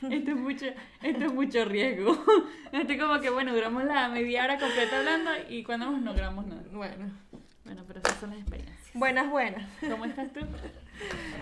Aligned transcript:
esto 0.10 0.30
es 0.30 0.36
mucho, 0.36 0.66
esto 1.02 1.24
es 1.24 1.32
mucho 1.32 1.64
riesgo. 1.64 2.12
Esto 2.72 2.92
es 2.92 3.00
como 3.00 3.20
que, 3.20 3.30
bueno, 3.30 3.52
duramos 3.52 3.84
la 3.84 4.08
media 4.08 4.44
hora 4.44 4.56
completa 4.58 4.98
hablando 4.98 5.30
y 5.48 5.64
cuando 5.64 5.90
no 5.90 6.14
grabamos 6.14 6.46
nada. 6.46 6.62
Bueno. 6.70 7.10
Bueno, 7.64 7.84
pero 7.86 8.00
esas 8.00 8.18
son 8.18 8.30
las 8.30 8.38
experiencias. 8.38 8.78
Buenas, 8.94 9.28
buenas. 9.28 9.68
¿Cómo 9.80 10.04
estás 10.04 10.32
tú? 10.32 10.40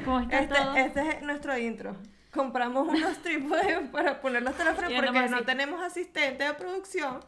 ¿Cómo 0.04 0.20
estás 0.20 0.42
Este, 0.42 0.54
todo? 0.54 0.74
este 0.74 1.08
es 1.08 1.22
nuestro 1.22 1.58
intro. 1.58 1.96
Compramos 2.32 2.88
unos 2.88 3.18
trípodes 3.22 3.88
para 3.90 4.20
poner 4.20 4.42
los 4.42 4.54
teléfonos 4.56 4.92
porque 4.92 5.28
no 5.28 5.42
tenemos 5.44 5.82
asistente 5.82 6.44
de 6.44 6.54
producción. 6.54 7.20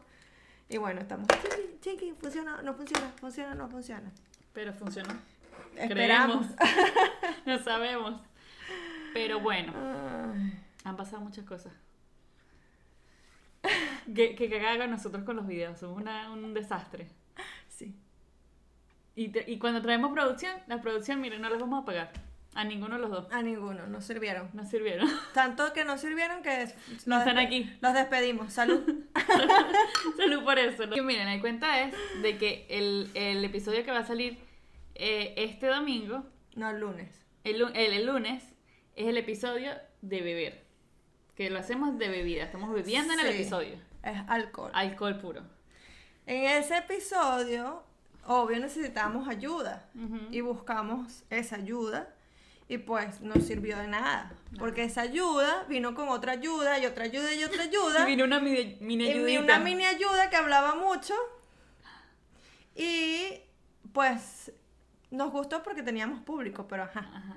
Y 0.69 0.77
bueno, 0.77 1.01
estamos. 1.01 1.27
Chiqui, 1.27 1.79
chiqui, 1.81 2.13
funciona, 2.19 2.61
no 2.61 2.73
funciona, 2.73 3.11
funciona, 3.19 3.55
no 3.55 3.69
funciona. 3.69 4.11
Pero 4.53 4.73
funcionó. 4.73 5.13
Esperamos. 5.75 6.47
Creemos. 6.57 7.45
no 7.45 7.59
sabemos. 7.59 8.21
Pero 9.13 9.39
bueno, 9.39 9.73
Ay. 9.75 10.53
Han 10.83 10.97
pasado 10.97 11.21
muchas 11.21 11.45
cosas. 11.45 11.73
Que, 14.15 14.35
que 14.35 14.49
cagada 14.49 14.77
con 14.79 14.91
nosotros 14.91 15.23
con 15.23 15.35
los 15.35 15.47
videos, 15.47 15.79
somos 15.79 16.01
una- 16.01 16.31
un 16.31 16.53
desastre. 16.53 17.07
Sí. 17.69 17.95
Y, 19.15 19.29
te- 19.29 19.49
y 19.49 19.57
cuando 19.59 19.81
traemos 19.81 20.11
producción, 20.11 20.51
la 20.67 20.81
producción, 20.81 21.21
miren, 21.21 21.41
no 21.41 21.49
les 21.49 21.59
vamos 21.59 21.83
a 21.83 21.85
pagar. 21.85 22.11
A 22.53 22.65
ninguno 22.65 22.95
de 22.95 23.01
los 23.01 23.11
dos. 23.11 23.31
A 23.31 23.41
ninguno, 23.41 23.87
no 23.87 24.01
sirvieron. 24.01 24.49
No 24.53 24.65
sirvieron. 24.65 25.07
Tanto 25.33 25.71
que 25.71 25.85
no 25.85 25.97
sirvieron 25.97 26.41
que 26.41 26.67
No 27.05 27.19
están 27.19 27.37
aquí. 27.37 27.71
Los 27.81 27.93
despedimos. 27.93 28.51
Salud. 28.51 28.81
Salud 30.17 30.43
por 30.43 30.59
eso. 30.59 30.85
¿no? 30.87 30.97
Y 30.97 31.01
miren, 31.01 31.27
la 31.27 31.39
cuenta 31.39 31.81
es 31.81 31.95
de 32.21 32.37
que 32.37 32.65
el, 32.69 33.09
el 33.13 33.45
episodio 33.45 33.85
que 33.85 33.91
va 33.91 33.99
a 33.99 34.05
salir 34.05 34.39
eh, 34.95 35.33
este 35.37 35.67
domingo, 35.67 36.25
No, 36.55 36.73
lunes. 36.73 37.23
el, 37.45 37.59
lu- 37.59 37.71
el- 37.73 37.93
el 37.93 38.05
lunes, 38.05 38.43
es 38.95 39.07
el 39.07 39.17
episodio 39.17 39.71
de 40.01 40.21
beber. 40.21 40.65
Que 41.41 41.49
lo 41.49 41.57
hacemos 41.57 41.97
de 41.97 42.07
bebida. 42.07 42.43
Estamos 42.43 42.71
bebiendo 42.71 43.13
en 43.13 43.19
el 43.19 43.29
Sí. 43.29 43.33
episodio. 43.41 43.75
Es 44.03 44.15
alcohol. 44.27 44.69
Alcohol 44.75 45.17
puro. 45.17 45.41
En 46.27 46.43
ese 46.43 46.77
episodio, 46.77 47.81
obvio, 48.27 48.59
necesitamos 48.59 49.27
ayuda. 49.27 49.89
Y 50.29 50.41
buscamos 50.41 51.23
esa 51.31 51.55
ayuda. 51.55 52.13
Y 52.67 52.77
pues 52.77 53.21
no 53.21 53.33
sirvió 53.41 53.75
de 53.79 53.87
nada. 53.87 54.31
Porque 54.59 54.83
esa 54.83 55.01
ayuda 55.01 55.63
vino 55.67 55.95
con 55.95 56.09
otra 56.09 56.33
ayuda 56.33 56.77
y 56.77 56.85
otra 56.85 57.05
ayuda 57.05 57.33
y 57.33 57.43
otra 57.43 57.63
ayuda. 57.63 58.05
Vino 58.05 58.23
una 58.23 58.39
mini, 58.39 58.77
mini 58.79 59.05
y 59.05 59.13
vi 59.13 59.19
ayudita. 59.37 59.41
una 59.41 59.59
mini 59.59 59.83
ayuda 59.85 60.29
que 60.29 60.35
hablaba 60.35 60.75
mucho. 60.75 61.15
Y 62.75 63.41
pues 63.93 64.51
nos 65.09 65.31
gustó 65.31 65.63
porque 65.63 65.81
teníamos 65.81 66.21
público, 66.21 66.67
pero 66.67 66.83
ajá. 66.83 66.99
Ajá. 66.99 67.35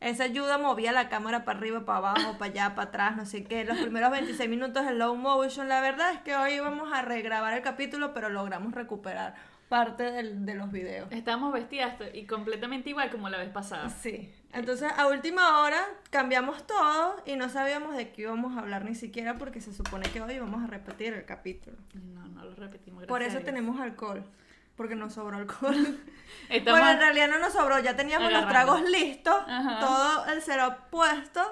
Esa 0.00 0.24
ayuda 0.24 0.56
movía 0.56 0.92
la 0.92 1.08
cámara 1.10 1.44
para 1.44 1.58
arriba, 1.58 1.84
para 1.84 1.98
abajo, 1.98 2.38
para 2.38 2.50
allá, 2.50 2.74
para 2.74 2.88
atrás, 2.88 3.16
no 3.16 3.26
sé 3.26 3.44
qué. 3.44 3.64
Los 3.64 3.76
primeros 3.78 4.10
26 4.10 4.48
minutos 4.48 4.86
en 4.86 4.98
low 4.98 5.14
motion. 5.14 5.68
La 5.68 5.82
verdad 5.82 6.12
es 6.14 6.20
que 6.20 6.34
hoy 6.36 6.54
íbamos 6.54 6.90
a 6.92 7.02
regrabar 7.02 7.52
el 7.52 7.62
capítulo, 7.62 8.14
pero 8.14 8.30
logramos 8.30 8.72
recuperar 8.72 9.34
parte 9.68 10.04
del- 10.10 10.46
de 10.46 10.54
los 10.54 10.72
videos. 10.72 11.06
Estábamos 11.12 11.52
vestidas 11.52 11.94
y 12.14 12.24
completamente 12.24 12.88
igual 12.90 13.10
como 13.10 13.28
la 13.28 13.36
vez 13.38 13.50
pasada. 13.50 13.88
Sí. 13.90 14.32
Entonces, 14.52 14.90
a 14.96 15.06
última 15.06 15.60
hora 15.60 15.78
cambiamos 16.10 16.66
todo 16.66 17.22
y 17.26 17.36
no 17.36 17.48
sabíamos 17.50 17.94
de 17.94 18.10
qué 18.10 18.22
íbamos 18.22 18.56
a 18.56 18.60
hablar 18.60 18.84
ni 18.84 18.94
siquiera 18.96 19.36
porque 19.38 19.60
se 19.60 19.72
supone 19.72 20.08
que 20.10 20.22
hoy 20.22 20.32
íbamos 20.34 20.64
a 20.64 20.66
repetir 20.66 21.12
el 21.12 21.24
capítulo. 21.26 21.76
No, 21.94 22.26
no 22.26 22.44
lo 22.46 22.54
repetimos. 22.56 23.04
Por 23.04 23.22
eso 23.22 23.40
tenemos 23.40 23.78
alcohol. 23.78 24.24
Porque 24.80 24.96
nos 24.96 25.12
sobró 25.12 25.36
alcohol. 25.36 25.76
Estamos- 26.48 26.80
Bueno, 26.80 26.88
en 26.92 26.98
realidad 27.00 27.28
no 27.28 27.38
nos 27.38 27.52
sobró, 27.52 27.78
ya 27.80 27.96
teníamos 27.96 28.32
los 28.32 28.48
tragos 28.48 28.80
listos, 28.88 29.36
Ajá. 29.46 29.78
todo 29.78 30.24
el 30.32 30.40
cero 30.40 30.74
puesto, 30.90 31.42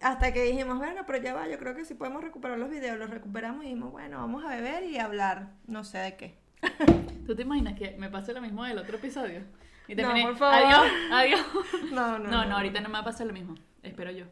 hasta 0.00 0.32
que 0.32 0.44
dijimos, 0.44 0.78
bueno, 0.78 1.02
pero 1.04 1.18
ya 1.20 1.34
va, 1.34 1.48
yo 1.48 1.58
creo 1.58 1.74
que 1.74 1.84
si 1.84 1.94
podemos 1.94 2.22
recuperar 2.22 2.56
los 2.60 2.70
videos, 2.70 2.96
los 3.00 3.10
recuperamos 3.10 3.64
y 3.64 3.70
dijimos, 3.70 3.90
bueno, 3.90 4.18
vamos 4.18 4.44
a 4.44 4.48
beber 4.50 4.84
y 4.84 4.96
hablar, 5.00 5.48
no 5.66 5.82
sé 5.82 5.98
de 5.98 6.16
qué. 6.16 6.38
¿Tú 7.26 7.34
te 7.34 7.42
imaginas 7.42 7.76
que 7.76 7.96
me 7.98 8.08
pase 8.10 8.32
lo 8.32 8.40
mismo 8.40 8.62
del 8.62 8.78
otro 8.78 8.96
episodio? 8.98 9.42
Y 9.88 9.96
No, 9.96 10.02
terminé, 10.04 10.26
por 10.28 10.36
favor. 10.36 10.54
Adiós, 10.54 10.92
adiós. 11.10 11.46
No, 11.90 12.20
no, 12.20 12.30
No, 12.30 12.44
no, 12.44 12.56
ahorita 12.58 12.80
no 12.80 12.90
me 12.90 12.92
va 12.92 13.00
a 13.00 13.04
pasar 13.04 13.26
lo 13.26 13.32
mismo. 13.32 13.56
Espero 13.82 14.12
yo. 14.12 14.26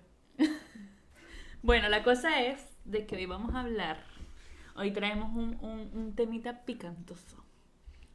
bueno, 1.62 1.88
la 1.88 2.04
cosa 2.04 2.42
es 2.42 2.64
de 2.84 3.06
que 3.06 3.16
hoy 3.16 3.26
vamos 3.26 3.56
a 3.56 3.60
hablar. 3.62 4.04
Hoy 4.76 4.92
traemos 4.92 5.30
un, 5.34 5.58
un, 5.60 5.90
un 5.98 6.14
temita 6.14 6.60
picantoso. 6.64 7.44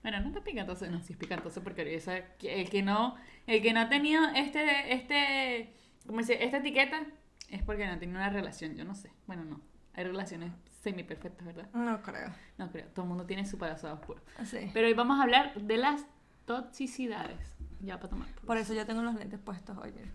Bueno, 0.06 0.20
no 0.20 0.28
está 0.28 0.44
picantoso, 0.44 0.86
no, 0.86 1.02
sí 1.02 1.14
es 1.14 1.18
picantoso 1.18 1.64
porque 1.64 1.96
esa- 1.96 2.18
el 2.44 2.70
que 2.70 2.84
no, 2.84 3.16
el 3.48 3.60
que 3.64 3.74
no 3.74 3.80
ha 3.80 3.90
tenido 3.90 4.24
este, 4.36 4.94
este, 4.94 5.74
¿cómo 6.06 6.22
se 6.22 6.34
dice? 6.34 6.46
Esta 6.46 6.58
etiqueta 6.58 7.02
es 7.50 7.64
porque 7.64 7.88
no 7.88 7.98
tenido 7.98 8.20
una 8.20 8.30
relación, 8.30 8.76
yo 8.76 8.86
no 8.86 8.94
sé. 8.94 9.12
Bueno, 9.26 9.44
no. 9.46 9.62
Hay 9.96 10.04
relaciones 10.04 10.52
semi 10.84 11.02
perfectas, 11.02 11.48
¿verdad? 11.48 11.68
No 11.74 12.04
creo. 12.04 12.30
No 12.60 12.70
creo. 12.70 12.86
Todo 12.90 13.02
el 13.06 13.10
mundo 13.10 13.26
tiene 13.26 13.48
su 13.48 13.58
pasado 13.58 13.96
oscuro. 13.96 14.22
Sí. 14.46 14.70
Pero 14.76 14.86
hoy 14.86 14.94
vamos 14.94 15.20
a 15.20 15.24
hablar 15.24 15.56
de 15.56 15.78
las 15.78 16.06
toxicidades. 16.46 17.56
Ya 17.82 17.98
para 17.98 18.10
tomar. 18.10 18.28
Por 18.46 18.58
eso 18.58 18.76
yo 18.76 18.86
tengo 18.86 19.02
los 19.02 19.16
lentes 19.16 19.40
puestos 19.40 19.76
hoy, 19.78 19.92
mira. 19.92 20.12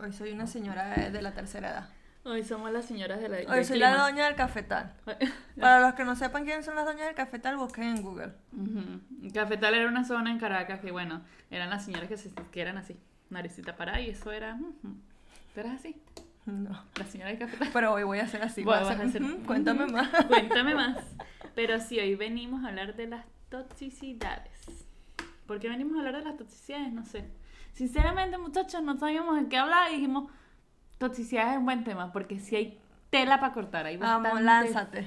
Hoy 0.00 0.12
soy 0.12 0.32
una 0.32 0.48
señora 0.48 1.10
de 1.10 1.22
la 1.22 1.32
tercera 1.32 1.70
edad. 1.70 1.88
Hoy 2.28 2.44
somos 2.44 2.70
las 2.70 2.84
señoras 2.84 3.20
de 3.20 3.28
la. 3.28 3.36
Hoy 3.38 3.44
del 3.56 3.64
soy 3.64 3.78
la 3.78 3.96
doña 3.96 4.26
del 4.26 4.34
cafetal. 4.34 4.92
Para 5.60 5.80
los 5.80 5.94
que 5.94 6.04
no 6.04 6.14
sepan 6.14 6.44
quiénes 6.44 6.64
son 6.64 6.76
las 6.76 6.84
doñas 6.84 7.06
del 7.06 7.14
cafetal, 7.14 7.56
busquen 7.56 7.84
en 7.96 8.02
Google. 8.02 8.32
Cafetal 9.32 9.74
era 9.74 9.88
una 9.88 10.04
zona 10.04 10.30
en 10.30 10.38
Caracas 10.38 10.80
que, 10.80 10.90
bueno, 10.90 11.22
eran 11.50 11.70
las 11.70 11.84
señoras 11.84 12.08
que, 12.08 12.16
se, 12.18 12.30
que 12.52 12.60
eran 12.60 12.76
así, 12.76 12.96
naricita 13.30 13.76
parada, 13.76 14.00
y 14.00 14.10
eso 14.10 14.30
era. 14.32 14.58
¿Tú 15.54 15.60
eras 15.60 15.76
así? 15.80 15.96
No. 16.46 16.82
La 16.98 17.04
señora 17.04 17.30
de 17.30 17.38
Cafetal. 17.38 17.68
Pero 17.72 17.92
hoy 17.92 18.02
voy 18.04 18.18
a 18.18 18.24
hacer 18.24 18.42
así. 18.42 18.62
Bueno, 18.62 18.86
a 18.86 18.90
vas 18.90 19.00
a 19.00 19.02
hacer- 19.04 19.22
Ujú, 19.22 19.44
Cuéntame 19.44 19.86
más. 19.86 20.08
Cuéntame 20.28 20.74
más. 20.74 20.98
Pero 21.54 21.80
sí, 21.80 21.98
hoy 21.98 22.14
venimos 22.14 22.64
a 22.64 22.68
hablar 22.68 22.94
de 22.96 23.06
las 23.06 23.24
toxicidades. 23.50 24.86
¿Por 25.46 25.60
qué 25.60 25.68
venimos 25.68 25.96
a 25.96 26.00
hablar 26.00 26.16
de 26.18 26.24
las 26.24 26.36
toxicidades? 26.36 26.92
No 26.92 27.04
sé. 27.04 27.24
Sinceramente, 27.72 28.38
muchachos, 28.38 28.82
no 28.82 28.98
sabíamos 28.98 29.38
de 29.40 29.48
qué 29.48 29.56
hablar 29.58 29.90
y 29.92 29.96
dijimos, 29.96 30.30
toxicidades 30.98 31.52
es 31.52 31.58
un 31.58 31.64
buen 31.64 31.84
tema, 31.84 32.12
porque 32.12 32.38
si 32.38 32.56
hay 32.56 32.80
tela 33.10 33.40
para 33.40 33.52
cortar, 33.52 33.86
hay 33.86 33.96
bastante 33.96 34.28
Vamos, 34.28 34.42
lánzate. 34.42 35.02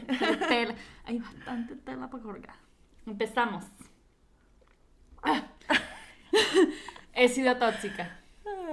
tela, 0.48 0.76
hay 1.06 1.20
bastante 1.20 1.76
tela 1.76 2.10
para 2.10 2.24
cortar. 2.24 2.56
Empezamos. 3.06 3.66
Ah. 5.24 5.44
He 7.14 7.28
sido 7.28 7.58
tóxica. 7.58 8.18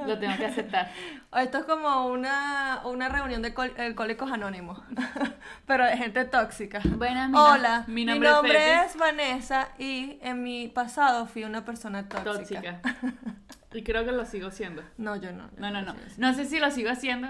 Lo 0.06 0.18
tengo 0.18 0.36
que 0.36 0.46
aceptar. 0.46 0.90
Esto 1.36 1.58
es 1.58 1.64
como 1.64 2.06
una, 2.06 2.82
una 2.84 3.08
reunión 3.08 3.42
de 3.42 3.52
alcohólicos 3.78 4.30
anónimos, 4.30 4.80
pero 5.66 5.84
de 5.84 5.96
gente 5.96 6.24
tóxica. 6.24 6.80
Buenas, 6.84 7.30
mi 7.30 7.36
Hola, 7.36 7.84
mi 7.86 7.94
mi 7.94 8.04
nombre 8.04 8.30
nombre, 8.30 8.74
es 8.74 8.92
es 8.92 8.96
Vanessa 8.96 9.68
y 9.78 10.18
en 10.22 10.42
mi 10.42 10.68
pasado 10.68 11.26
fui 11.26 11.44
una 11.44 11.64
persona 11.64 12.08
tóxica. 12.08 12.32
Tóxica. 12.32 12.80
Y 13.72 13.82
creo 13.82 14.04
que 14.04 14.12
lo 14.12 14.24
sigo 14.24 14.50
siendo. 14.50 14.82
No, 14.96 15.16
yo 15.16 15.32
no. 15.32 15.50
yo 15.50 15.60
No, 15.60 15.70
no, 15.70 15.82
no. 15.82 15.94
No 16.16 16.34
sé 16.34 16.46
si 16.46 16.58
lo 16.58 16.70
sigo 16.70 16.90
haciendo. 16.90 17.28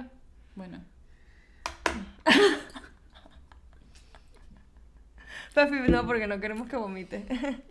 Bueno. 0.54 0.84
Fefi, 5.52 5.90
no, 5.90 6.06
porque 6.06 6.26
no 6.26 6.38
queremos 6.40 6.68
que 6.68 6.76
vomite. 6.76 7.26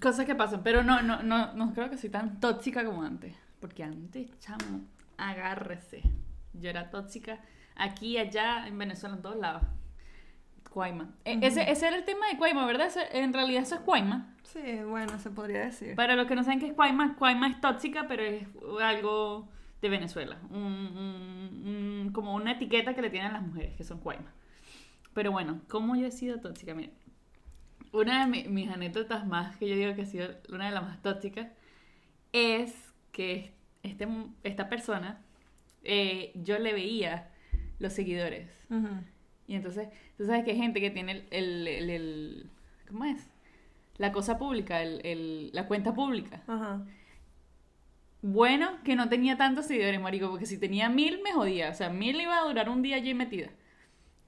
Cosas 0.00 0.26
que 0.26 0.34
pasan, 0.34 0.62
pero 0.62 0.82
no, 0.82 1.02
no, 1.02 1.22
no, 1.22 1.52
no 1.54 1.74
creo 1.74 1.90
que 1.90 1.98
soy 1.98 2.10
tan 2.10 2.40
tóxica 2.40 2.84
como 2.84 3.02
antes. 3.02 3.34
Porque 3.60 3.84
antes, 3.84 4.30
chamo, 4.38 4.82
agárrese. 5.16 6.02
Yo 6.52 6.70
era 6.70 6.90
tóxica 6.90 7.40
aquí, 7.76 8.18
allá, 8.18 8.66
en 8.66 8.78
Venezuela, 8.78 9.16
en 9.16 9.22
todos 9.22 9.36
lados. 9.36 9.62
Cuaima. 10.68 11.10
E- 11.24 11.38
ese, 11.42 11.70
ese 11.70 11.86
era 11.88 11.96
el 11.96 12.04
tema 12.04 12.28
de 12.28 12.36
Cuaima, 12.38 12.66
¿verdad? 12.66 12.90
En 13.12 13.32
realidad 13.32 13.62
eso 13.62 13.74
es 13.76 13.80
Cuaima. 13.82 14.34
Sí, 14.44 14.60
bueno, 14.86 15.18
se 15.18 15.30
podría 15.30 15.60
decir. 15.64 15.94
Para 15.94 16.16
los 16.16 16.26
que 16.26 16.34
no 16.34 16.44
saben 16.44 16.60
qué 16.60 16.66
es 16.68 16.72
Cuaima, 16.74 17.16
Cuaima 17.16 17.48
es 17.48 17.60
tóxica, 17.60 18.06
pero 18.08 18.22
es 18.22 18.46
algo 18.82 19.48
de 19.82 19.88
Venezuela. 19.88 20.38
Un- 20.50 20.56
un- 20.56 21.62
un- 22.06 22.12
como 22.12 22.34
una 22.34 22.52
etiqueta 22.52 22.94
que 22.94 23.02
le 23.02 23.10
tienen 23.10 23.32
las 23.32 23.42
mujeres, 23.42 23.76
que 23.76 23.84
son 23.84 23.98
Cuaima. 24.00 24.32
Pero 25.14 25.32
bueno, 25.32 25.60
¿cómo 25.68 25.96
yo 25.96 26.06
he 26.06 26.10
sido 26.12 26.40
tóxica? 26.40 26.74
Miren, 26.74 26.92
una 27.92 28.24
de 28.24 28.30
mi- 28.30 28.48
mis 28.48 28.70
anécdotas 28.70 29.26
más, 29.26 29.56
que 29.56 29.68
yo 29.68 29.74
digo 29.74 29.94
que 29.94 30.02
ha 30.02 30.06
sido 30.06 30.28
una 30.50 30.66
de 30.66 30.72
las 30.72 30.82
más 30.82 31.02
tóxicas, 31.02 31.48
es 32.32 32.92
que 33.12 33.52
este, 33.82 34.06
esta 34.44 34.68
persona, 34.68 35.20
eh, 35.84 36.32
yo 36.34 36.58
le 36.58 36.72
veía 36.72 37.30
los 37.78 37.92
seguidores. 37.92 38.50
Ujú. 38.70 38.88
Y 39.48 39.56
entonces, 39.56 39.88
tú 40.16 40.26
sabes 40.26 40.44
que 40.44 40.52
hay 40.52 40.58
gente 40.58 40.80
que 40.80 40.90
tiene 40.92 41.12
el, 41.12 41.26
el, 41.32 41.68
el- 41.68 41.90
el- 41.90 42.50
¿cómo 42.88 43.04
es? 43.06 43.28
La 43.98 44.12
cosa 44.12 44.38
pública, 44.38 44.82
el, 44.82 45.00
el- 45.06 45.50
la 45.54 45.66
cuenta 45.68 45.94
pública. 45.94 46.42
Ajá. 46.48 46.86
Bueno, 48.22 48.82
que 48.84 48.96
no 48.96 49.08
tenía 49.08 49.36
tantos 49.36 49.66
seguidores, 49.66 50.00
marico, 50.00 50.28
porque 50.30 50.46
si 50.46 50.58
tenía 50.58 50.88
mil 50.88 51.20
me 51.22 51.32
jodía. 51.32 51.70
O 51.70 51.74
sea, 51.74 51.88
mil 51.90 52.20
iba 52.20 52.38
a 52.38 52.44
durar 52.46 52.68
un 52.68 52.82
día 52.82 52.96
allí 52.96 53.14
metida. 53.14 53.50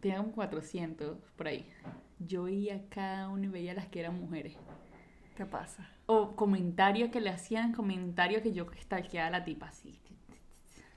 Tenía 0.01 0.19
como 0.19 0.33
400 0.33 1.19
por 1.37 1.49
ahí. 1.49 1.67
Yo 2.21 2.45
veía 2.45 2.83
cada 2.91 3.29
uno 3.31 3.45
y 3.45 3.49
veía 3.49 3.75
las 3.75 3.89
que 3.89 4.01
eran 4.01 4.21
mujeres. 4.21 4.57
¿Qué 5.37 5.47
pasa? 5.47 5.89
O 6.07 6.37
comentarios 6.37 7.11
que 7.11 7.21
le 7.21 7.31
hacían, 7.31 7.73
comentarios 7.73 8.43
que 8.43 8.53
yo 8.53 8.67
stalkeaba 8.81 9.29
a 9.29 9.31
la 9.31 9.45
tipa 9.45 9.69
así. 9.69 9.99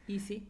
Y 0.08 0.20
sí, 0.20 0.48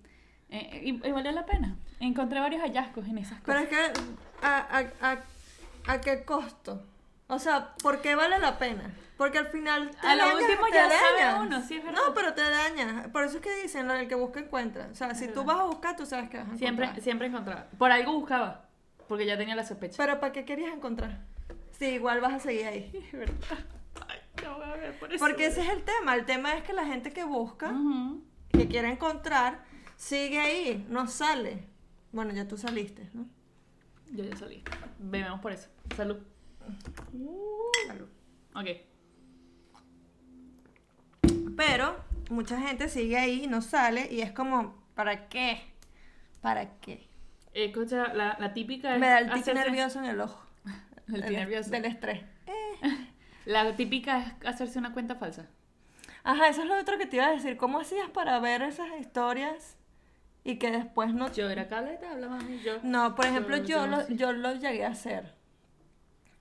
Eh, 0.54 0.82
y, 0.84 1.08
y 1.08 1.12
valió 1.12 1.32
la 1.32 1.46
pena. 1.46 1.76
Encontré 2.00 2.40
varios 2.40 2.62
hallazgos 2.62 3.08
en 3.08 3.18
esas 3.18 3.40
Pero 3.46 3.60
cosas. 3.62 3.74
es 3.74 3.92
que, 3.92 4.46
¿a, 4.46 4.58
a, 4.58 5.12
a, 5.12 5.94
a 5.94 6.02
qué 6.02 6.24
costo? 6.24 6.82
O 7.28 7.40
sea, 7.40 7.74
¿por 7.82 8.02
qué 8.02 8.14
vale 8.16 8.38
la 8.40 8.60
pena? 8.60 8.94
Porque 9.18 9.38
al 9.40 9.48
final 9.48 9.90
te 10.02 10.08
A 10.08 10.16
lo 10.16 10.26
dañas, 10.28 10.42
último 10.42 10.66
te 10.68 10.74
ya 10.74 10.90
sabe 10.90 11.22
dañas. 11.24 11.42
uno, 11.48 11.62
sí, 11.68 11.76
es 11.78 11.84
verdad. 11.84 12.02
No, 12.08 12.14
pero 12.14 12.34
te 12.34 12.42
dañas. 12.42 13.08
Por 13.08 13.24
eso 13.24 13.38
es 13.38 13.42
que 13.44 13.62
dicen, 13.64 13.88
lo 13.88 13.94
del 13.94 14.08
que 14.08 14.16
busca 14.16 14.40
encuentra. 14.40 14.90
O 14.92 14.96
sea, 14.96 15.16
si 15.16 15.28
tú 15.28 15.44
vas 15.44 15.60
a 15.60 15.64
buscar, 15.64 15.96
tú 15.96 16.06
sabes 16.06 16.30
que 16.30 16.38
vas 16.38 16.48
a 16.50 16.58
Siempre, 16.58 16.86
encontrar. 16.86 17.04
siempre 17.04 17.28
encontraba. 17.28 17.68
Por 17.78 17.92
algo 17.92 18.14
buscaba. 18.14 18.66
Porque 19.08 19.26
ya 19.26 19.38
tenía 19.38 19.56
la 19.56 19.66
sospecha. 19.66 19.96
Pero 19.98 20.20
¿para 20.20 20.32
qué 20.34 20.46
querías 20.46 20.74
encontrar? 20.74 21.20
Sí, 21.80 21.86
igual 21.86 22.22
vas 22.22 22.34
a 22.34 22.40
seguir 22.40 22.66
ahí. 22.68 22.92
Es 23.12 23.12
verdad. 23.18 23.36
Ay, 24.08 24.20
no 24.44 24.56
voy 24.58 24.66
a 24.66 24.74
ver 24.76 25.00
por 25.00 25.12
eso. 25.14 25.24
Porque 25.26 25.46
ese 25.48 25.62
es 25.62 25.70
el 25.70 25.84
tema. 25.84 26.16
El 26.16 26.26
tema 26.26 26.54
es 26.56 26.64
que 26.64 26.74
la 26.74 26.86
gente 26.86 27.12
que 27.12 27.24
busca, 27.24 27.72
que 28.52 28.68
quiere 28.68 28.90
encontrar, 28.90 29.60
sigue 30.04 30.40
ahí, 30.40 30.86
no 30.90 31.08
sale. 31.08 31.64
Bueno, 32.12 32.34
ya 32.34 32.48
tú 32.48 32.58
saliste, 32.58 33.10
¿no? 33.14 33.26
Yo 34.12 34.24
ya 34.24 34.36
salí. 34.36 34.64
Bebemos 35.00 35.40
por 35.40 35.52
eso. 35.54 35.70
Salud. 35.96 36.18
Salud. 37.88 38.08
Ok. 38.54 38.68
Pero 41.56 42.04
mucha 42.30 42.60
gente 42.60 42.90
sigue 42.90 43.18
ahí, 43.18 43.48
no 43.48 43.62
sale, 43.62 44.12
y 44.12 44.22
es 44.22 44.32
como, 44.32 44.84
¿para 44.94 45.30
qué? 45.30 45.62
¿Para 46.42 46.80
qué? 46.80 47.08
Eh, 47.54 47.66
Escucha, 47.66 48.14
la, 48.14 48.36
la 48.40 48.54
típica 48.54 48.94
es 48.94 49.00
Me 49.00 49.08
da 49.08 49.20
el 49.20 49.32
tic 49.32 49.54
nervioso 49.54 50.00
en 50.00 50.06
el 50.06 50.20
ojo. 50.20 50.46
El 51.08 51.22
tic 51.26 51.32
nervioso. 51.32 51.70
Del 51.70 51.86
estrés. 51.86 52.24
La 53.46 53.76
típica 53.76 54.20
es 54.20 54.48
hacerse 54.48 54.80
una 54.80 54.94
cuenta 54.94 55.16
falsa. 55.16 55.50
Ajá, 56.24 56.48
eso 56.48 56.62
es 56.62 56.68
lo 56.70 56.80
otro 56.80 56.98
que 56.98 57.06
te 57.06 57.18
iba 57.18 57.28
a 57.28 57.32
decir. 57.32 57.58
¿Cómo 57.58 57.80
hacías 57.80 58.10
para 58.10 58.40
ver 58.40 58.62
esas 58.62 58.88
historias 58.98 59.76
y 60.44 60.58
que 60.58 60.72
después 60.72 61.14
no... 61.14 61.32
Yo 61.32 61.50
era 61.50 61.68
caleta, 61.68 62.12
hablaba 62.12 62.38
mí, 62.40 62.60
yo. 62.64 62.74
No, 62.84 63.16
por 63.16 63.26
ejemplo, 63.26 63.58
Yo- 63.58 63.64
yo, 63.66 63.88
lo, 63.88 64.08
yo 64.10 64.32
lo 64.34 64.54
llegué 64.56 64.86
a 64.86 64.90
hacer. 64.90 65.34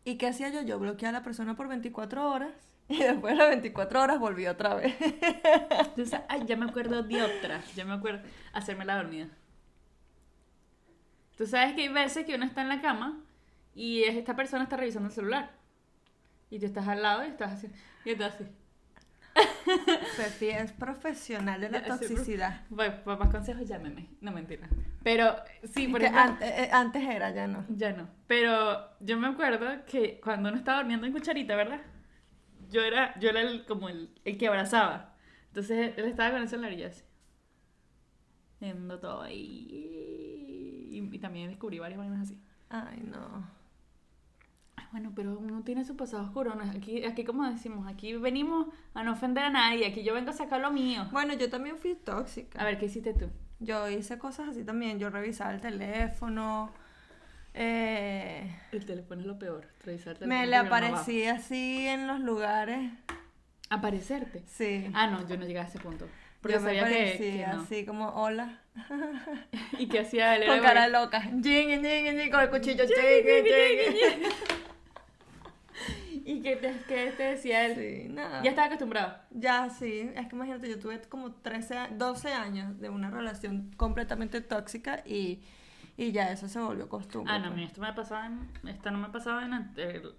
¿Y 0.04 0.16
qué 0.16 0.26
hacía 0.28 0.48
yo? 0.48 0.62
Yo 0.62 0.78
bloqueaba 0.78 1.16
a 1.16 1.20
la 1.20 1.24
persona 1.24 1.54
por 1.56 1.68
24 1.68 2.28
horas 2.30 2.52
y 2.88 2.98
después 2.98 3.34
de 3.34 3.38
las 3.38 3.48
24 3.50 4.02
horas 4.02 4.18
volví 4.18 4.46
otra 4.46 4.74
vez. 4.74 4.94
Entonces, 5.00 6.20
ay, 6.28 6.42
ya 6.46 6.56
me 6.56 6.66
acuerdo 6.66 7.02
de 7.02 7.22
otra. 7.22 7.62
Ya 7.76 7.84
me 7.84 7.92
acuerdo. 7.94 8.22
Hacerme 8.52 8.84
la 8.84 8.96
dormida. 8.96 9.28
Tú 11.36 11.46
sabes 11.46 11.74
que 11.74 11.82
hay 11.82 11.88
veces 11.88 12.24
que 12.26 12.34
uno 12.34 12.44
está 12.44 12.62
en 12.62 12.68
la 12.68 12.80
cama 12.80 13.20
y 13.74 14.02
es- 14.04 14.16
esta 14.16 14.36
persona 14.36 14.64
está 14.64 14.76
revisando 14.76 15.08
el 15.08 15.14
celular. 15.14 15.50
Y 16.50 16.58
tú 16.58 16.66
estás 16.66 16.86
al 16.88 17.02
lado 17.02 17.24
y 17.24 17.28
estás 17.28 17.52
así. 17.52 17.68
Y 18.04 18.10
estás 18.10 18.34
así. 18.34 18.44
Fefi 20.16 20.50
es 20.50 20.72
profesional 20.72 21.60
de 21.60 21.70
la 21.70 21.84
toxicidad. 21.84 22.62
Bueno, 22.68 22.94
para 23.04 23.16
más 23.18 23.30
consejos, 23.30 23.66
llámeme. 23.66 24.08
No, 24.20 24.32
mentira. 24.32 24.68
Pero, 25.02 25.34
sí, 25.64 25.88
por 25.88 26.02
ejemplo. 26.02 26.22
antes, 26.22 26.50
eh, 26.50 26.70
antes 26.72 27.02
era, 27.02 27.30
ya 27.30 27.46
no. 27.46 27.64
Ya 27.68 27.92
no. 27.92 28.08
Pero 28.26 28.90
yo 29.00 29.18
me 29.18 29.28
acuerdo 29.28 29.84
que 29.86 30.20
cuando 30.20 30.48
uno 30.48 30.58
estaba 30.58 30.78
durmiendo 30.78 31.06
en 31.06 31.12
cucharita, 31.12 31.56
¿verdad? 31.56 31.80
Yo 32.70 32.82
era, 32.82 33.18
yo 33.18 33.30
era 33.30 33.40
el, 33.40 33.64
como 33.66 33.88
el, 33.88 34.10
el 34.24 34.38
que 34.38 34.48
abrazaba. 34.48 35.14
Entonces 35.48 35.94
él 35.96 36.04
estaba 36.06 36.30
con 36.30 36.42
el 36.42 36.48
celular 36.48 36.72
y 36.72 36.78
yo 36.78 36.86
así. 36.88 37.02
Viendo 38.60 38.98
todo 38.98 39.22
ahí. 39.22 39.66
Y, 40.90 41.08
y 41.12 41.18
también 41.18 41.50
descubrí 41.50 41.78
varias 41.78 41.98
vainas 41.98 42.22
así. 42.22 42.40
Ay, 42.70 43.02
no. 43.04 43.61
Bueno, 44.92 45.12
pero 45.16 45.38
uno 45.38 45.62
tiene 45.62 45.84
su 45.84 45.96
pasado 45.96 46.22
oscuro. 46.22 46.54
¿no? 46.54 46.70
Aquí, 46.70 47.04
aquí, 47.04 47.24
como 47.24 47.48
decimos, 47.50 47.86
aquí 47.90 48.14
venimos 48.14 48.66
a 48.94 49.02
no 49.02 49.12
ofender 49.12 49.44
a 49.44 49.50
nadie. 49.50 49.86
Aquí 49.86 50.02
yo 50.04 50.14
vengo 50.14 50.30
a 50.30 50.34
sacar 50.34 50.60
lo 50.60 50.70
mío. 50.70 51.08
Bueno, 51.12 51.34
yo 51.34 51.48
también 51.50 51.78
fui 51.78 51.94
tóxica. 51.94 52.60
A 52.60 52.64
ver, 52.64 52.78
¿qué 52.78 52.86
hiciste 52.86 53.14
tú? 53.14 53.30
Yo 53.58 53.88
hice 53.88 54.18
cosas 54.18 54.48
así 54.50 54.64
también. 54.64 54.98
Yo 54.98 55.08
revisaba 55.10 55.52
el 55.54 55.60
teléfono. 55.60 56.70
eh, 57.54 58.54
El 58.72 58.84
teléfono 58.84 59.20
es 59.20 59.26
lo 59.26 59.38
peor. 59.38 59.66
Revisar 59.84 60.16
el 60.20 60.28
me 60.28 60.40
teléfono 60.42 60.50
le 60.50 60.56
no 60.56 60.70
va. 60.70 60.76
aparecía 60.76 61.32
así 61.34 61.86
en 61.86 62.06
los 62.06 62.20
lugares. 62.20 62.90
¿Aparecerte? 63.70 64.42
Sí. 64.46 64.90
Ah, 64.92 65.06
no, 65.06 65.26
yo 65.26 65.36
no 65.38 65.46
llegué 65.46 65.60
a 65.60 65.64
ese 65.64 65.78
punto. 65.78 66.06
Porque 66.42 66.54
yo 66.56 66.60
me 66.60 66.66
sabía 66.66 66.84
que, 66.88 66.94
parecía 66.94 67.50
que 67.50 67.56
no. 67.56 67.62
así 67.62 67.86
como 67.86 68.08
hola. 68.10 68.58
¿Y 69.78 69.86
qué 69.86 70.00
hacía 70.00 70.36
él? 70.36 70.46
Con 70.46 70.60
cara 70.60 70.88
loca. 70.88 71.20
Jing, 71.22 71.42
jing, 71.42 71.80
jing, 71.82 72.30
con 72.30 72.40
el 72.40 72.50
cuchillo. 72.50 72.84
Jing, 72.84 73.24
jing, 73.24 73.94
jing. 73.94 74.32
¿Y 76.24 76.40
qué 76.42 76.56
te, 76.56 76.74
qué 76.88 77.12
te 77.16 77.22
decía 77.24 77.66
él? 77.66 77.74
Sí, 77.76 78.08
nada. 78.12 78.42
Ya 78.42 78.50
estaba 78.50 78.66
acostumbrado. 78.66 79.16
Ya, 79.30 79.68
sí. 79.70 80.10
Es 80.14 80.26
que 80.28 80.36
imagínate, 80.36 80.68
yo 80.68 80.78
tuve 80.78 81.00
como 81.02 81.32
13, 81.32 81.76
a- 81.78 81.88
12 81.88 82.32
años 82.32 82.78
de 82.80 82.88
una 82.90 83.10
relación 83.10 83.70
completamente 83.76 84.40
tóxica 84.40 85.02
y, 85.06 85.40
y 85.96 86.12
ya 86.12 86.30
eso 86.30 86.48
se 86.48 86.58
volvió 86.60 86.88
costumbre. 86.88 87.32
Ah, 87.32 87.38
no, 87.38 87.44
pues. 87.46 87.56
mira, 87.56 87.66
esto 87.68 87.80
me 87.80 87.92
pasaba 87.92 88.26
en, 88.26 88.48
esta 88.68 88.90
no 88.90 88.98
me 88.98 89.08
pasaba 89.08 89.44
en, 89.44 89.52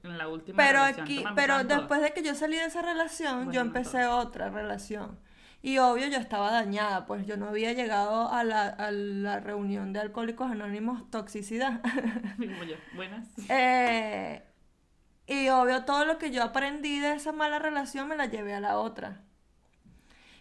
en 0.04 0.18
la 0.18 0.28
última 0.28 0.58
Pero 0.58 0.80
relación, 0.80 1.04
aquí, 1.04 1.24
pero 1.36 1.64
después 1.64 2.02
de 2.02 2.12
que 2.14 2.24
yo 2.24 2.36
salí 2.36 2.58
de 2.58 2.66
esa 2.66 2.82
relación, 2.82 3.36
Bueno, 3.46 3.52
yo 3.54 3.62
no 3.64 3.68
empecé 3.68 4.06
otra 4.08 4.50
relación. 4.50 5.18
Y 5.62 5.78
obvio 5.78 6.08
yo 6.08 6.18
estaba 6.18 6.52
dañada, 6.52 7.06
pues 7.06 7.26
yo 7.26 7.38
no 7.38 7.48
había 7.48 7.72
llegado 7.72 8.30
a 8.30 8.44
la, 8.44 8.68
a 8.68 8.92
la 8.92 9.40
reunión 9.40 9.94
de 9.94 10.02
Alcohólicos 10.02 10.52
Anónimos 10.52 11.10
Toxicidad. 11.10 11.82
Como 12.38 12.64
yo, 12.66 12.76
buenas. 12.96 13.28
Eh, 13.50 14.44
y 15.28 15.50
obvio 15.50 15.86
todo 15.86 16.06
lo 16.06 16.18
que 16.18 16.32
yo 16.32 16.44
aprendí 16.44 17.00
de 17.00 17.14
esa 17.14 17.32
mala 17.32 17.60
relación 17.60 18.08
me 18.08 18.18
la 18.18 18.26
llevé 18.26 18.54
a 18.54 18.60
la 18.60 18.78
otra. 18.78 19.22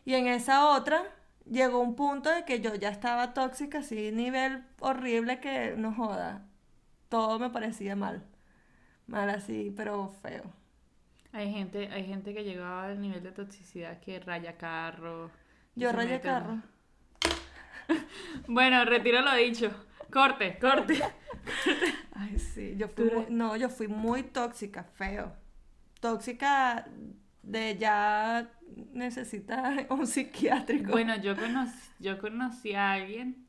Y 0.05 0.15
en 0.15 0.27
esa 0.27 0.69
otra 0.71 1.05
llegó 1.49 1.81
un 1.81 1.95
punto 1.95 2.31
de 2.31 2.45
que 2.45 2.61
yo 2.61 2.75
ya 2.75 2.89
estaba 2.89 3.35
tóxica, 3.35 3.79
así 3.79 4.11
nivel 4.11 4.65
horrible 4.81 5.41
que 5.41 5.75
no 5.77 5.93
joda. 5.93 6.47
Todo 7.09 7.39
me 7.39 7.51
parecía 7.51 7.95
mal. 7.95 8.25
Mal 9.07 9.31
así, 9.31 9.73
pero 9.77 10.09
feo. 10.23 10.45
Hay 11.33 11.53
gente, 11.53 11.89
hay 11.93 12.05
gente 12.05 12.35
que 12.35 12.45
llegaba 12.45 12.85
al 12.85 13.01
nivel 13.01 13.23
de 13.23 13.33
toxicidad 13.33 14.01
que 14.01 14.21
raya 14.21 14.57
carro. 14.57 15.31
Yo 15.75 15.93
rayé 15.93 16.21
carro. 16.21 16.61
Bueno, 18.47 18.85
retiro 18.85 19.21
lo 19.21 19.35
dicho. 19.35 19.71
Corte, 20.13 20.59
corte. 20.61 21.03
Ay, 22.15 22.39
sí, 22.39 22.75
yo 22.77 22.89
fui 22.89 23.05
muy- 23.11 23.27
no, 23.31 23.57
yo 23.57 23.69
fui 23.71 23.89
muy 23.89 24.23
tóxica, 24.23 24.85
feo. 24.85 25.33
Tóxica 26.01 26.87
de 27.43 27.77
ya 27.79 28.51
necesita 28.93 29.87
un 29.91 30.07
psiquiátrico. 30.07 30.93
Bueno, 30.93 31.17
yo 31.17 31.37
conocí, 31.37 31.79
yo 31.99 32.19
conocí 32.19 32.75
a 32.75 32.93
alguien 32.93 33.47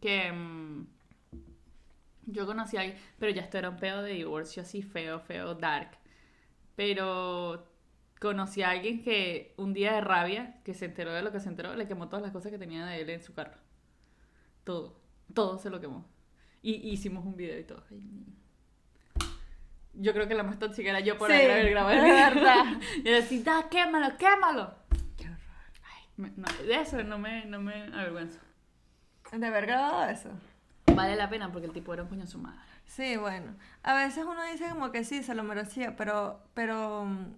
que... 0.00 0.32
mm, 0.32 0.86
yo 2.26 2.46
conocí 2.46 2.76
a 2.76 2.80
alguien, 2.82 2.98
pero 3.18 3.32
ya 3.32 3.42
esto 3.42 3.58
era 3.58 3.70
un 3.70 3.76
pedo 3.76 4.02
de 4.02 4.12
divorcio 4.12 4.62
así 4.62 4.82
feo, 4.82 5.20
feo, 5.20 5.54
dark. 5.54 5.90
Pero 6.76 7.66
conocí 8.20 8.62
a 8.62 8.70
alguien 8.70 9.02
que 9.04 9.54
un 9.58 9.72
día 9.74 9.94
de 9.94 10.00
rabia, 10.02 10.60
que 10.64 10.74
se 10.74 10.86
enteró 10.86 11.12
de 11.12 11.22
lo 11.22 11.32
que 11.32 11.40
se 11.40 11.48
enteró, 11.50 11.74
le 11.76 11.88
quemó 11.88 12.08
todas 12.08 12.22
las 12.24 12.32
cosas 12.32 12.52
que 12.52 12.58
tenía 12.58 12.86
de 12.86 13.02
él 13.02 13.10
en 13.10 13.22
su 13.22 13.34
carro. 13.34 13.58
Todo, 14.64 14.96
todo 15.34 15.58
se 15.58 15.70
lo 15.70 15.80
quemó. 15.80 16.06
Y 16.62 16.74
hicimos 16.90 17.24
un 17.24 17.36
video 17.36 17.58
y 17.58 17.64
todo. 17.64 17.82
Yo 19.94 20.12
creo 20.14 20.26
que 20.26 20.34
la 20.34 20.42
más 20.42 20.58
tóxica 20.58 20.90
era 20.90 21.00
yo 21.00 21.18
por 21.18 21.28
Sí, 21.30 21.34
haber 21.34 21.70
grabado 21.70 21.98
el 21.98 22.02
verdad. 22.12 22.64
Y 22.98 23.02
decía, 23.02 23.42
da, 23.44 23.68
quémalo, 23.68 24.16
quémalo. 24.16 24.74
Qué 25.18 25.26
horror. 25.26 25.38
Ay, 25.84 26.04
me- 26.16 26.32
no, 26.36 26.46
de 26.66 26.74
eso 26.80 27.02
no 27.02 27.18
me, 27.18 27.44
no 27.46 27.60
me 27.60 27.84
avergüenzo. 27.92 28.38
De 29.32 29.46
haber 29.46 29.66
grabado 29.66 30.08
eso. 30.10 30.30
Vale 30.94 31.16
la 31.16 31.28
pena 31.28 31.50
porque 31.52 31.66
el 31.66 31.72
tipo 31.72 31.92
era 31.92 32.02
un 32.04 32.08
coño 32.08 32.26
su 32.26 32.38
madre. 32.38 32.58
Sí, 32.86 33.16
bueno. 33.16 33.54
A 33.82 33.94
veces 33.94 34.24
uno 34.24 34.42
dice 34.50 34.68
como 34.70 34.92
que 34.92 35.04
sí, 35.04 35.22
se 35.22 35.34
lo 35.34 35.42
merecía, 35.42 35.94
pero, 35.96 36.42
pero, 36.54 37.04
mm, 37.04 37.34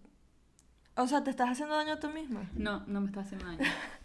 o 0.96 1.06
sea, 1.08 1.24
te 1.24 1.30
estás 1.30 1.50
haciendo 1.50 1.74
daño 1.76 1.94
a 1.94 2.00
tú 2.00 2.08
misma. 2.10 2.48
No, 2.54 2.84
no 2.86 3.00
me 3.00 3.06
está 3.08 3.20
haciendo 3.20 3.46
daño. 3.46 3.58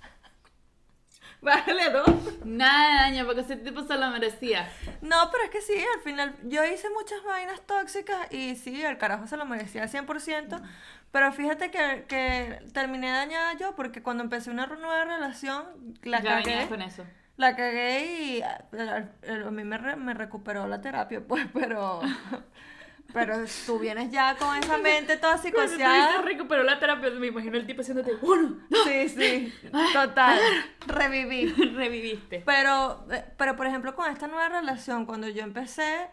Vale, 1.42 1.92
¿no? 1.92 2.04
Nada 2.44 3.04
daño 3.04 3.26
porque 3.26 3.42
ese 3.42 3.56
tipo 3.56 3.82
se 3.84 3.96
lo 3.98 4.10
merecía. 4.10 4.70
No, 5.02 5.30
pero 5.32 5.46
es 5.46 5.50
que 5.50 5.62
sí, 5.62 5.74
al 5.96 6.02
final 6.02 6.36
yo 6.44 6.64
hice 6.66 6.90
muchas 6.90 7.24
vainas 7.24 7.62
tóxicas 7.66 8.28
y 8.32 8.56
sí, 8.56 8.82
el 8.84 8.98
carajo 8.98 9.26
se 9.28 9.38
lo 9.38 9.46
merecía 9.46 9.84
al 9.84 9.90
100%, 9.90 10.62
pero 11.12 11.32
fíjate 11.32 11.72
que, 11.72 12.06
que 12.10 12.60
terminé 12.74 13.10
dañada 13.12 13.54
yo 13.58 13.76
porque 13.76 14.04
cuando 14.04 14.24
empecé 14.24 14.52
una 14.52 14.66
nueva 14.68 15.06
relación, 15.06 15.64
la 16.04 16.22
ya 16.22 16.42
cagué. 16.44 16.68
con 16.68 16.82
eso. 16.82 17.06
La 17.38 17.56
cagué 17.56 18.22
y 18.38 18.42
a, 18.42 18.66
a- 18.74 19.48
a 19.48 19.52
mí 19.52 19.64
me, 19.64 19.78
re- 19.78 19.96
me 19.96 20.14
recuperó 20.14 20.68
la 20.68 20.82
terapia, 20.82 21.22
pues, 21.26 21.48
pero, 21.54 22.02
pero 23.14 23.36
tú 23.66 23.80
vienes 23.80 24.12
ya 24.12 24.36
con 24.38 24.56
esa 24.58 24.78
mente 24.78 25.18
toda 25.18 25.38
psicoseada. 25.38 26.22
recuperó 26.22 26.64
la 26.64 26.80
terapia, 26.80 27.10
me 27.12 27.28
imagino 27.28 27.58
el 27.58 27.66
tipo 27.66 27.82
haciéndote 27.82 28.14
uno, 28.22 28.58
Sí, 28.86 29.10
sí, 29.10 29.54
total, 29.94 30.40
reviví. 30.88 31.46
reviviste. 31.76 32.42
Pero, 32.46 33.06
eh, 33.12 33.26
pero 33.38 33.56
por 33.56 33.68
ejemplo, 33.68 33.96
con 33.96 34.12
esta 34.12 34.28
nueva 34.28 34.50
relación, 34.50 35.06
cuando 35.06 35.28
yo 35.28 35.44
empecé, 35.44 36.10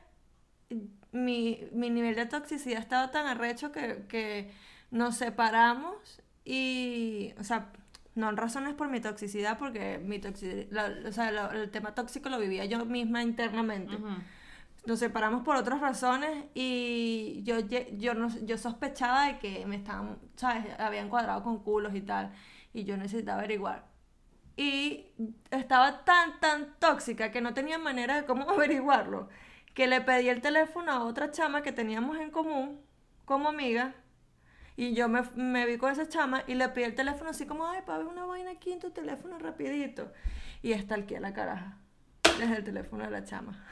mi, 1.12 1.60
mi 1.72 1.90
nivel 1.90 2.14
de 2.14 2.26
toxicidad 2.26 2.80
estaba 2.80 3.10
tan 3.10 3.26
arrecho 3.26 3.72
que, 3.72 4.04
que 4.08 4.52
nos 4.90 5.16
separamos 5.16 6.22
y, 6.44 7.32
o 7.38 7.44
sea, 7.44 7.72
No 8.14 8.30
razones 8.32 8.74
por 8.74 8.88
mi 8.88 9.00
toxicidad, 9.00 9.58
porque 9.58 9.98
mi 9.98 10.18
toxicidad, 10.18 11.04
o 11.06 11.12
sea, 11.12 11.28
el 11.52 11.70
tema 11.70 11.94
tóxico 11.94 12.28
lo 12.30 12.38
vivía 12.38 12.64
yo 12.64 12.84
misma 12.86 13.22
internamente. 13.22 13.96
Ujú. 13.96 14.08
Nos 14.86 15.00
separamos 15.00 15.42
por 15.42 15.56
otras 15.56 15.80
razones 15.80 16.44
y 16.54 17.42
yo, 17.42 17.58
yo, 17.58 18.14
no, 18.14 18.28
yo 18.44 18.56
sospechaba 18.56 19.26
de 19.26 19.38
que 19.38 19.66
me 19.66 19.76
estaban, 19.76 20.18
¿sabes? 20.36 20.64
Habían 20.78 21.08
cuadrado 21.08 21.42
con 21.42 21.62
culos 21.62 21.94
y 21.94 22.02
tal. 22.02 22.32
Y 22.72 22.84
yo 22.84 22.96
necesitaba 22.96 23.40
averiguar. 23.40 23.88
Y 24.56 25.06
estaba 25.50 26.04
tan, 26.04 26.38
tan 26.40 26.78
tóxica 26.78 27.30
que 27.30 27.40
no 27.40 27.52
tenía 27.52 27.78
manera 27.78 28.14
de 28.16 28.26
cómo 28.26 28.48
averiguarlo. 28.50 29.28
Que 29.74 29.88
le 29.88 30.00
pedí 30.00 30.28
el 30.28 30.40
teléfono 30.40 30.92
a 30.92 31.04
otra 31.04 31.30
chama 31.30 31.62
que 31.62 31.72
teníamos 31.72 32.18
en 32.18 32.30
común 32.30 32.80
como 33.24 33.48
amiga. 33.48 33.94
Y 34.76 34.94
yo 34.94 35.08
me, 35.08 35.22
me 35.34 35.66
vi 35.66 35.78
con 35.78 35.90
esa 35.90 36.08
chama 36.08 36.44
y 36.46 36.54
le 36.54 36.68
pedí 36.68 36.84
el 36.84 36.94
teléfono 36.94 37.30
así 37.30 37.44
como, 37.46 37.66
ay, 37.66 37.82
para 37.84 37.98
ver 37.98 38.06
una 38.06 38.24
vaina 38.24 38.52
aquí 38.52 38.72
en 38.72 38.78
tu 38.78 38.90
teléfono 38.90 39.38
rapidito. 39.38 40.12
Y 40.62 40.72
estalqué 40.72 41.18
la 41.18 41.32
caraja 41.32 41.78
desde 42.38 42.58
el 42.58 42.64
teléfono 42.64 43.04
de 43.04 43.10
la 43.10 43.24
chama. 43.24 43.64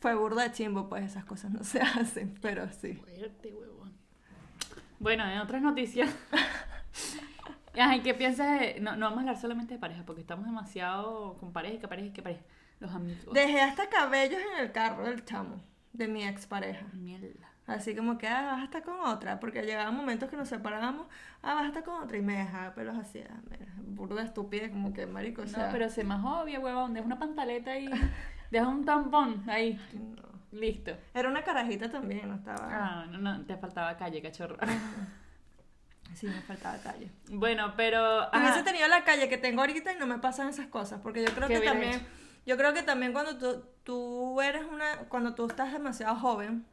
Fue 0.00 0.14
burda 0.14 0.52
chimbo, 0.52 0.88
pues 0.88 1.04
esas 1.04 1.24
cosas 1.24 1.50
no 1.50 1.64
se 1.64 1.80
hacen, 1.82 2.34
pero 2.40 2.68
sí. 2.72 2.94
Fuerte, 2.94 3.52
huevón. 3.52 3.92
Bueno, 4.98 5.28
en 5.28 5.38
otras 5.38 5.62
noticias. 5.62 6.14
Ay, 7.74 8.00
¿qué 8.00 8.14
piensas 8.14 8.58
de.? 8.58 8.80
No, 8.80 8.96
no 8.96 9.06
vamos 9.06 9.18
a 9.18 9.20
hablar 9.20 9.40
solamente 9.40 9.74
de 9.74 9.80
pareja, 9.80 10.02
porque 10.04 10.20
estamos 10.20 10.46
demasiado 10.46 11.36
con 11.38 11.52
pareja 11.52 11.74
y 11.74 11.78
que 11.78 11.88
pareja 11.88 12.08
y 12.08 12.12
que 12.12 12.22
pareja. 12.22 12.42
Los 12.80 12.92
amigos. 12.92 13.32
Dejé 13.32 13.60
hasta 13.60 13.88
cabellos 13.88 14.40
en 14.52 14.64
el 14.64 14.72
carro 14.72 15.04
del 15.04 15.24
chamo, 15.24 15.62
de 15.92 16.08
mi 16.08 16.24
expareja. 16.24 16.86
Mierda. 16.92 17.48
Así 17.66 17.94
como 17.94 18.16
que, 18.16 18.26
ah, 18.26 18.46
vas 18.52 18.60
a 18.62 18.64
estar 18.64 18.82
con 18.82 18.98
otra, 19.00 19.38
porque 19.40 19.62
llegaban 19.62 19.94
momentos 19.94 20.30
que 20.30 20.36
nos 20.36 20.48
separábamos, 20.48 21.06
ah, 21.42 21.54
vas 21.54 21.64
a 21.64 21.66
estar 21.68 21.84
con 21.84 22.02
otra, 22.02 22.16
y 22.16 22.22
me 22.22 22.38
dejaba 22.38 22.74
pelos 22.74 22.96
así, 22.96 23.20
ah, 23.20 23.40
mira, 23.50 23.66
burda 23.76 24.22
estúpida, 24.22 24.70
como 24.70 24.94
que 24.94 25.06
marico, 25.06 25.42
o 25.42 25.46
sea, 25.46 25.66
No, 25.66 25.72
pero 25.72 25.90
sé 25.90 26.02
más 26.02 26.24
obvio, 26.24 26.60
huevón. 26.60 26.94
Deja 26.94 27.04
una 27.04 27.18
pantaleta 27.18 27.72
ahí. 27.72 27.90
Deja 28.50 28.66
un 28.68 28.84
tampón 28.84 29.44
ahí. 29.48 29.78
no. 29.92 30.28
Listo. 30.50 30.96
Era 31.12 31.28
una 31.28 31.42
carajita 31.44 31.90
también, 31.90 32.26
no 32.26 32.36
estaba, 32.36 32.68
Ah, 32.70 33.06
no, 33.10 33.18
no, 33.18 33.44
te 33.44 33.56
faltaba 33.58 33.94
calle, 33.98 34.22
cachorro. 34.22 34.56
sí, 36.14 36.26
me 36.26 36.40
faltaba 36.42 36.78
calle. 36.78 37.10
bueno, 37.30 37.74
pero. 37.76 38.28
Hubiese 38.30 38.60
ajá. 38.60 38.64
tenido 38.64 38.88
la 38.88 39.04
calle 39.04 39.28
que 39.28 39.36
tengo 39.36 39.60
ahorita 39.60 39.92
y 39.92 39.98
no 39.98 40.06
me 40.06 40.18
pasan 40.18 40.48
esas 40.48 40.66
cosas, 40.68 41.00
porque 41.02 41.22
yo 41.22 41.32
creo 41.34 41.48
¿Qué 41.48 41.60
que 41.60 41.66
también, 41.66 41.92
hecho? 41.94 42.04
yo 42.46 42.56
creo 42.56 42.72
que 42.72 42.82
también 42.82 43.12
cuando 43.12 43.36
tú, 43.36 43.62
tú 43.84 44.40
eres 44.40 44.64
una, 44.64 45.00
cuando 45.10 45.34
tú 45.34 45.46
estás 45.46 45.70
demasiado 45.72 46.16
joven 46.16 46.64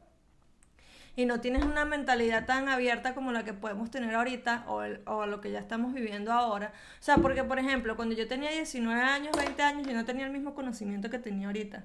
y 1.16 1.24
no 1.26 1.40
tienes 1.40 1.64
una 1.64 1.84
mentalidad 1.84 2.46
tan 2.46 2.68
abierta 2.68 3.14
como 3.14 3.32
la 3.32 3.44
que 3.44 3.54
podemos 3.54 3.90
tener 3.90 4.14
ahorita 4.14 4.64
o, 4.68 4.82
el- 4.82 5.00
o 5.06 5.26
lo 5.26 5.40
que 5.40 5.50
ya 5.50 5.58
estamos 5.58 5.92
viviendo 5.94 6.32
ahora, 6.32 6.72
o 7.00 7.02
sea, 7.02 7.16
porque 7.16 7.42
por 7.42 7.58
ejemplo, 7.58 7.96
cuando 7.96 8.14
yo 8.14 8.28
tenía 8.28 8.50
19 8.50 9.00
años, 9.00 9.36
20 9.36 9.62
años, 9.62 9.86
yo 9.86 9.94
no 9.94 10.04
tenía 10.04 10.26
el 10.26 10.32
mismo 10.32 10.54
conocimiento 10.54 11.10
que 11.10 11.18
tenía 11.18 11.46
ahorita. 11.48 11.84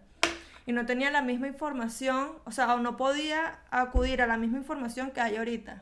Y 0.68 0.74
no 0.74 0.86
tenía 0.86 1.10
la 1.10 1.24
misma 1.24 1.48
información, 1.48 2.34
o 2.46 2.52
sea, 2.52 2.76
o 2.76 2.80
no 2.80 2.96
podía 2.96 3.60
acudir 3.72 4.22
a 4.22 4.28
la 4.28 4.38
misma 4.38 4.60
información 4.60 5.10
que 5.12 5.20
hay 5.22 5.38
ahorita 5.38 5.82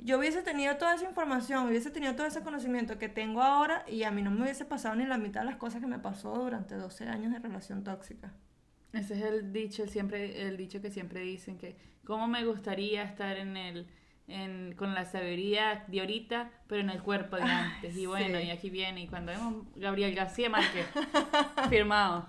yo 0.00 0.18
hubiese 0.18 0.42
tenido 0.42 0.76
toda 0.76 0.94
esa 0.94 1.04
información, 1.04 1.68
hubiese 1.68 1.90
tenido 1.90 2.14
todo 2.16 2.26
ese 2.26 2.42
conocimiento 2.42 2.98
que 2.98 3.08
tengo 3.08 3.42
ahora 3.42 3.84
y 3.88 4.02
a 4.02 4.10
mí 4.10 4.22
no 4.22 4.30
me 4.30 4.42
hubiese 4.42 4.64
pasado 4.64 4.96
ni 4.96 5.04
la 5.06 5.18
mitad 5.18 5.40
de 5.40 5.46
las 5.46 5.56
cosas 5.56 5.80
que 5.80 5.86
me 5.86 5.98
pasó 5.98 6.34
durante 6.34 6.74
12 6.74 7.06
años 7.08 7.32
de 7.32 7.38
relación 7.38 7.84
tóxica. 7.84 8.32
Ese 8.96 9.14
es 9.14 9.22
el 9.22 9.52
dicho, 9.52 9.82
el 9.82 9.90
siempre, 9.90 10.48
el 10.48 10.56
dicho 10.56 10.80
que 10.80 10.90
siempre 10.90 11.20
dicen 11.20 11.58
que 11.58 11.76
cómo 12.04 12.26
me 12.28 12.44
gustaría 12.44 13.02
estar 13.02 13.36
en 13.36 13.56
el 13.56 13.86
en, 14.28 14.74
con 14.74 14.94
la 14.94 15.04
sabiduría 15.04 15.84
de 15.86 16.00
ahorita, 16.00 16.50
pero 16.66 16.80
en 16.80 16.90
el 16.90 17.02
cuerpo 17.02 17.36
de 17.36 17.42
antes. 17.42 17.96
Y 17.96 18.06
bueno, 18.06 18.38
sí. 18.38 18.46
y 18.46 18.50
aquí 18.50 18.70
viene, 18.70 19.02
y 19.02 19.08
cuando 19.08 19.32
vemos 19.32 19.66
Gabriel 19.76 20.14
García 20.14 20.50
Márquez, 20.50 20.86
firmado. 21.68 22.28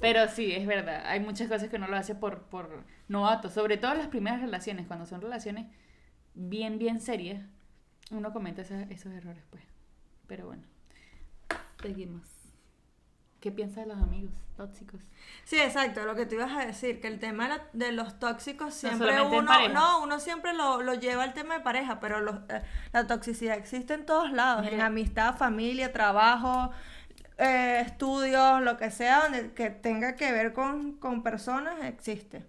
Pero 0.00 0.28
sí, 0.28 0.52
es 0.52 0.66
verdad, 0.66 1.04
hay 1.06 1.20
muchas 1.20 1.48
cosas 1.48 1.68
que 1.68 1.76
uno 1.76 1.88
lo 1.88 1.96
hace 1.96 2.14
por, 2.14 2.44
por 2.44 2.84
novato, 3.08 3.50
sobre 3.50 3.76
todo 3.76 3.92
en 3.92 3.98
las 3.98 4.08
primeras 4.08 4.40
relaciones, 4.40 4.86
cuando 4.86 5.06
son 5.06 5.20
relaciones 5.20 5.66
bien, 6.34 6.78
bien 6.78 7.00
serias, 7.00 7.44
uno 8.10 8.32
comete 8.32 8.62
esos, 8.62 8.78
esos 8.90 9.12
errores, 9.12 9.44
pues. 9.50 9.62
Pero 10.26 10.46
bueno, 10.46 10.62
seguimos. 11.82 12.43
¿Qué 13.44 13.52
piensas 13.52 13.84
de 13.84 13.92
los 13.92 14.02
amigos 14.02 14.32
tóxicos? 14.56 15.02
Sí, 15.44 15.60
exacto, 15.60 16.02
lo 16.06 16.14
que 16.14 16.24
tú 16.24 16.36
ibas 16.36 16.50
a 16.52 16.64
decir, 16.64 16.98
que 16.98 17.08
el 17.08 17.18
tema 17.18 17.60
de 17.74 17.92
los 17.92 18.18
tóxicos 18.18 18.72
siempre 18.72 19.08
en 19.16 19.20
uno, 19.42 19.52
no, 19.74 20.02
uno 20.02 20.18
siempre 20.18 20.54
lo, 20.54 20.80
lo 20.80 20.94
lleva 20.94 21.24
al 21.24 21.34
tema 21.34 21.58
de 21.58 21.60
pareja, 21.60 22.00
pero 22.00 22.22
los- 22.22 22.38
eh, 22.48 22.62
la 22.94 23.06
toxicidad 23.06 23.58
existe 23.58 23.92
en 23.92 24.06
todos 24.06 24.32
lados, 24.32 24.66
en 24.66 24.80
amistad, 24.80 25.36
familia, 25.36 25.92
trabajo, 25.92 26.70
eh, 27.36 27.82
estudios, 27.84 28.62
lo 28.62 28.78
que 28.78 28.90
sea, 28.90 29.24
donde 29.24 29.52
que 29.52 29.68
tenga 29.68 30.16
que 30.16 30.32
ver 30.32 30.54
con, 30.54 30.94
con 30.94 31.22
personas, 31.22 31.84
existe. 31.84 32.46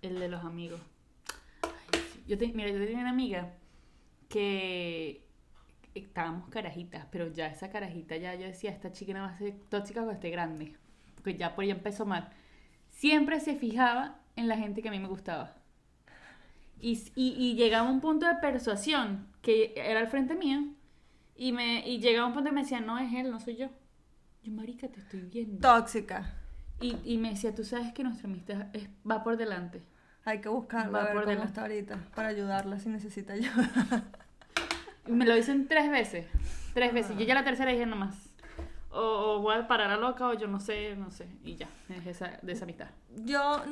El 0.00 0.18
de 0.18 0.26
los 0.28 0.44
amigos. 0.44 0.80
Ay. 1.62 1.70
Yo 2.26 2.36
te- 2.36 2.48
mira, 2.48 2.68
yo 2.68 2.78
tenía 2.84 2.98
una 2.98 3.10
amiga 3.10 3.50
que 4.28 5.21
estábamos 5.94 6.48
carajitas, 6.48 7.06
pero 7.10 7.28
ya 7.32 7.46
esa 7.48 7.70
carajita 7.70 8.16
ya 8.16 8.34
yo 8.34 8.46
decía, 8.46 8.70
esta 8.70 8.92
chica 8.92 9.12
no 9.14 9.20
va 9.20 9.28
a 9.28 9.38
ser 9.38 9.54
tóxica 9.68 10.00
cuando 10.00 10.12
esté 10.14 10.30
grande, 10.30 10.76
porque 11.16 11.36
ya 11.36 11.54
por 11.54 11.64
ella 11.64 11.74
empezó 11.74 12.06
mal. 12.06 12.30
Siempre 12.90 13.40
se 13.40 13.56
fijaba 13.56 14.20
en 14.36 14.48
la 14.48 14.56
gente 14.56 14.82
que 14.82 14.88
a 14.88 14.92
mí 14.92 14.98
me 15.00 15.08
gustaba. 15.08 15.54
Y, 16.80 16.94
y, 17.14 17.28
y 17.38 17.54
llegaba 17.54 17.88
un 17.88 18.00
punto 18.00 18.26
de 18.26 18.34
persuasión 18.36 19.26
que 19.40 19.72
era 19.76 20.00
al 20.00 20.08
frente 20.08 20.34
mío 20.34 20.60
y, 21.36 21.52
me, 21.52 21.88
y 21.88 22.00
llegaba 22.00 22.26
un 22.26 22.34
punto 22.34 22.50
y 22.50 22.52
me 22.52 22.62
decía, 22.62 22.80
no 22.80 22.98
es 22.98 23.12
él, 23.14 23.30
no 23.30 23.38
soy 23.40 23.56
yo. 23.56 23.68
Yo, 24.42 24.52
marica, 24.52 24.88
te 24.88 25.00
estoy 25.00 25.20
viendo. 25.20 25.60
Tóxica. 25.60 26.34
Y, 26.80 26.96
y 27.04 27.18
me 27.18 27.30
decía, 27.30 27.54
tú 27.54 27.64
sabes 27.64 27.92
que 27.92 28.02
nuestra 28.02 28.28
amistad 28.28 28.66
es- 28.72 28.88
va 29.08 29.22
por 29.22 29.36
delante. 29.36 29.82
Hay 30.24 30.40
que 30.40 30.48
buscarla, 30.48 30.90
Va 30.92 31.00
a 31.02 31.04
ver 31.04 31.12
por 31.14 31.22
cómo 31.24 31.30
delante. 31.30 31.50
está 31.50 31.62
ahorita, 31.62 31.98
para 32.14 32.28
ayudarla 32.28 32.78
si 32.80 32.88
necesita 32.88 33.34
ayuda. 33.34 34.04
Me 35.06 35.26
lo 35.26 35.34
dicen 35.34 35.68
tres 35.68 35.90
veces. 35.90 36.26
Tres 36.74 36.92
veces. 36.92 37.16
Yo 37.18 37.24
ya 37.24 37.34
la 37.34 37.44
tercera 37.44 37.70
dije 37.70 37.86
nomás. 37.86 38.14
O, 38.90 39.00
o 39.00 39.38
voy 39.40 39.56
a 39.56 39.66
parar 39.66 39.90
a 39.90 39.96
loca 39.96 40.28
o 40.28 40.34
yo 40.34 40.48
no 40.48 40.60
sé, 40.60 40.94
no 40.96 41.10
sé. 41.10 41.26
Y 41.42 41.56
ya, 41.56 41.68
es 41.88 42.06
esa, 42.06 42.38
de 42.42 42.52
esa 42.52 42.64
amistad. 42.64 42.88
Yo 43.24 43.62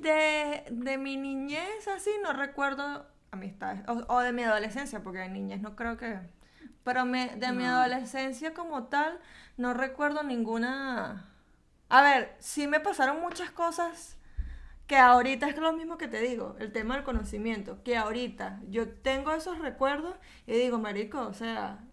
de, 0.00 0.64
de 0.70 0.98
mi 0.98 1.16
niñez 1.16 1.88
así 1.88 2.10
no 2.22 2.32
recuerdo 2.32 3.06
amistades, 3.30 3.82
o, 3.88 4.04
o 4.14 4.20
de 4.20 4.32
mi 4.32 4.44
adolescencia, 4.44 5.02
porque 5.02 5.18
de 5.18 5.28
niñez 5.28 5.60
no 5.60 5.76
creo 5.76 5.96
que... 5.96 6.18
Pero 6.84 7.04
me, 7.04 7.36
de 7.36 7.52
mi 7.52 7.64
adolescencia 7.64 8.54
como 8.54 8.84
tal, 8.84 9.18
no 9.56 9.74
recuerdo 9.74 10.22
ninguna... 10.22 11.28
A 11.90 12.02
ver, 12.02 12.36
sí 12.38 12.66
me 12.66 12.80
pasaron 12.80 13.20
muchas 13.20 13.50
cosas 13.50 14.16
que 14.88 14.96
ahorita 14.98 15.48
es 15.50 15.58
lo 15.58 15.72
mismo 15.74 15.98
que 15.98 16.08
te 16.08 16.20
digo, 16.20 16.56
el 16.60 16.72
tema 16.72 16.96
del 16.96 17.04
conocimiento, 17.04 17.82
que 17.84 17.96
ahorita 17.98 18.60
yo 18.70 18.88
tengo 18.90 19.32
esos 19.32 19.58
recuerdos 19.60 20.16
y 20.46 20.54
digo, 20.54 20.78
marico, 20.80 21.20
o 21.28 21.34
sea, 21.34 21.84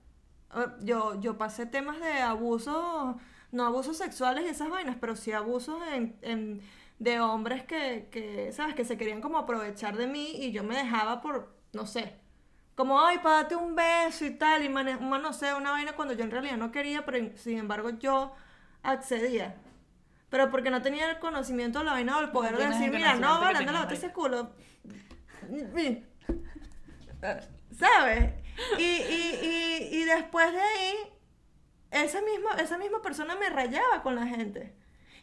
yo, 0.82 1.20
yo 1.22 1.38
pasé 1.38 1.66
temas 1.66 2.00
de 2.00 2.14
abuso, 2.22 3.18
no 3.52 3.66
abusos 3.66 3.98
sexuales 3.98 4.46
y 4.46 4.50
esas 4.50 4.70
vainas, 4.70 4.98
pero 5.00 5.16
sí 5.16 5.32
abusos 5.32 5.82
en, 5.94 6.18
en- 6.22 6.62
de 7.00 7.20
hombres 7.20 7.64
que, 7.66 8.08
que, 8.12 8.52
¿sabes? 8.54 8.74
Que 8.76 8.86
se 8.86 8.98
querían 8.98 9.20
como 9.22 9.38
aprovechar 9.38 9.98
de 9.98 10.08
mí 10.08 10.32
y 10.38 10.52
yo 10.54 10.64
me 10.64 10.78
dejaba 10.78 11.20
por, 11.22 11.54
no 11.74 11.86
sé, 11.86 12.16
como, 12.76 13.02
ay, 13.02 13.20
para 13.20 13.38
darte 13.38 13.56
un 13.58 13.76
beso 13.76 14.26
y 14.26 14.32
tal, 14.32 14.64
y 14.64 14.70
mane- 14.70 14.98
no 15.00 15.34
sé, 15.34 15.54
una 15.56 15.72
vaina 15.72 15.94
cuando 15.96 16.14
yo 16.14 16.24
en 16.24 16.32
realidad 16.32 16.58
no 16.58 16.72
quería, 16.72 17.06
pero 17.06 17.36
sin 17.38 17.58
embargo 17.60 17.90
yo 17.92 18.34
accedía. 18.84 19.56
Pero 20.30 20.50
porque 20.50 20.70
no 20.70 20.82
tenía 20.82 21.10
el 21.10 21.20
conocimiento 21.20 21.80
de 21.80 21.86
la 21.86 21.92
vaina 21.94 22.18
o 22.18 22.22
el 22.22 22.32
poder 22.32 22.52
de 22.52 22.58
tienes 22.58 22.80
decir, 22.80 22.94
mira, 22.94 23.16
no, 23.16 23.40
vale, 23.40 23.66
no, 23.66 23.88
tenías 23.88 23.92
ese 23.92 24.12
culo. 24.12 24.52
¿Sabes? 27.72 28.34
Y, 28.78 28.84
y, 28.84 29.40
y, 29.42 29.96
y 29.98 30.04
después 30.06 30.52
de 30.52 30.62
ahí, 30.62 30.96
esa 31.92 32.22
misma, 32.22 32.56
esa 32.60 32.78
misma 32.78 33.02
persona 33.02 33.36
me 33.36 33.50
rayaba 33.50 34.02
con 34.02 34.16
la 34.16 34.28
gente. 34.28 34.76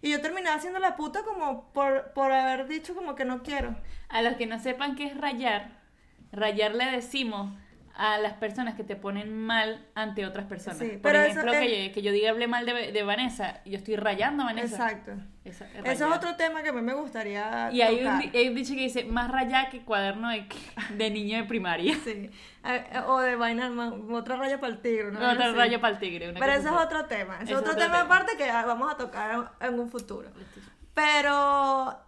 Y 0.03 0.11
yo 0.11 0.21
terminaba 0.21 0.57
haciendo 0.57 0.81
la 0.81 0.97
puta 0.97 1.23
como 1.23 1.73
por, 1.73 2.13
por 2.13 2.33
haber 2.33 2.67
dicho 2.67 2.95
como 2.95 3.15
que 3.15 3.25
no 3.25 3.43
quiero. 3.43 3.77
A 4.09 4.23
los 4.23 4.35
que 4.35 4.47
no 4.47 4.59
sepan 4.59 4.97
qué 4.97 5.07
es 5.07 5.17
rayar, 5.17 5.81
rayar 6.33 6.75
le 6.75 6.87
decimos 6.87 7.57
a 7.95 8.19
las 8.19 8.33
personas 8.35 8.75
que 8.75 8.85
te 8.85 8.97
ponen 8.97 9.37
mal 9.37 9.87
ante 9.95 10.25
otras 10.27 10.47
personas. 10.47 10.79
Sí, 10.79 10.89
Por 10.93 11.01
pero 11.03 11.19
eso 11.21 11.41
ejemplo, 11.41 11.53
que, 11.53 11.89
yo, 11.89 11.95
que 11.95 12.03
yo 12.03 12.11
diga 12.13 12.31
hablé 12.31 12.47
mal 12.49 12.65
de, 12.65 12.91
de 12.93 13.03
Vanessa 13.03 13.61
y 13.65 13.71
yo 13.73 13.77
estoy 13.79 13.97
rayando 13.97 14.45
a 14.45 14.47
Vanessa. 14.47 14.77
Exacto. 14.91 15.13
Esa- 15.45 15.67
es 15.67 15.75
Ese 15.85 15.93
es 15.93 16.03
otro 16.03 16.35
tema 16.37 16.63
que 16.63 16.71
a 16.71 16.73
mí 16.73 16.81
me 16.81 16.95
gustaría 16.95 17.69
Y 17.73 17.83
hay 17.83 17.97
un, 17.97 18.05
tocar. 18.05 18.23
di- 18.33 18.39
hay 18.39 18.49
un 18.49 18.55
dicho 18.55 18.75
que 18.75 18.81
dice, 18.81 19.05
más 19.05 19.31
rayar 19.31 19.69
que 19.71 19.83
cuaderno 19.83 20.31
de, 20.31 20.47
de 20.97 21.11
niño 21.11 21.37
de 21.37 21.45
primaria. 21.45 21.95
Sí. 22.03 22.31
O 23.09 23.21
de 23.21 23.37
vaina, 23.37 23.71
otra 24.13 24.37
raya 24.37 24.59
para 24.61 24.73
el 24.73 24.81
tigre. 24.81 25.11
¿no? 25.11 25.19
Otro 25.19 25.45
Así. 25.45 25.55
rayo 25.57 25.81
para 25.81 25.95
el 25.95 25.99
tigre. 26.01 26.31
una 26.31 26.41
Pero 26.41 26.53
ese 26.53 26.69
es 26.69 26.73
otro 26.75 27.05
tema. 27.07 27.35
Ese 27.43 27.53
es 27.53 27.59
otro, 27.59 27.73
otro 27.73 27.85
tema 27.85 27.99
tema. 28.03 28.15
aparte 28.15 28.37
que 28.37 28.47
vamos 28.51 28.91
a 28.93 28.97
tocar 28.97 29.51
en 29.61 29.79
un 29.81 29.91
futuro. 29.91 30.31
Pero 30.95 31.99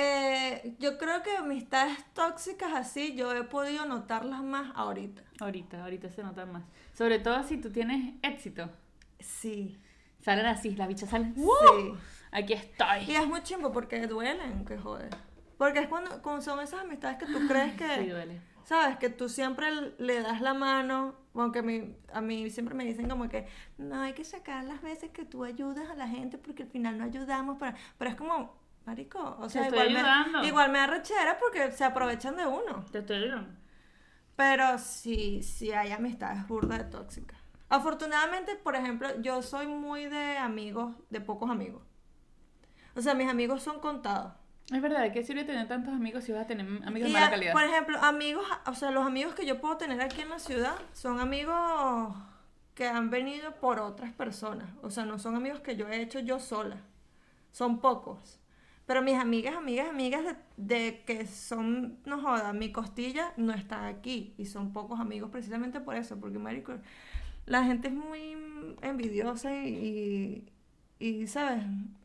eh, 0.00 0.76
yo 0.78 0.96
creo 0.96 1.24
que 1.24 1.36
amistades 1.36 1.98
tóxicas 2.14 2.72
así, 2.72 3.16
yo 3.16 3.32
he 3.34 3.42
podido 3.42 3.84
notarlas 3.84 4.44
más 4.44 4.70
ahorita. 4.76 5.22
Ahorita, 5.40 5.82
ahorita 5.82 6.08
se 6.08 6.22
nota 6.22 6.46
más. 6.46 6.62
Sobre 6.92 7.18
todo 7.18 7.42
si 7.42 7.56
tú 7.56 7.70
tienes 7.70 8.14
éxito. 8.22 8.70
Sí. 9.18 9.76
Salen 10.20 10.46
así, 10.46 10.76
las 10.76 10.86
bichas 10.86 11.10
salen. 11.10 11.34
Sí. 11.34 11.94
Aquí 12.30 12.52
Y 12.52 12.56
estoy. 12.56 13.16
es 13.16 13.26
muy 13.26 13.42
chimbo 13.42 13.72
porque 13.72 14.06
duelen, 14.06 14.64
que 14.64 14.78
joder. 14.78 15.10
Porque 15.56 15.80
es 15.80 15.88
cuando, 15.88 16.22
cuando 16.22 16.42
son 16.42 16.60
esas 16.60 16.82
amistades 16.82 17.18
que 17.18 17.26
tú 17.26 17.48
crees 17.48 17.74
que... 17.74 17.88
Sí, 17.96 18.06
duele. 18.08 18.40
¿Sabes? 18.62 18.98
Que 18.98 19.08
tú 19.08 19.28
siempre 19.28 19.66
le 19.98 20.22
das 20.22 20.40
la 20.40 20.54
mano, 20.54 21.16
aunque 21.34 21.60
a 21.60 21.62
mí, 21.62 21.96
a 22.12 22.20
mí 22.20 22.50
siempre 22.50 22.74
me 22.74 22.84
dicen 22.84 23.08
como 23.08 23.28
que 23.28 23.48
no 23.78 24.00
hay 24.00 24.12
que 24.12 24.24
sacar 24.24 24.62
las 24.62 24.82
veces 24.82 25.10
que 25.10 25.24
tú 25.24 25.42
ayudas 25.42 25.88
a 25.90 25.94
la 25.94 26.06
gente 26.06 26.38
porque 26.38 26.64
al 26.64 26.68
final 26.68 26.98
no 26.98 27.04
ayudamos, 27.04 27.56
pero, 27.58 27.76
pero 27.96 28.10
es 28.10 28.16
como, 28.16 28.57
marico, 28.88 29.36
o 29.38 29.48
sea, 29.50 29.64
estoy 29.64 29.78
igual 29.90 29.96
ayudando. 29.96 30.40
me, 30.40 30.46
igual 30.46 30.72
me 30.72 30.78
arrechera 30.78 31.38
porque 31.38 31.70
se 31.72 31.84
aprovechan 31.84 32.36
de 32.36 32.46
uno. 32.46 32.84
Te 32.90 32.98
estoy 33.00 33.16
ayudando. 33.24 33.50
Pero 34.34 34.78
sí, 34.78 35.42
sí 35.42 35.72
hay 35.72 35.92
amistades 35.92 36.46
burdas 36.48 36.78
de 36.78 36.84
tóxicas. 36.84 37.38
Afortunadamente, 37.68 38.54
por 38.56 38.76
ejemplo, 38.76 39.08
yo 39.20 39.42
soy 39.42 39.66
muy 39.66 40.06
de 40.06 40.38
amigos, 40.38 40.94
de 41.10 41.20
pocos 41.20 41.50
amigos. 41.50 41.82
O 42.96 43.02
sea, 43.02 43.14
mis 43.14 43.28
amigos 43.28 43.62
son 43.62 43.78
contados. 43.80 44.32
Es 44.72 44.80
verdad, 44.82 45.12
¿qué 45.12 45.22
sirve 45.22 45.44
tener 45.44 45.68
tantos 45.68 45.92
amigos 45.94 46.24
si 46.24 46.32
vas 46.32 46.44
a 46.44 46.46
tener 46.46 46.66
amigos 46.86 47.04
de 47.04 47.10
Y 47.10 47.12
mala 47.12 47.26
a- 47.26 47.30
calidad? 47.30 47.52
Por 47.52 47.62
ejemplo, 47.64 47.98
amigos, 48.02 48.46
o 48.66 48.74
sea, 48.74 48.90
los 48.90 49.06
amigos 49.06 49.34
que 49.34 49.44
yo 49.46 49.60
puedo 49.60 49.76
tener 49.76 50.00
aquí 50.00 50.20
en 50.22 50.30
la 50.30 50.38
ciudad 50.38 50.74
son 50.92 51.20
amigos 51.20 52.14
que 52.74 52.86
han 52.88 53.10
venido 53.10 53.52
por 53.56 53.80
otras 53.80 54.12
personas. 54.12 54.68
O 54.82 54.90
sea, 54.90 55.04
no 55.04 55.18
son 55.18 55.36
amigos 55.36 55.60
que 55.60 55.76
yo 55.76 55.88
he 55.88 56.00
hecho 56.00 56.20
yo 56.20 56.38
sola. 56.40 56.76
Son 57.50 57.80
pocos. 57.80 58.40
Pero 58.88 59.02
mis 59.02 59.16
amigas, 59.16 59.54
amigas, 59.54 59.86
amigas 59.90 60.36
de, 60.56 61.02
que 61.06 61.26
son, 61.26 61.98
no 62.06 62.22
joda, 62.22 62.54
mi 62.54 62.72
costilla 62.72 63.34
no 63.36 63.52
está 63.52 63.86
aquí. 63.86 64.32
Y 64.38 64.46
son 64.46 64.72
pocos 64.72 64.98
amigos 64.98 65.30
precisamente 65.30 65.78
por 65.78 65.94
eso. 65.94 66.18
Porque, 66.18 66.38
marico, 66.38 66.72
la 67.44 67.64
gente 67.64 67.88
es 67.88 67.94
muy 67.94 68.34
envidiosa 68.80 69.54
y, 69.54 70.48
y, 70.98 71.06
y, 71.06 71.26
¿sabes? 71.26 71.64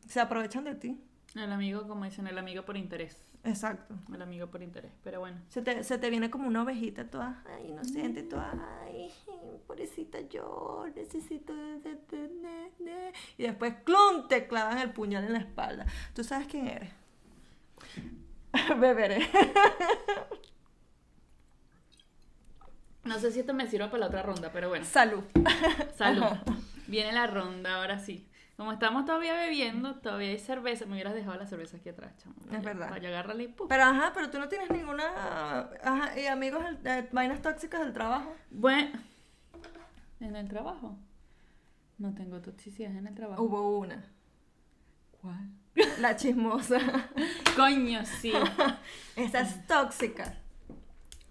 Se 0.10 0.20
aprovechan 0.20 0.66
de 0.66 0.76
ti. 0.76 1.00
El 1.36 1.54
amigo, 1.54 1.88
como 1.88 2.04
dicen, 2.04 2.28
el 2.28 2.38
amigo 2.38 2.64
por 2.66 2.76
interés. 2.76 3.24
Exacto. 3.46 3.96
El 4.14 4.22
amigo 4.22 4.48
por 4.48 4.64
interés. 4.64 4.92
Pero 5.04 5.20
bueno. 5.20 5.38
Se 5.50 5.62
te, 5.62 5.84
se 5.84 5.98
te 5.98 6.10
viene 6.10 6.30
como 6.30 6.48
una 6.48 6.64
ovejita 6.64 7.10
toda 7.10 7.44
ay, 7.46 7.70
inocente, 7.72 8.24
toda, 8.24 8.54
ay, 8.86 9.12
pobrecita 9.68 10.22
yo, 10.30 10.86
necesito... 10.96 11.54
de- 11.54 11.80
de- 11.80 11.96
de- 12.10 12.28
de- 12.30 12.72
de". 12.80 13.14
Y 13.38 13.44
después, 13.44 13.74
¡clum! 13.84 14.28
te 14.30 14.48
clavan 14.48 14.78
el 14.80 14.92
puñal 14.92 15.26
en 15.26 15.34
la 15.34 15.40
espalda. 15.40 15.86
¿Tú 16.16 16.24
sabes 16.24 16.48
quién 16.48 16.68
eres? 16.68 16.90
Beberé. 18.80 19.28
No 23.04 23.20
sé 23.20 23.32
si 23.32 23.42
esto 23.42 23.54
me 23.54 23.68
sirve 23.68 23.88
para 23.88 23.98
la 24.00 24.08
otra 24.08 24.22
ronda, 24.24 24.50
pero 24.54 24.70
bueno. 24.70 24.86
Salud. 24.86 25.24
Salud. 25.98 26.24
Viene 26.88 27.12
la 27.12 27.28
ronda, 27.28 27.76
ahora 27.76 28.00
sí. 28.00 28.26
Como 28.64 28.72
estamos 28.72 29.04
todavía 29.04 29.34
bebiendo, 29.34 29.96
todavía 29.96 30.30
hay 30.30 30.40
cerveza. 30.40 30.86
Me 30.86 30.94
hubieras 30.94 31.14
dejado 31.14 31.36
la 31.36 31.46
cerveza 31.46 31.76
aquí 31.76 31.90
atrás, 31.90 32.16
chamo. 32.16 32.34
Es 32.50 32.64
verdad. 32.64 32.90
Vaya, 32.90 33.10
agárrala 33.10 33.44
y 33.44 33.50
¡pum! 33.50 33.68
Pero 33.68 33.84
ajá, 33.84 34.14
pero 34.14 34.30
tú 34.30 34.40
no 34.40 34.48
tienes 34.48 34.72
ninguna... 34.72 35.04
Ajá, 35.84 36.18
y 36.18 36.28
amigos, 36.28 36.64
eh, 36.86 37.10
vainas 37.12 37.42
tóxicas 37.42 37.82
del 37.82 37.92
trabajo. 37.92 38.34
Bueno, 38.52 39.02
en 40.22 40.38
el 40.38 40.48
trabajo. 40.48 40.98
No 41.98 42.16
tengo 42.16 42.40
toxicidad 42.40 42.96
en 42.96 43.06
el 43.06 43.16
trabajo. 43.16 43.44
Hubo 43.44 43.80
una. 43.80 44.06
¿Cuál? 45.20 45.50
La 46.00 46.16
chismosa. 46.16 46.80
Coño, 47.58 48.06
sí. 48.06 48.32
Esa 49.18 49.42
es 49.42 49.68
tóxica. 49.68 50.38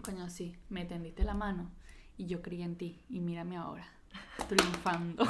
Coño, 0.03 0.29
sí. 0.29 0.55
Me 0.69 0.85
tendiste 0.85 1.25
la 1.25 1.33
mano 1.33 1.71
y 2.19 2.27
yo 2.27 2.43
creí 2.43 2.61
en 2.61 2.77
ti. 2.77 3.03
Y 3.09 3.21
mírame 3.21 3.57
ahora, 3.57 3.89
triunfando. 4.51 5.25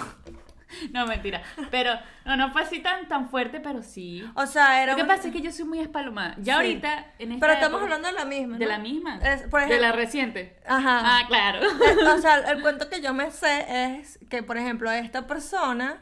No, 0.93 1.07
mentira. 1.07 1.43
Pero, 1.71 1.93
no, 2.25 2.37
no 2.37 2.53
fue 2.53 2.63
así 2.63 2.81
tan, 2.81 3.07
tan 3.09 3.29
fuerte, 3.31 3.61
pero 3.61 3.83
sí. 3.83 4.25
O 4.35 4.47
sea, 4.47 4.83
era 4.83 4.93
Lo 4.93 4.99
que 4.99 5.05
pasa 5.05 5.29
es 5.29 5.33
que 5.33 5.41
yo 5.41 5.53
soy 5.53 5.65
muy 5.65 5.81
espalomada. 5.81 6.35
Ya 6.39 6.55
Sí. 6.55 6.61
ahorita, 6.61 7.07
en 7.19 7.33
esta 7.33 7.41
Pero 7.47 7.53
estamos 7.55 7.81
época- 7.81 7.95
hablando 7.95 8.09
de 8.09 8.15
la 8.15 8.25
misma, 8.25 8.59
De 8.59 8.67
la 8.67 8.79
misma. 8.79 9.19
Es- 9.19 9.43
por 9.43 9.67
de 9.67 9.79
la 9.81 9.93
reciente. 9.93 10.57
Ajá. 10.67 11.01
Ah, 11.05 11.23
claro. 11.29 11.61
Eh, 11.63 11.97
o 12.07 12.19
sea, 12.19 12.37
el 12.51 12.61
cuento 12.63 12.89
que 12.89 13.01
yo 13.01 13.13
me 13.15 13.31
sé 13.31 13.67
es 13.99 14.19
que, 14.31 14.43
por 14.43 14.57
ejemplo, 14.57 14.91
esta 14.91 15.27
persona. 15.27 15.99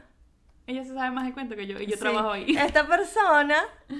Ella 0.71 0.85
se 0.85 0.93
sabe 0.93 1.11
más 1.11 1.25
de 1.25 1.33
cuento 1.33 1.53
que 1.57 1.67
yo 1.67 1.77
y 1.81 1.85
yo 1.85 1.95
sí, 1.95 1.99
trabajo 1.99 2.31
ahí. 2.31 2.55
Esta 2.57 2.87
persona 2.87 3.57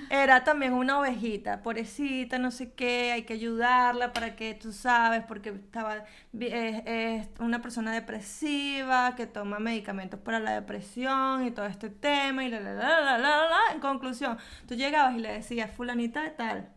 era 0.10 0.46
también 0.46 0.72
una 0.72 1.00
ovejita, 1.00 1.62
pobrecita, 1.62 2.40
no 2.40 2.50
sé 2.50 2.72
qué, 2.72 3.12
hay 3.12 3.24
que 3.24 3.34
ayudarla 3.34 4.14
para 4.14 4.38
que 4.38 4.54
tú 4.54 4.72
sabes, 4.72 5.22
porque 5.28 5.50
estaba. 5.50 6.06
Es, 6.40 6.84
es 6.86 7.28
una 7.40 7.62
persona 7.62 7.92
depresiva 7.92 9.16
que 9.18 9.28
toma 9.28 9.60
medicamentos 9.60 10.18
para 10.22 10.40
la 10.40 10.54
depresión 10.54 11.46
y 11.46 11.52
todo 11.52 11.66
este 11.66 11.90
tema 11.90 12.46
y 12.46 12.50
la, 12.50 12.62
la, 12.62 12.74
la, 12.74 13.02
la, 13.02 13.02
la, 13.02 13.18
la, 13.18 13.50
la. 13.50 13.74
En 13.74 13.82
conclusión, 13.82 14.38
tú 14.66 14.76
llegabas 14.76 15.14
y 15.16 15.20
le 15.20 15.34
decías, 15.34 15.70
Fulanita 15.72 16.24
de 16.24 16.30
tal, 16.30 16.70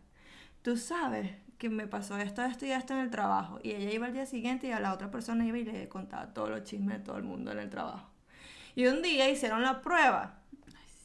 tú 0.61 0.75
sabes 0.75 1.31
que 1.57 1.69
me 1.69 1.87
pasó 1.87 2.17
esto, 2.17 2.43
esto 2.43 2.65
y 2.65 2.71
esto 2.71 2.93
en 2.93 2.99
el 2.99 3.09
trabajo. 3.09 3.59
Y 3.63 3.71
ella 3.71 3.91
iba 3.91 4.07
al 4.07 4.13
día 4.13 4.25
siguiente 4.25 4.67
y 4.67 4.71
a 4.71 4.81
la 4.81 4.93
otra 4.93 5.09
persona 5.09 5.45
iba 5.45 5.57
y 5.57 5.63
le 5.63 5.87
contaba 5.87 6.33
todos 6.33 6.49
los 6.49 6.63
chismes 6.63 6.97
de 6.97 7.03
todo 7.05 7.17
el 7.17 7.23
mundo 7.23 7.53
en 7.53 7.59
el 7.59 7.69
trabajo. 7.69 8.14
Y 8.75 8.87
un 8.87 9.01
día 9.01 9.29
hicieron 9.29 9.61
la 9.63 9.81
prueba 9.81 10.39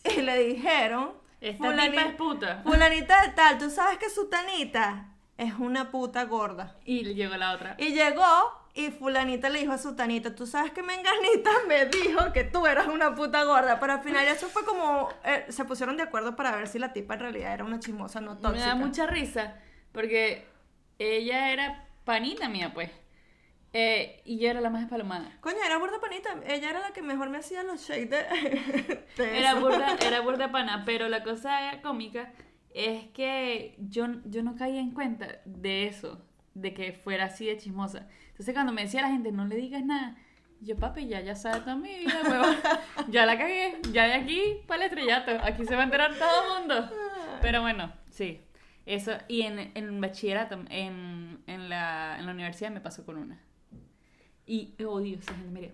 y 0.05 0.21
le 0.23 0.39
dijeron, 0.45 1.13
Esta 1.41 1.65
"Fulani- 1.65 1.91
tipa 1.91 2.03
es 2.03 2.15
puta. 2.17 2.61
fulanita 2.65 3.23
de 3.23 3.29
tal, 3.33 3.59
tú 3.59 3.71
sabes 3.71 3.99
que 3.99 4.11
su 4.11 4.29
tanita 4.29 5.07
es 5.39 5.55
una 5.55 5.91
puta 5.91 6.25
gorda. 6.25 6.77
Y 6.85 7.03
le 7.05 7.15
llegó 7.15 7.37
la 7.37 7.53
otra. 7.55 7.77
Y 7.79 7.91
llegó 7.95 8.25
y 8.75 8.91
fulanita 8.91 9.49
le 9.49 9.61
dijo 9.61 9.73
a 9.73 9.79
su 9.79 9.97
tanita, 9.97 10.35
tú 10.35 10.47
sabes 10.47 10.71
que 10.73 10.83
Menganita 10.83 11.51
me 11.69 11.87
dijo 11.87 12.33
que 12.33 12.45
tú 12.45 12.67
eras 12.67 12.89
una 12.89 13.15
puta 13.15 13.45
gorda. 13.45 13.81
Pero 13.81 13.93
al 13.95 14.01
final 14.03 14.27
eso 14.29 14.49
fue 14.49 14.65
como, 14.65 15.09
eh, 15.25 15.47
se 15.49 15.65
pusieron 15.65 15.97
de 15.97 16.03
acuerdo 16.03 16.37
para 16.37 16.55
ver 16.57 16.69
si 16.69 16.79
la 16.79 16.93
tipa 16.93 17.15
en 17.15 17.21
realidad 17.21 17.55
era 17.55 17.65
una 17.65 17.81
chismosa 17.81 18.21
no 18.21 18.35
Me 18.35 18.41
tóxica. 18.41 18.67
da 18.67 18.75
mucha 18.75 19.07
risa 19.07 19.55
porque 19.93 20.47
ella 20.99 21.53
era 21.53 21.87
panita 22.05 22.49
mía, 22.49 22.73
pues. 22.75 22.91
Eh, 23.73 24.21
y 24.25 24.39
yo 24.39 24.51
era 24.51 24.61
la 24.61 24.71
más 24.71 24.83
espalomada. 24.83 25.37
Coño, 25.41 25.59
era 25.65 25.79
burda 25.79 26.01
panita. 26.01 26.31
Ella 26.47 26.71
era 26.71 26.81
la 26.81 26.93
que 26.93 27.03
mejor 27.03 27.31
me 27.31 27.39
hacía 27.39 27.63
los 27.63 27.81
shakes 27.81 28.09
de, 28.09 29.05
de 29.17 29.39
Era 29.39 29.55
burda, 29.55 29.97
era 30.07 30.21
burda 30.21 30.51
pana, 30.51 30.83
pero 30.85 31.09
la 31.09 31.23
cosa 31.23 31.81
cómica 31.83 32.33
es 32.75 33.09
que 33.09 33.77
yo, 33.79 34.07
yo 34.25 34.43
no 34.43 34.57
caía 34.57 34.81
en 34.81 34.91
cuenta 34.93 35.41
de 35.45 35.87
eso, 35.87 36.25
de 36.55 36.75
que 36.75 36.93
fuera 36.93 37.27
así 37.27 37.47
de 37.47 37.59
chismosa. 37.59 38.09
Entonces 38.31 38.55
cuando 38.55 38.73
me 38.73 38.83
decía 38.83 39.03
la 39.03 39.09
gente, 39.09 39.33
no 39.33 39.47
le 39.47 39.57
digas 39.57 39.85
nada, 39.85 40.17
yo 40.61 40.77
papi, 40.77 41.07
ya, 41.07 41.21
ya 41.21 41.35
sabe 41.35 41.61
toda 41.61 41.77
mi 41.77 41.97
vida, 41.97 42.21
huevón. 42.23 42.57
Ya 43.09 43.25
la 43.27 43.39
cagué, 43.39 43.81
ya 43.93 44.07
de 44.07 44.15
aquí 44.15 44.41
para 44.67 44.85
el 44.85 44.91
estrellato, 44.91 45.33
aquí 45.43 45.65
se 45.65 45.75
va 45.75 45.83
a 45.83 45.85
enterar 45.85 46.15
todo 46.15 46.43
el 46.43 46.59
mundo. 46.61 46.91
Pero 47.41 47.63
bueno, 47.63 47.93
sí. 48.11 48.41
Eso, 48.87 49.13
y 49.29 49.43
en, 49.43 49.71
en 49.75 50.01
bachillerato, 50.01 50.59
en, 50.69 51.43
en, 51.47 51.69
la, 51.69 52.17
en 52.19 52.27
la 52.27 52.33
universidad 52.33 52.71
me 52.71 52.81
pasó 52.81 53.07
con 53.07 53.17
una. 53.19 53.41
Y 54.51 54.75
odio 54.83 55.17
esa 55.17 55.33
gente, 55.35 55.51
mire, 55.53 55.73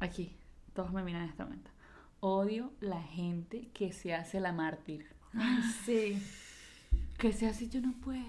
aquí, 0.00 0.32
todos 0.74 0.90
me 0.90 1.02
miran 1.02 1.24
en 1.24 1.28
este 1.28 1.42
momento. 1.44 1.70
Odio 2.20 2.72
la 2.80 3.02
gente 3.02 3.68
que 3.74 3.92
se 3.92 4.14
hace 4.14 4.40
la 4.40 4.52
mártir. 4.52 5.06
Ay, 5.34 5.62
sí. 5.84 6.22
Que 7.18 7.30
se 7.32 7.46
hace, 7.46 7.68
yo 7.68 7.82
no 7.82 7.92
puedo. 8.00 8.24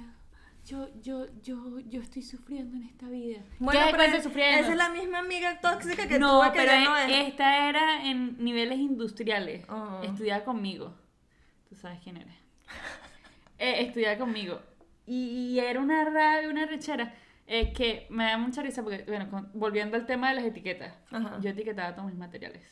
Yo, 0.66 0.90
yo, 1.02 1.26
yo, 1.42 1.80
yo 1.80 2.02
estoy 2.02 2.22
sufriendo 2.22 2.76
en 2.76 2.84
esta 2.84 3.08
vida. 3.08 3.40
Bueno, 3.60 3.80
¿Qué 3.86 3.92
pero 3.92 4.04
es- 4.04 4.24
sufriendo? 4.24 4.60
esa 4.60 4.72
es 4.72 4.78
la 4.78 4.90
misma 4.90 5.20
amiga 5.20 5.58
tóxica 5.62 6.06
que 6.08 6.20
no, 6.20 6.40
tuve 6.42 6.52
que 6.52 6.60
pero 6.60 6.72
ya 6.74 6.84
no 6.84 6.98
e- 6.98 7.22
es. 7.22 7.28
esta 7.30 7.70
era 7.70 8.06
en 8.06 8.44
niveles 8.44 8.78
industriales. 8.78 9.64
Ah. 9.70 10.02
Estudiaba 10.04 10.44
conmigo. 10.44 10.94
Tú 11.70 11.76
sabes 11.76 12.00
quién 12.04 12.18
eres. 12.18 12.36
Eh, 13.62 13.84
estudiaba 13.86 14.18
conmigo. 14.18 14.62
Y, 15.06 15.16
y 15.54 15.60
era 15.60 15.80
una 15.82 16.06
rabia, 16.06 16.50
una 16.50 16.66
rechera. 16.66 17.14
Eh, 17.52 17.74
que 17.74 18.06
me 18.12 18.26
da 18.26 18.38
mucha 18.38 18.62
risa 18.62 18.84
porque, 18.84 19.04
bueno, 19.08 19.30
con- 19.30 19.50
volviendo 19.54 19.98
al 19.98 20.06
tema 20.06 20.30
de 20.30 20.36
las 20.36 20.46
etiquetas. 20.46 20.94
Ajá. 21.12 21.40
Yo 21.42 21.50
etiquetaba 21.50 21.96
todos 21.96 22.08
mis 22.08 22.16
materiales. 22.18 22.64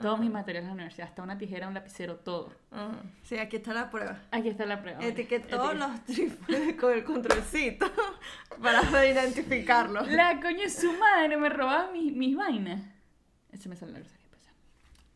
Todos 0.00 0.18
mis 0.18 0.30
materiales 0.30 0.62
en 0.64 0.68
la 0.68 0.74
universidad. 0.74 1.08
Hasta 1.08 1.22
una 1.22 1.36
tijera, 1.36 1.68
un 1.68 1.74
lapicero, 1.74 2.16
todo. 2.16 2.54
Ajá. 2.70 3.02
Sí, 3.22 3.36
aquí 3.38 3.56
está 3.56 3.74
la 3.74 3.90
prueba. 3.90 4.18
Aquí 4.30 4.48
está 4.48 4.64
la 4.64 4.80
prueba. 4.80 5.04
Etiquetó 5.04 5.74
los 5.74 6.04
triples 6.06 6.74
con 6.80 6.92
el 6.94 7.04
controlcito 7.04 7.84
para 8.62 9.06
identificarlos. 9.06 10.08
La 10.10 10.40
coño 10.40 10.68
su 10.70 10.90
madre 10.94 11.36
me 11.36 11.48
robaba 11.50 11.90
mis, 11.92 12.14
mis 12.14 12.34
vainas. 12.36 12.80
Ese 13.52 13.68
me 13.68 13.76
sale 13.76 13.92
la. 13.92 14.06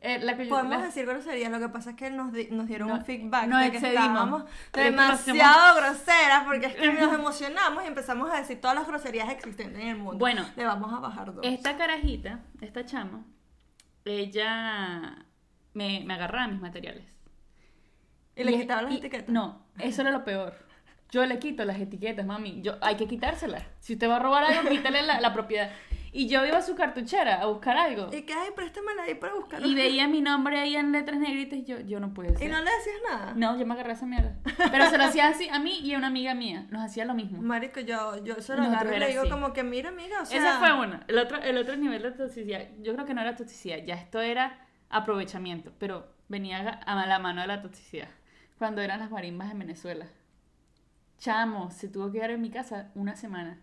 Eh, 0.07 0.19
la 0.21 0.37
Podemos 0.37 0.83
decir 0.83 1.07
groserías, 1.07 1.51
lo 1.51 1.59
que 1.59 1.69
pasa 1.71 1.90
es 1.90 1.97
que 1.97 2.11
nos, 2.11 2.31
di- 2.31 2.49
nos 2.51 2.67
dieron 2.67 2.88
No, 2.88 2.97
un 2.97 3.05
feedback 3.07 3.47
nos 3.47 3.61
de 3.62 3.71
que 3.71 3.77
excedimos. 3.79 4.05
estábamos 4.07 4.45
demasiado 4.73 5.77
groseras 5.77 6.45
porque 6.45 6.67
es 6.67 6.75
que 6.75 6.93
nos 6.93 7.14
emocionamos 7.21 7.83
y 7.85 7.87
empezamos 7.87 8.31
a 8.31 8.37
decir 8.37 8.61
todas 8.61 8.77
las 8.77 8.87
groserías 8.87 9.31
existentes 9.31 9.81
en 9.81 9.88
el 9.88 9.97
mundo. 9.97 10.19
Bueno. 10.19 10.45
le 10.57 10.64
vamos 10.67 10.93
a 10.93 10.99
bajar 11.01 11.33
dos. 11.33 11.43
Esta 11.43 11.77
carajita, 11.79 12.40
esta 12.61 12.85
chama, 12.85 13.25
ella 14.05 15.25
me, 15.73 16.03
me 16.05 16.14
agarraba 16.14 16.49
mis 16.49 16.61
materiales. 16.61 17.07
¿Y 18.37 18.45
le 18.45 18.53
es- 18.55 18.61
quitaban 18.62 18.85
las 18.85 18.95
y- 18.95 18.97
etiquetas? 18.99 19.29
No, 19.29 19.64
eso 19.79 20.03
era 20.03 20.11
lo 20.11 20.25
peor. 20.25 20.55
Yo 21.11 21.25
le 21.27 21.38
quito 21.38 21.64
las 21.64 21.79
etiquetas, 21.81 22.27
mami. 22.27 22.61
Yo, 22.62 22.75
hay 22.81 22.97
que 22.97 23.07
quitárselas. 23.07 23.62
Si 23.79 23.93
usted 23.93 24.09
va 24.09 24.17
a 24.17 24.19
robar 24.19 24.45
algo, 24.45 24.69
quítale 24.69 25.03
la, 25.03 25.21
la 25.21 25.33
propiedad. 25.33 25.71
Y 26.16 26.29
yo 26.29 26.46
iba 26.46 26.59
a 26.59 26.62
su 26.62 26.77
cartuchera 26.77 27.42
a 27.42 27.46
buscar 27.46 27.77
algo. 27.77 28.09
Y 28.12 28.22
que, 28.22 28.33
ay, 28.33 28.50
préstamela 28.55 29.03
ahí 29.03 29.16
para 29.16 29.35
buscar. 29.35 29.61
Y 29.66 29.74
veía 29.74 30.07
mi 30.09 30.20
nombre 30.20 30.61
ahí 30.61 30.77
en 30.77 30.92
letras 30.92 31.18
negritas 31.18 31.59
y 31.59 31.64
yo, 31.64 31.81
yo 31.81 31.98
no 31.98 32.14
puedo 32.14 32.31
¿Y 32.40 32.46
no 32.46 32.62
le 32.62 32.70
decías 32.70 32.96
nada? 33.11 33.33
No, 33.35 33.59
yo 33.59 33.66
me 33.66 33.74
agarré 33.74 33.90
a 33.90 33.94
esa 33.94 34.07
mierda. 34.07 34.37
Pero 34.70 34.88
se 34.88 34.96
lo 34.96 35.05
hacía 35.05 35.27
así 35.27 35.48
a 35.48 35.59
mí 35.59 35.81
y 35.81 35.92
a 35.92 35.98
una 35.98 36.07
amiga 36.07 36.33
mía. 36.35 36.68
Nos 36.70 36.83
hacía 36.83 37.05
lo 37.05 37.14
mismo. 37.14 37.42
Marico, 37.42 37.81
yo, 37.81 38.22
yo 38.22 38.40
se 38.40 38.57
lo 38.57 38.62
agarro 38.62 38.94
y 38.94 39.00
le 39.00 39.09
digo 39.09 39.22
así. 39.22 39.31
como 39.31 39.53
que, 39.53 39.64
mira, 39.64 39.88
amiga, 39.88 40.22
o 40.22 40.24
sea... 40.24 40.38
Ese 40.38 40.59
fue 40.61 40.72
uno. 40.72 41.00
El 41.09 41.18
otro, 41.18 41.42
el 41.42 41.59
otro 41.59 41.77
nivel 41.77 42.00
de 42.00 42.12
toxicidad, 42.12 42.62
yo 42.81 42.94
creo 42.94 43.07
que 43.07 43.14
no 43.14 43.20
era 43.20 43.35
toxicidad, 43.35 43.79
ya 43.85 43.96
esto 43.96 44.20
era 44.20 44.68
aprovechamiento, 44.90 45.72
pero 45.81 46.07
venía 46.29 46.61
a 46.87 47.07
la 47.07 47.18
mano 47.18 47.40
de 47.40 47.48
la 47.48 47.61
toxicidad. 47.61 48.09
Cuando 48.57 48.83
eran 48.83 49.00
las 49.00 49.11
marimbas 49.11 49.50
en 49.50 49.59
Venezuela. 49.59 50.07
Chamo, 51.18 51.72
se 51.72 51.88
tuvo 51.88 52.12
que 52.12 52.18
quedar 52.18 52.31
en 52.31 52.40
mi 52.40 52.50
casa 52.50 52.92
una 52.94 53.16
semana. 53.16 53.59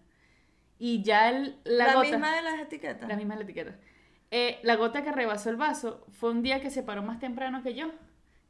Y 0.84 1.04
ya 1.04 1.30
el, 1.30 1.58
la, 1.64 1.86
La, 1.86 1.94
gota... 1.94 2.10
misma 2.10 2.36
de 2.36 2.42
las 2.42 2.60
etiquetas. 2.60 3.08
La 3.08 3.16
misma 3.16 3.36
es 3.36 3.42
la 3.42 3.44
etiqueta. 3.44 3.76
Eh, 4.32 4.58
la 4.64 4.78
gota 4.78 5.04
que 5.04 5.12
rebasó 5.12 5.52
el 5.52 5.56
vaso 5.56 6.08
fue 6.10 6.32
un 6.32 6.42
día 6.42 6.60
que 6.60 6.72
se 6.72 6.82
paró 6.82 7.04
más 7.04 7.20
temprano 7.20 7.62
que 7.62 7.76
yo. 7.76 7.92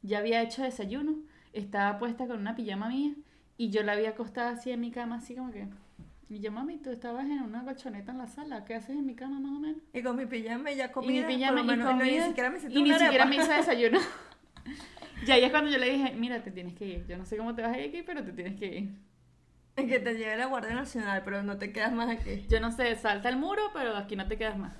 Ya 0.00 0.20
había 0.20 0.40
hecho 0.40 0.62
desayuno, 0.62 1.16
estaba 1.52 1.98
puesta 1.98 2.26
con 2.26 2.38
una 2.38 2.56
pijama 2.56 2.88
mía 2.88 3.12
y 3.58 3.68
yo 3.68 3.82
la 3.82 3.92
había 3.92 4.08
acostada 4.10 4.52
así 4.52 4.70
en 4.70 4.80
mi 4.80 4.90
cama, 4.90 5.16
así 5.16 5.34
como 5.36 5.52
que. 5.52 5.68
Y 6.30 6.40
yo, 6.40 6.50
mami, 6.50 6.78
tú 6.78 6.88
estabas 6.88 7.26
en 7.26 7.42
una 7.42 7.64
colchoneta 7.64 8.12
en 8.12 8.18
la 8.18 8.28
sala, 8.28 8.64
¿qué 8.64 8.76
haces 8.76 8.96
en 8.96 9.04
mi 9.04 9.14
cama 9.14 9.38
más 9.38 9.52
o 9.52 9.60
menos? 9.60 9.82
Y 9.92 10.02
con 10.02 10.16
mi 10.16 10.24
pijama 10.24 10.70
y 10.72 10.76
ya 10.76 10.86
Y 10.86 10.90
comida. 10.90 11.26
mi 11.26 11.34
pijama 11.34 11.60
y 11.60 11.64
menos, 11.64 11.84
no, 11.84 11.98
comida, 11.98 12.22
ni 12.22 12.28
siquiera 12.28 12.48
me 12.48 12.58
y 12.60 12.82
ni 12.82 12.94
siquiera 12.94 13.26
me 13.26 13.36
hizo 13.36 13.52
desayuno. 13.52 13.98
ya 15.26 15.34
ahí 15.34 15.44
es 15.44 15.50
cuando 15.50 15.70
yo 15.70 15.76
le 15.76 15.90
dije, 15.90 16.14
mira, 16.16 16.42
te 16.42 16.50
tienes 16.50 16.72
que 16.72 16.86
ir. 16.86 17.06
Yo 17.06 17.18
no 17.18 17.26
sé 17.26 17.36
cómo 17.36 17.54
te 17.54 17.60
vas 17.60 17.74
a 17.74 17.78
ir 17.78 17.90
aquí, 17.90 18.02
pero 18.02 18.24
te 18.24 18.32
tienes 18.32 18.58
que 18.58 18.66
ir. 18.78 19.11
Que 19.76 19.98
te 20.00 20.14
lleve 20.14 20.36
la 20.36 20.46
Guardia 20.46 20.74
Nacional, 20.74 21.22
pero 21.24 21.42
no 21.42 21.56
te 21.58 21.72
quedas 21.72 21.92
más 21.92 22.10
aquí. 22.10 22.46
Yo 22.48 22.60
no 22.60 22.70
sé, 22.72 22.94
salta 22.96 23.28
el 23.28 23.36
muro, 23.36 23.62
pero 23.72 23.96
aquí 23.96 24.16
no 24.16 24.26
te 24.28 24.36
quedas 24.36 24.56
más. 24.58 24.72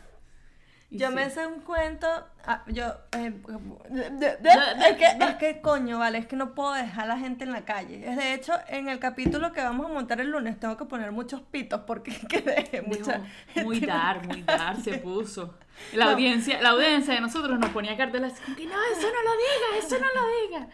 Y 0.91 0.99
Yo 0.99 1.09
sí. 1.09 1.15
me 1.15 1.31
sé 1.31 1.47
un 1.47 1.61
cuento. 1.63 2.07
ah, 2.45 2.63
yo. 2.67 2.85
eh, 3.13 3.33
es, 3.91 4.97
que, 4.99 5.07
es 5.25 5.35
que, 5.37 5.61
coño, 5.63 5.99
vale, 5.99 6.19
es 6.19 6.27
que 6.27 6.37
no 6.37 6.55
puedo 6.55 6.75
dejar 6.75 7.05
a 7.05 7.15
la 7.15 7.19
gente 7.19 7.45
en 7.45 7.53
la 7.53 7.65
calle. 7.65 8.07
Es 8.07 8.17
de 8.19 8.35
hecho, 8.35 8.53
en 8.69 8.91
el 8.91 8.99
capítulo 8.99 9.53
que 9.53 9.63
vamos 9.63 9.87
a 9.87 9.89
montar 9.89 10.21
el 10.21 10.31
lunes, 10.31 10.61
tengo 10.61 10.77
que 10.77 10.85
poner 10.85 11.11
muchos 11.11 11.41
pitos 11.41 11.81
porque 11.87 12.13
quedé 12.29 12.83
mucha. 12.83 13.23
Dijo, 13.55 13.67
muy 13.67 13.81
dar, 13.81 14.27
muy 14.27 14.43
dar 14.43 14.77
se 14.83 14.99
puso. 14.99 15.55
La 15.95 16.05
No. 16.05 16.11
audiencia, 16.11 16.61
la 16.61 16.69
audiencia 16.71 17.15
de 17.15 17.23
nosotros 17.23 17.59
nos 17.59 17.71
ponía 17.71 17.97
carteles 17.97 18.35
así 18.35 18.43
como 18.43 18.57
que 18.57 18.67
no, 18.67 18.75
eso 18.93 19.07
no 19.07 19.23
lo 19.23 19.33
digas, 19.39 19.87
eso 19.87 19.97
no 19.99 20.07
lo 20.21 20.47
digas. 20.47 20.69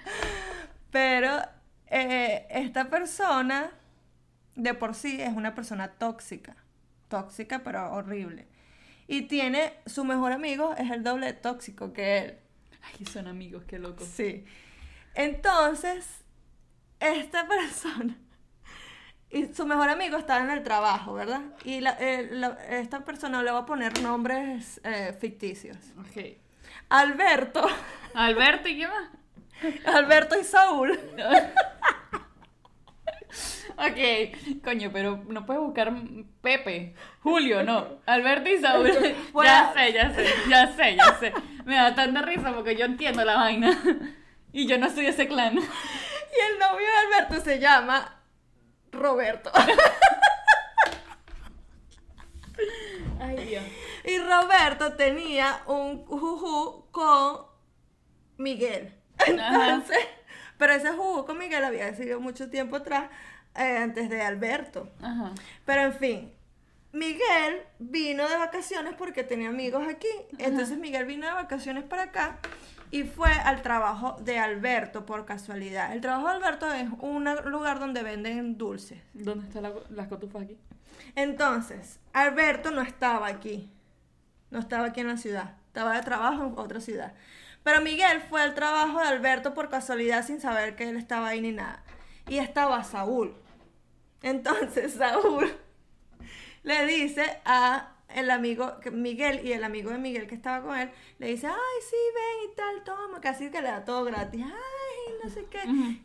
Pero 0.90 1.38
eh, 1.86 2.46
esta 2.50 2.90
persona, 2.90 3.70
de 4.58 4.74
por 4.74 4.94
sí, 4.94 5.20
es 5.22 5.32
una 5.34 5.54
persona 5.54 5.88
tóxica. 5.92 6.56
Tóxica, 7.08 7.60
pero 7.64 7.90
horrible. 7.92 8.46
Y 9.06 9.22
tiene, 9.22 9.72
su 9.86 10.04
mejor 10.04 10.32
amigo 10.32 10.74
es 10.76 10.90
el 10.90 11.02
doble 11.02 11.26
de 11.26 11.32
tóxico 11.32 11.92
que 11.94 12.18
él. 12.18 12.38
Ay, 12.82 13.06
son 13.06 13.26
amigos, 13.28 13.64
qué 13.66 13.78
loco. 13.78 14.04
Sí. 14.04 14.44
Entonces, 15.14 16.06
esta 17.00 17.46
persona 17.48 18.16
y 19.30 19.46
su 19.54 19.66
mejor 19.66 19.88
amigo 19.90 20.16
estaba 20.18 20.42
en 20.44 20.50
el 20.50 20.62
trabajo, 20.62 21.14
¿verdad? 21.14 21.42
Y 21.64 21.80
la- 21.80 21.96
eh, 22.00 22.28
la- 22.30 22.58
esta 22.70 23.04
persona 23.04 23.42
le 23.42 23.50
va 23.50 23.60
a 23.60 23.66
poner 23.66 24.00
nombres 24.02 24.80
eh, 24.84 25.16
ficticios. 25.20 25.76
Ok. 26.00 26.36
Alberto, 26.90 27.66
Alberto, 28.14 28.68
¿y 28.68 28.78
qué 28.78 28.88
más? 28.88 29.10
Alberto 29.86 30.38
y 30.38 30.44
Saúl. 30.44 30.98
Ok, 33.78 34.64
coño, 34.64 34.90
pero 34.92 35.22
no 35.28 35.46
puedes 35.46 35.62
buscar 35.62 35.94
Pepe, 36.42 36.96
Julio, 37.22 37.62
no. 37.62 38.00
Alberto 38.06 38.50
y 38.50 38.58
Saúl. 38.58 38.90
Bueno. 39.32 39.48
Ya 39.48 39.72
sé, 39.72 39.92
ya 39.92 40.12
sé, 40.12 40.26
ya 40.48 40.66
sé, 40.74 40.96
ya 40.96 41.16
sé. 41.20 41.32
Me 41.64 41.76
da 41.76 41.94
tanta 41.94 42.22
risa 42.22 42.52
porque 42.52 42.74
yo 42.74 42.86
entiendo 42.86 43.24
la 43.24 43.36
vaina. 43.36 43.78
Y 44.52 44.66
yo 44.66 44.78
no 44.78 44.90
soy 44.90 45.04
de 45.04 45.10
ese 45.10 45.28
clan. 45.28 45.56
Y 46.30 46.52
el 46.52 46.58
novio 46.58 46.86
de 46.86 47.16
Alberto 47.16 47.40
se 47.42 47.58
llama 47.58 48.20
Roberto. 48.92 49.50
Ay, 53.20 53.36
Dios. 53.46 53.64
Y 54.04 54.18
Roberto 54.18 54.92
tenía 54.94 55.62
un 55.66 56.04
juju 56.04 56.90
con 56.90 57.46
Miguel. 58.36 58.94
Entonces, 59.26 59.98
pero 60.58 60.74
ese 60.74 60.90
juju 60.90 61.24
con 61.24 61.38
Miguel 61.38 61.64
había 61.64 61.94
sido 61.94 62.20
mucho 62.20 62.50
tiempo 62.50 62.76
atrás, 62.76 63.08
eh, 63.58 63.78
antes 63.78 64.08
de 64.08 64.22
Alberto. 64.22 64.88
Ajá. 65.02 65.32
Pero 65.64 65.82
en 65.82 65.92
fin, 65.94 66.32
Miguel 66.92 67.62
vino 67.78 68.28
de 68.28 68.36
vacaciones 68.36 68.94
porque 68.96 69.24
tenía 69.24 69.48
amigos 69.50 69.86
aquí. 69.88 70.08
Entonces 70.38 70.78
Miguel 70.78 71.04
vino 71.04 71.26
de 71.26 71.32
vacaciones 71.34 71.84
para 71.84 72.04
acá 72.04 72.38
y 72.90 73.02
fue 73.02 73.30
al 73.30 73.60
trabajo 73.62 74.16
de 74.20 74.38
Alberto 74.38 75.04
por 75.04 75.26
casualidad. 75.26 75.92
El 75.92 76.00
trabajo 76.00 76.28
de 76.28 76.34
Alberto 76.36 76.72
es 76.72 76.88
un 77.00 77.24
lugar 77.46 77.78
donde 77.80 78.02
venden 78.02 78.56
dulces. 78.56 78.98
¿Dónde 79.12 79.46
están 79.46 79.64
la- 79.64 79.72
las 79.90 80.08
cotufas 80.08 80.42
aquí? 80.42 80.56
Entonces, 81.14 82.00
Alberto 82.12 82.70
no 82.70 82.80
estaba 82.80 83.26
aquí. 83.26 83.70
No 84.50 84.58
estaba 84.58 84.86
aquí 84.86 85.00
en 85.00 85.08
la 85.08 85.16
ciudad. 85.18 85.54
Estaba 85.66 85.94
de 85.96 86.02
trabajo 86.02 86.44
en 86.46 86.54
otra 86.58 86.80
ciudad. 86.80 87.12
Pero 87.62 87.82
Miguel 87.82 88.22
fue 88.30 88.40
al 88.40 88.54
trabajo 88.54 89.00
de 89.00 89.08
Alberto 89.08 89.52
por 89.52 89.68
casualidad 89.68 90.24
sin 90.24 90.40
saber 90.40 90.74
que 90.74 90.88
él 90.88 90.96
estaba 90.96 91.28
ahí 91.28 91.40
ni 91.42 91.52
nada. 91.52 91.82
Y 92.28 92.38
estaba 92.38 92.82
Saúl. 92.84 93.34
Entonces, 94.22 94.92
Saúl 94.98 95.50
le 96.62 96.86
dice 96.86 97.40
a 97.44 97.94
el 98.08 98.30
amigo, 98.30 98.74
Miguel 98.92 99.46
y 99.46 99.52
el 99.52 99.64
amigo 99.64 99.90
de 99.90 99.98
Miguel 99.98 100.26
que 100.26 100.34
estaba 100.34 100.64
con 100.64 100.78
él, 100.78 100.90
le 101.18 101.28
dice, 101.28 101.46
ay, 101.46 101.82
sí, 101.90 101.96
ven 102.14 102.50
y 102.50 102.56
tal, 102.56 102.84
toma, 102.84 103.20
casi 103.20 103.50
que 103.50 103.60
le 103.60 103.68
da 103.68 103.84
todo 103.84 104.04
gratis, 104.04 104.42
ay, 104.44 105.14
no 105.22 105.28
sé 105.30 105.46
qué. 105.50 105.60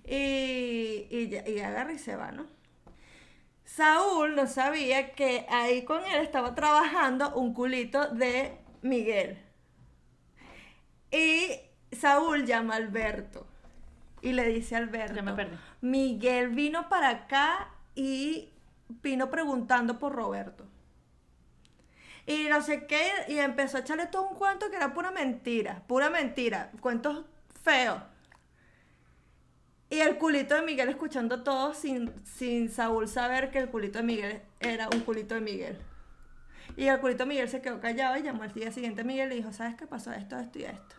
Y, 0.05 1.07
y, 1.17 1.29
ya- 1.29 1.47
y 1.47 1.59
agarra 1.59 1.93
y 1.93 1.99
se 1.99 2.15
va, 2.17 2.31
¿no? 2.31 2.45
Saúl 3.65 4.35
no 4.35 4.47
sabía 4.47 5.13
que 5.13 5.45
ahí 5.49 5.83
con 5.85 6.03
él 6.05 6.21
estaba 6.21 6.53
trabajando 6.55 7.33
un 7.35 7.53
culito 7.53 8.07
de 8.09 8.57
Miguel. 8.81 9.39
Y 11.11 11.59
Saúl 11.91 12.45
llama 12.45 12.73
a 12.73 12.77
Alberto 12.77 13.45
y 14.21 14.33
le 14.33 14.47
dice 14.47 14.75
a 14.75 14.79
Alberto, 14.79 15.15
Ya 15.15 15.21
me 15.21 15.33
perdí. 15.33 15.55
Miguel 15.81 16.49
vino 16.49 16.89
para 16.89 17.09
acá 17.09 17.69
y 17.95 18.53
vino 19.01 19.29
preguntando 19.29 19.99
por 19.99 20.13
Roberto. 20.13 20.65
Y 22.25 22.45
no 22.49 22.61
sé 22.61 22.85
qué, 22.87 23.11
y 23.27 23.39
empezó 23.39 23.77
a 23.77 23.81
echarle 23.81 24.07
todo 24.07 24.29
un 24.29 24.35
cuento 24.35 24.69
que 24.69 24.77
era 24.77 24.93
pura 24.93 25.11
mentira, 25.11 25.83
pura 25.87 26.09
mentira, 26.09 26.71
cuentos 26.79 27.25
feos. 27.63 28.01
Y 29.89 29.99
el 29.99 30.17
culito 30.17 30.55
de 30.55 30.61
Miguel 30.61 30.89
escuchando 30.89 31.43
todo 31.43 31.73
sin, 31.73 32.13
sin 32.25 32.69
Saúl 32.69 33.07
saber 33.07 33.51
que 33.51 33.59
el 33.59 33.69
culito 33.69 33.99
de 33.99 34.05
Miguel 34.05 34.41
era 34.59 34.89
un 34.91 35.01
culito 35.01 35.35
de 35.35 35.41
Miguel. 35.41 35.77
Y 36.77 36.87
el 36.87 36.99
culito 36.99 37.25
de 37.25 37.29
Miguel 37.29 37.49
se 37.49 37.61
quedó 37.61 37.79
callado 37.79 38.17
y 38.17 38.23
llamó 38.23 38.43
al 38.43 38.53
día 38.53 38.71
siguiente 38.71 39.01
a 39.01 39.03
Miguel 39.03 39.31
y 39.33 39.35
dijo, 39.35 39.53
¿sabes 39.53 39.75
qué 39.75 39.85
pasó? 39.85 40.11
Esto, 40.11 40.39
esto 40.39 40.59
y 40.59 40.63
esto. 40.63 40.95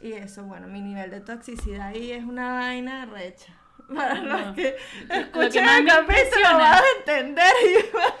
Y 0.00 0.12
eso, 0.12 0.44
bueno, 0.44 0.68
mi 0.68 0.80
nivel 0.80 1.10
de 1.10 1.20
toxicidad 1.20 1.88
ahí 1.88 2.12
es 2.12 2.24
una 2.24 2.52
vaina 2.52 3.04
recha. 3.06 3.61
Para 3.94 4.14
los 4.14 4.46
No. 4.46 4.54
que 4.54 4.76
Lo 5.02 5.08
que 5.08 5.18
escuchen 5.20 5.64
más 5.64 5.78
el 5.80 5.86
capítulo 5.86 6.44
van 6.58 6.62
a 6.74 6.82
entender 6.98 7.52
y 7.64 7.92
van 7.96 8.12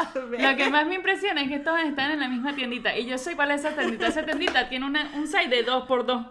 a 0.00 0.12
saber. 0.12 0.40
Lo 0.42 0.56
que 0.56 0.70
más 0.70 0.86
me 0.86 0.94
impresiona 0.96 1.42
es 1.42 1.48
que 1.48 1.58
todos 1.58 1.80
están 1.80 2.10
en 2.12 2.20
la 2.20 2.28
misma 2.28 2.54
tiendita. 2.54 2.96
Y 2.96 3.06
yo 3.06 3.18
soy 3.18 3.34
para 3.34 3.54
esa 3.54 3.70
tiendita. 3.70 4.06
Esa 4.08 4.24
tiendita 4.24 4.68
tiene 4.68 4.86
una- 4.86 5.10
un 5.14 5.26
site 5.26 5.48
de 5.48 5.64
2x2. 5.66 6.28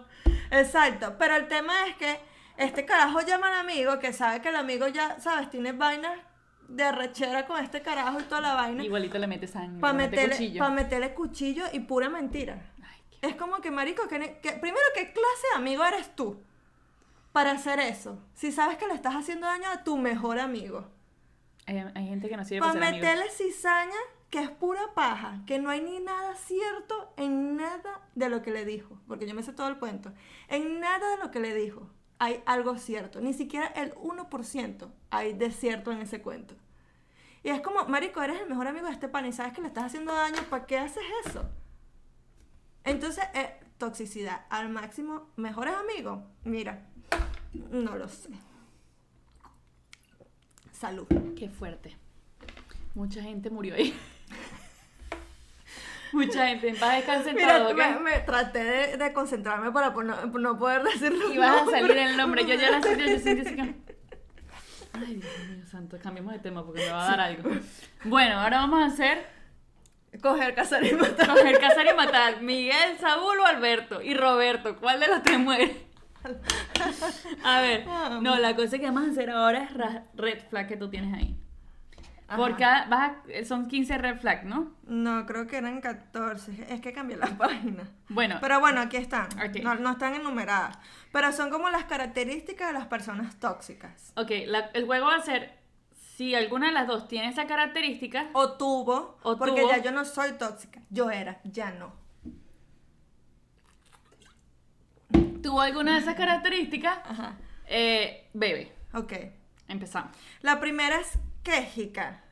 Exacto, 0.50 1.16
pero 1.18 1.36
el 1.36 1.48
tema 1.48 1.72
es 1.88 1.96
que 1.96 2.20
este 2.58 2.84
carajo 2.84 3.20
llama 3.22 3.48
al 3.48 3.60
amigo 3.60 3.98
que 3.98 4.12
sabe 4.12 4.40
que 4.42 4.48
el 4.50 4.56
amigo 4.56 4.86
ya, 4.88 5.18
¿sabes? 5.18 5.48
Tiene 5.50 5.72
vainas 5.72 6.12
de 6.68 6.92
rechera 6.92 7.46
con 7.46 7.62
este 7.62 7.80
carajo 7.82 8.20
y 8.20 8.24
toda 8.24 8.40
la 8.40 8.54
vaina. 8.54 8.84
Igualito 8.84 9.18
le 9.18 9.26
mete 9.26 9.46
sangre. 9.46 9.80
Para 9.80 9.92
le 9.94 9.98
mete 10.00 10.16
meterle, 10.16 10.36
cuchillo. 10.36 10.58
pa' 10.58 10.70
meterle 10.70 11.14
cuchillo 11.14 11.64
y 11.72 11.80
pura 11.80 12.08
mentira. 12.08 12.72
Ay, 12.82 13.00
qué- 13.10 13.26
Es 13.28 13.34
como 13.36 13.60
que, 13.60 13.70
marico, 13.70 14.06
que- 14.08 14.18
primero, 14.60 14.84
¿qué 14.94 15.12
clase 15.12 15.46
de 15.52 15.56
amigo 15.56 15.84
eres 15.84 16.14
tú 16.14 16.42
para 17.32 17.52
hacer 17.52 17.80
eso? 17.80 18.18
Si 18.34 18.52
sabes 18.52 18.76
que 18.76 18.86
le 18.86 18.94
estás 18.94 19.14
haciendo 19.14 19.46
daño 19.46 19.68
a 19.70 19.84
tu 19.84 19.96
mejor 19.96 20.38
amigo. 20.38 20.86
Hay, 21.66 21.78
hay 21.94 22.06
gente 22.08 22.28
que 22.28 22.36
no 22.36 22.44
sirve 22.44 22.60
Para 22.60 22.72
para 22.74 22.88
amigos. 22.88 23.06
meterle 23.06 23.30
cizaña, 23.30 23.96
que 24.30 24.40
es 24.40 24.50
pura 24.50 24.94
paja, 24.94 25.42
que 25.46 25.58
no 25.58 25.70
hay 25.70 25.80
ni 25.80 26.00
nada 26.00 26.34
cierto 26.34 27.12
en 27.16 27.56
nada 27.56 28.00
de 28.14 28.28
lo 28.28 28.42
que 28.42 28.50
le 28.50 28.64
dijo, 28.64 28.98
porque 29.06 29.26
yo 29.26 29.34
me 29.34 29.42
sé 29.42 29.52
todo 29.52 29.68
el 29.68 29.78
cuento. 29.78 30.12
En 30.48 30.80
nada 30.80 31.16
de 31.16 31.22
lo 31.22 31.30
que 31.30 31.40
le 31.40 31.54
dijo 31.54 31.88
hay 32.18 32.40
algo 32.46 32.78
cierto, 32.78 33.20
ni 33.20 33.32
siquiera 33.32 33.66
el 33.66 33.94
1% 33.96 34.88
hay 35.10 35.32
de 35.32 35.50
cierto 35.50 35.90
en 35.90 36.02
ese 36.02 36.22
cuento. 36.22 36.54
Y 37.42 37.48
es 37.48 37.60
como, 37.62 37.84
marico, 37.86 38.22
eres 38.22 38.40
el 38.40 38.48
mejor 38.48 38.68
amigo 38.68 38.86
de 38.86 38.92
este 38.92 39.08
pan 39.08 39.26
y 39.26 39.32
sabes 39.32 39.52
que 39.52 39.60
le 39.60 39.66
estás 39.66 39.86
haciendo 39.86 40.12
daño, 40.12 40.40
¿para 40.48 40.64
qué 40.64 40.78
haces 40.78 41.02
eso? 41.26 41.50
Entonces, 42.84 43.24
eh, 43.34 43.58
toxicidad 43.76 44.46
al 44.50 44.68
máximo, 44.68 45.30
mejores 45.34 45.74
amigos, 45.74 46.20
mira, 46.44 46.86
No 47.52 47.96
lo 47.96 48.08
sé. 48.08 48.30
Salud. 50.72 51.06
Qué 51.36 51.48
fuerte. 51.48 51.96
Mucha 52.94 53.22
gente 53.22 53.50
murió 53.50 53.74
ahí. 53.74 53.94
Mucha 56.12 56.48
gente 56.48 56.68
en 56.68 56.76
paz 56.76 57.02
me, 57.24 58.00
me 58.00 58.18
traté 58.20 58.62
de, 58.62 58.96
de 58.98 59.12
concentrarme 59.14 59.72
para 59.72 59.94
por 59.94 60.04
no, 60.04 60.30
por 60.30 60.40
no 60.40 60.58
poder 60.58 60.82
decirlo. 60.82 61.32
Y 61.32 61.38
vas 61.38 61.62
a 61.62 61.70
salir 61.70 61.96
el 61.96 62.18
nombre. 62.18 62.46
Yo 62.46 62.54
ya 62.54 62.70
la 62.70 62.82
sentí, 62.82 63.08
yo 63.08 63.18
sentí 63.18 63.46
así 63.46 63.56
que... 63.56 63.62
Ay, 64.92 65.14
Dios 65.14 65.48
mío 65.48 65.66
santo, 65.66 65.96
cambiemos 66.02 66.34
de 66.34 66.40
tema 66.40 66.66
porque 66.66 66.82
me 66.82 66.90
va 66.90 67.06
a 67.06 67.10
dar 67.10 67.20
algo. 67.20 67.50
Bueno, 68.04 68.40
ahora 68.40 68.58
vamos 68.58 68.82
a 68.82 68.86
hacer 68.92 69.26
Coger, 70.20 70.54
cazar 70.54 70.84
y 70.84 70.92
matar. 70.92 71.26
coger, 71.26 71.58
cazar 71.58 71.86
y 71.86 71.96
matar. 71.96 72.42
Miguel, 72.42 72.98
Saúl 73.00 73.40
o 73.40 73.46
Alberto. 73.46 74.02
Y 74.02 74.12
Roberto, 74.12 74.76
¿cuál 74.76 75.00
de 75.00 75.08
los 75.08 75.22
tres 75.22 75.38
muere? 75.38 75.86
A 77.44 77.60
ver, 77.60 77.86
no, 78.20 78.36
la 78.38 78.54
cosa 78.56 78.78
que 78.78 78.86
vamos 78.86 79.08
a 79.08 79.10
hacer 79.10 79.30
ahora 79.30 79.64
es 79.64 79.74
ra- 79.74 80.04
red 80.14 80.40
flag 80.48 80.68
que 80.68 80.76
tú 80.76 80.88
tienes 80.90 81.14
ahí. 81.14 81.36
Ajá. 82.28 82.36
Por 82.36 82.56
cada, 82.56 82.86
vas 82.86 83.12
a- 83.12 83.44
son 83.44 83.68
15 83.68 83.98
red 83.98 84.18
flag, 84.18 84.44
¿no? 84.46 84.72
No, 84.86 85.26
creo 85.26 85.46
que 85.46 85.58
eran 85.58 85.80
14. 85.82 86.66
Es 86.72 86.80
que 86.80 86.92
cambié 86.92 87.16
la 87.18 87.26
página. 87.38 87.84
Bueno, 88.08 88.38
Pero 88.40 88.58
bueno, 88.60 88.80
aquí 88.80 88.96
están. 88.96 89.26
Ok. 89.34 89.62
No, 89.62 89.74
no 89.74 89.90
están 89.92 90.14
enumeradas. 90.14 90.78
Pero 91.12 91.30
son 91.32 91.50
como 91.50 91.68
las 91.68 91.84
características 91.84 92.68
de 92.68 92.74
las 92.74 92.86
personas 92.86 93.36
tóxicas. 93.38 94.12
ok, 94.16 94.30
la- 94.46 94.70
el 94.72 94.86
juego 94.86 95.06
va 95.06 95.16
a 95.16 95.22
ser 95.22 95.58
si 96.16 96.34
alguna 96.34 96.68
de 96.68 96.72
las 96.72 96.86
dos 96.86 97.06
tiene 97.08 97.28
esa 97.28 97.46
característica. 97.46 98.28
O 98.32 98.52
tuvo. 98.52 99.18
O 99.22 99.36
porque 99.36 99.60
tuvo. 99.60 99.70
ya 99.70 99.78
yo 99.82 99.92
no 99.92 100.04
soy 100.04 100.32
tóxica. 100.32 100.80
Yo 100.88 101.10
era, 101.10 101.40
ya 101.44 101.70
no. 101.72 101.92
Tuvo 105.52 105.60
alguna 105.60 105.92
de 105.92 105.98
esas 105.98 106.14
características, 106.14 106.98
Ajá. 107.04 107.36
eh, 107.66 108.30
bebe. 108.32 108.72
Ok. 108.94 109.12
Empezamos. 109.68 110.10
La 110.40 110.58
primera 110.60 110.98
es 110.98 111.18
quejica. 111.42 112.22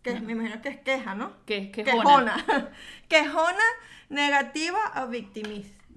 Que 0.00 0.20
me 0.20 0.30
imagino 0.30 0.62
que 0.62 0.68
es 0.68 0.80
queja, 0.82 1.16
¿no? 1.16 1.44
Que, 1.44 1.72
que 1.72 1.82
Quejona. 1.82 2.36
Quejona, 3.08 3.64
negativa 4.10 4.78
o, 4.94 5.08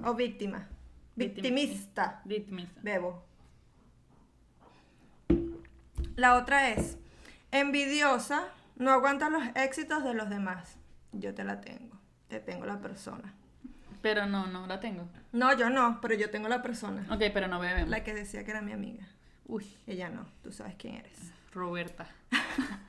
o 0.10 0.16
víctima. 0.16 0.68
Victimista. 1.16 2.22
Victimista. 2.26 2.82
Bebo. 2.82 3.24
La 6.16 6.36
otra 6.36 6.70
es 6.70 6.98
envidiosa, 7.52 8.48
no 8.76 8.90
aguanta 8.90 9.30
los 9.30 9.44
éxitos 9.54 10.04
de 10.04 10.16
los 10.16 10.32
demás. 10.32 10.80
Yo 11.12 11.36
te 11.36 11.44
la 11.44 11.62
tengo. 11.62 12.00
Te 12.28 12.40
tengo 12.40 12.66
la 12.66 12.82
persona. 12.82 13.36
Pero 14.02 14.26
no, 14.26 14.48
no 14.48 14.66
la 14.68 14.80
tengo. 14.80 15.08
No, 15.32 15.56
yo 15.56 15.70
no, 15.70 16.00
pero 16.02 16.16
yo 16.16 16.30
tengo 16.30 16.48
la 16.50 16.62
persona. 16.62 17.06
Ok, 17.10 17.24
pero 17.34 17.48
no 17.48 17.60
bebemos. 17.60 17.90
La 17.90 18.04
que 18.04 18.14
decía 18.14 18.44
que 18.44 18.52
era 18.52 18.62
mi 18.62 18.72
amiga. 18.72 19.08
Uy, 19.46 19.78
Ella 19.86 20.10
no, 20.10 20.26
tú 20.44 20.52
sabes 20.52 20.76
quién 20.78 20.96
eres. 20.96 21.18
Roberta. 21.54 22.08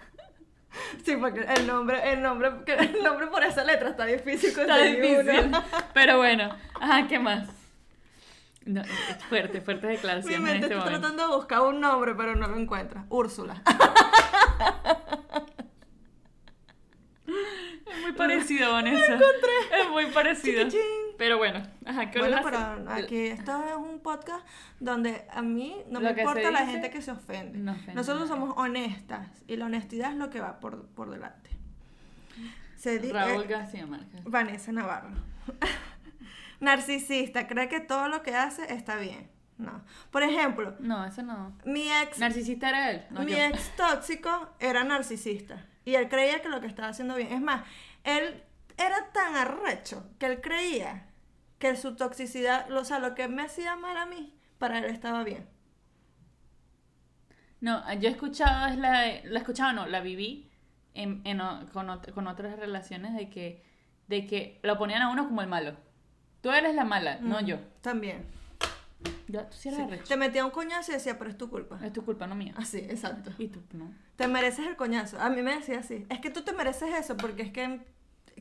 Sí, 1.05 1.16
porque 1.16 1.40
el 1.40 1.66
nombre, 1.66 2.12
el 2.12 2.22
nombre, 2.22 2.51
el 2.66 3.03
nombre 3.03 3.27
por 3.27 3.44
esa 3.44 3.62
letra 3.62 3.90
está 3.90 4.07
difícil 4.07 4.51
Está 4.51 4.64
uno. 4.64 4.85
difícil. 4.85 5.51
Pero 5.94 6.16
bueno, 6.16 6.48
ajá, 6.81 7.07
¿qué 7.09 7.18
más? 7.18 7.46
No, 8.64 8.81
es 8.81 9.25
fuerte, 9.29 9.61
fuertes 9.61 9.85
Mi 9.88 9.96
declaraciones 9.96 10.38
en 10.38 10.42
mente 10.44 10.61
este 10.66 10.77
momento. 10.77 10.98
tratando 11.01 11.29
de 11.29 11.37
buscar 11.37 11.61
un 11.62 11.79
nombre, 11.81 12.14
pero 12.14 12.37
no 12.37 12.46
lo 12.48 12.57
encuentra. 12.57 13.05
Úrsula. 13.11 13.61
Es 17.94 18.02
muy 18.02 18.12
parecido, 18.12 18.72
Vanessa. 18.72 19.14
Es 19.81 19.88
muy 19.90 20.07
parecido. 20.07 20.64
Chiquichín. 20.64 20.81
Pero 21.18 21.38
bueno, 21.38 21.62
ajá, 21.85 22.11
¿qué 22.11 22.18
Bueno, 22.18 22.38
pero 22.42 22.59
aquí 22.90 23.26
esto 23.26 23.64
es 23.68 23.76
un 23.76 24.00
podcast 24.00 24.44
donde 24.81 25.24
a 25.31 25.42
mí 25.42 25.76
no 25.88 26.00
Lo 26.00 26.12
me 26.12 26.20
importa 26.20 26.50
la 26.50 26.66
gente 26.66 26.90
que 26.90 27.00
se 27.02 27.11
ofende. 27.12 27.59
no 27.59 27.72
ofende 27.72 27.92
a 27.92 27.94
Nosotros 27.94 28.28
somos 28.28 28.55
honestas 28.57 29.28
y 29.46 29.57
la 29.57 29.66
honestidad 29.66 30.12
es 30.12 30.16
lo 30.16 30.31
que 30.31 30.40
va 30.40 30.59
por, 30.59 30.87
por 30.88 31.11
delante. 31.11 31.50
Se 32.76 32.98
Raúl 32.98 33.44
eh, 33.44 33.46
García 33.46 33.87
Márquez. 33.87 34.20
Vanessa 34.24 34.72
Navarro. 34.72 35.11
Narcisista, 36.61 37.46
cree 37.46 37.68
que 37.68 37.81
todo 37.81 38.09
lo 38.09 38.22
que 38.22 38.35
hace 38.35 38.72
está 38.72 38.96
bien. 38.96 39.31
No. 39.59 39.83
Por 40.11 40.22
ejemplo, 40.24 40.74
No, 40.81 41.05
eso 41.05 41.22
no. 41.22 41.57
mi 41.64 41.88
ex, 41.92 42.18
Narcisista 42.18 42.68
era 42.70 42.90
él, 42.90 43.05
no 43.11 43.20
mi 43.22 43.33
yo. 43.33 43.38
ex 43.38 43.76
tóxico 43.76 44.48
era 44.59 44.83
narcisista. 44.83 45.64
Y 45.84 45.94
él 45.94 46.08
creía 46.08 46.40
que 46.42 46.48
lo 46.48 46.60
que 46.60 46.66
estaba 46.66 46.88
haciendo 46.88 47.16
bien. 47.16 47.32
Es 47.32 47.40
más, 47.40 47.64
él 48.04 48.42
era 48.76 49.12
tan 49.12 49.34
arrecho 49.36 50.08
que 50.18 50.26
él 50.26 50.40
creía 50.40 51.06
que 51.58 51.76
su 51.76 51.96
toxicidad, 51.96 52.70
o 52.70 52.84
sea, 52.84 52.98
lo 52.98 53.14
que 53.14 53.28
me 53.28 53.42
hacía 53.42 53.76
mal 53.76 53.96
a 53.96 54.06
mí, 54.06 54.34
para 54.58 54.78
él 54.78 54.86
estaba 54.86 55.24
bien. 55.24 55.48
No, 57.60 57.80
yo 57.94 58.08
he 58.08 58.12
escuchado, 58.12 58.66
es 58.66 58.76
la, 58.76 59.20
la 59.22 59.38
he 59.38 59.38
escuchado, 59.38 59.72
no, 59.72 59.86
la 59.86 60.00
viví 60.00 60.50
en, 60.94 61.22
en 61.24 61.40
con, 61.72 62.00
con 62.14 62.26
otras 62.26 62.58
relaciones 62.58 63.14
de 63.14 63.30
que, 63.30 63.64
de 64.08 64.26
que 64.26 64.58
lo 64.62 64.78
ponían 64.78 65.02
a 65.02 65.10
uno 65.10 65.26
como 65.26 65.42
el 65.42 65.48
malo. 65.48 65.76
Tú 66.40 66.50
eres 66.50 66.74
la 66.74 66.84
mala, 66.84 67.18
no 67.20 67.40
yo. 67.40 67.58
También. 67.80 68.26
Ya, 69.32 69.48
tú 69.48 69.56
sí 69.56 69.68
eres 69.70 70.00
Sí. 70.02 70.08
Te 70.08 70.16
metía 70.16 70.44
un 70.44 70.50
coñazo 70.50 70.90
y 70.92 70.94
decía, 70.94 71.18
pero 71.18 71.30
es 71.30 71.38
tu 71.38 71.48
culpa. 71.48 71.80
Es 71.82 71.92
tu 71.92 72.04
culpa, 72.04 72.26
no 72.26 72.34
mía. 72.34 72.52
Así, 72.56 72.78
exacto. 72.78 73.30
Y 73.38 73.48
tú, 73.48 73.62
no. 73.72 73.90
Te 74.16 74.28
mereces 74.28 74.66
el 74.66 74.76
coñazo. 74.76 75.18
A 75.20 75.30
mí 75.30 75.40
me 75.42 75.54
decía 75.56 75.78
así. 75.80 76.06
Es 76.10 76.20
que 76.20 76.30
tú 76.30 76.42
te 76.42 76.52
mereces 76.52 76.94
eso 76.94 77.16
porque 77.16 77.42
es 77.42 77.50
que 77.52 77.80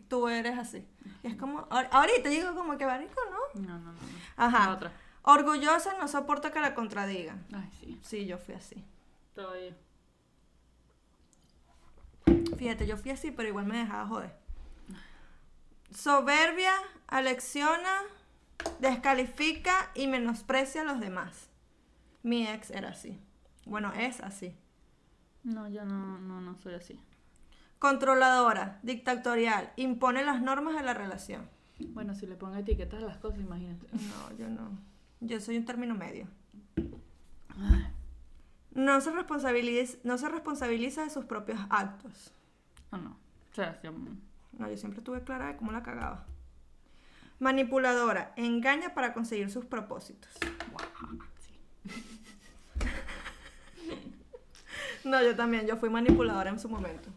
tú 0.10 0.27
eres 0.27 0.58
así. 0.58 0.86
Y 1.23 1.27
es 1.27 1.36
como, 1.36 1.62
ahor- 1.69 1.88
ahorita 1.91 2.30
digo 2.30 2.54
como 2.56 2.77
que 2.77 2.86
marico, 2.86 3.19
¿no? 3.32 3.62
No, 3.62 3.80
no, 3.80 3.86
no. 3.86 3.91
no. 3.93 3.99
Ajá. 4.36 4.67
La 4.67 4.73
otra. 4.73 4.91
Orgullosa, 5.23 5.97
no 5.99 6.08
soporta 6.08 6.51
que 6.51 6.60
la 6.60 6.73
contradigan. 6.75 7.45
Ay, 7.54 7.69
sí. 7.80 7.99
Sí, 8.04 8.25
yo 8.25 8.38
fui 8.38 8.54
así. 8.56 8.84
Todavía. 9.34 9.75
Fíjate, 12.58 12.86
yo 12.86 12.97
fui 12.97 13.12
así, 13.12 13.32
pero 13.32 13.47
igual 13.49 13.65
me 13.65 13.77
dejaba 13.77 14.08
joder. 14.08 14.34
Soberbia, 15.95 16.73
alecciona, 17.08 18.01
descalifica 18.80 19.74
y 19.95 20.08
menosprecia 20.08 20.82
a 20.82 20.86
los 20.86 21.00
demás. 21.00 21.50
Mi 22.24 22.47
ex 22.47 22.69
era 22.71 22.89
así. 22.89 23.19
Bueno, 23.65 23.91
es 23.93 24.19
así. 24.21 24.56
No, 25.43 25.67
yo 25.67 25.86
no, 25.86 26.19
no, 26.19 26.41
no 26.41 26.56
soy 26.58 26.76
así. 26.76 27.00
Controladora, 27.80 28.80
dictatorial, 28.84 29.71
impone 29.76 30.24
las 30.24 30.41
normas 30.41 30.76
de 30.76 30.84
la 30.84 30.93
relación. 30.93 31.50
Bueno, 31.80 32.13
si 32.13 32.28
le 32.28 32.36
pongo 32.36 32.56
etiquetas 32.58 33.02
a 33.02 33.08
las 33.08 33.17
cosas, 33.17 33.39
imagínate. 33.39 33.88
No, 33.91 34.38
yo 34.38 34.47
no. 34.50 34.78
Yo 35.19 35.39
soy 35.39 35.58
un 35.58 35.65
término 35.65 35.95
medio. 35.95 36.28
Ay, 37.58 37.88
No 38.74 39.02
se 39.02 39.12
responsabiliza, 39.12 39.97
no 40.04 40.17
se 40.17 40.30
responsabiliza 40.30 41.04
de 41.04 41.10
sus 41.10 41.26
propios 41.26 41.60
actos. 41.69 42.32
no, 42.91 42.97
no. 43.00 43.10
O 43.52 43.56
sea, 43.56 43.80
yo- 43.82 43.91
No, 44.58 44.69
yo 44.69 44.78
siempre 44.78 45.02
tuve 45.02 45.24
clara 45.24 45.47
de 45.47 45.58
cómo 45.58 45.71
la 45.71 45.82
cagaba. 45.82 46.26
Manipuladora, 47.41 48.34
engaña 48.36 48.93
para 48.93 49.13
conseguir 49.13 49.49
sus 49.49 49.65
propósitos. 49.65 50.32
No, 55.04 55.19
yo 55.23 55.36
también, 55.36 55.65
yo 55.65 55.77
fui 55.77 55.89
manipuladora 55.89 56.51
en 56.51 56.60
su 56.60 56.69
momento. 56.69 57.10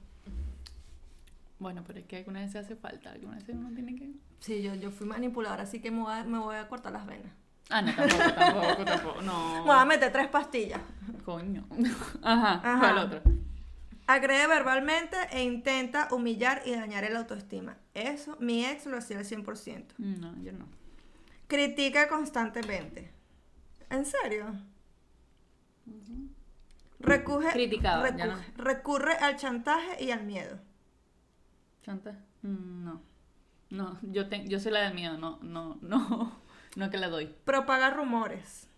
Bueno, 1.58 1.84
pero 1.86 1.98
es 1.98 2.06
que 2.06 2.16
alguna 2.16 2.40
vez 2.40 2.52
se 2.52 2.58
hace 2.58 2.76
falta, 2.76 3.10
alguna 3.12 3.34
vez 3.36 3.44
uno 3.50 3.68
tiene 3.74 3.94
que... 3.94 4.10
Sí, 4.40 4.62
yo, 4.62 4.74
yo 4.74 4.90
fui 4.90 5.06
manipuladora, 5.06 5.64
así 5.64 5.82
que 5.82 5.90
me 5.90 6.00
voy, 6.00 6.14
a, 6.14 6.24
me 6.24 6.38
voy 6.38 6.56
a 6.56 6.66
cortar 6.66 6.92
las 6.94 7.04
venas. 7.04 7.30
Ah, 7.68 7.82
no, 7.82 7.92
tampoco, 7.94 8.32
tampoco, 8.34 8.84
tampoco, 8.84 9.22
no. 9.22 9.54
Me 9.60 9.60
voy 9.66 9.76
a 9.76 9.84
meter 9.84 10.10
tres 10.10 10.28
pastillas. 10.28 10.80
Coño. 11.26 11.66
Ajá, 12.22 12.54
Ajá. 12.64 12.78
¿cuál 12.78 12.98
otro? 12.98 13.22
Agrede 14.06 14.46
verbalmente 14.46 15.16
e 15.32 15.42
intenta 15.42 16.08
humillar 16.12 16.62
y 16.66 16.72
dañar 16.72 17.04
el 17.04 17.16
autoestima. 17.16 17.78
Eso, 17.94 18.36
mi 18.38 18.64
ex 18.64 18.86
lo 18.86 18.98
hacía 18.98 19.18
al 19.18 19.24
100%. 19.24 19.94
No, 19.98 20.36
yo 20.42 20.52
no. 20.52 20.66
Critica 21.46 22.08
constantemente. 22.08 23.10
¿En 23.90 24.04
serio? 24.04 24.54
Recurre, 27.00 27.50
Criticaba, 27.52 28.16
ya 28.16 28.24
recurre, 28.26 28.44
recurre 28.56 29.12
al 29.14 29.36
chantaje 29.36 30.02
y 30.02 30.10
al 30.10 30.24
miedo. 30.24 30.58
¿Chanta? 31.82 32.12
Mm, 32.42 32.84
No. 32.84 33.02
No, 33.70 33.98
yo, 34.02 34.28
te, 34.28 34.46
yo 34.46 34.60
soy 34.60 34.70
la 34.72 34.82
del 34.82 34.94
miedo, 34.94 35.18
no, 35.18 35.38
no, 35.42 35.78
no, 35.82 36.38
no 36.76 36.90
que 36.90 36.96
la 36.98 37.08
doy. 37.08 37.34
Propaga 37.44 37.90
rumores. 37.90 38.68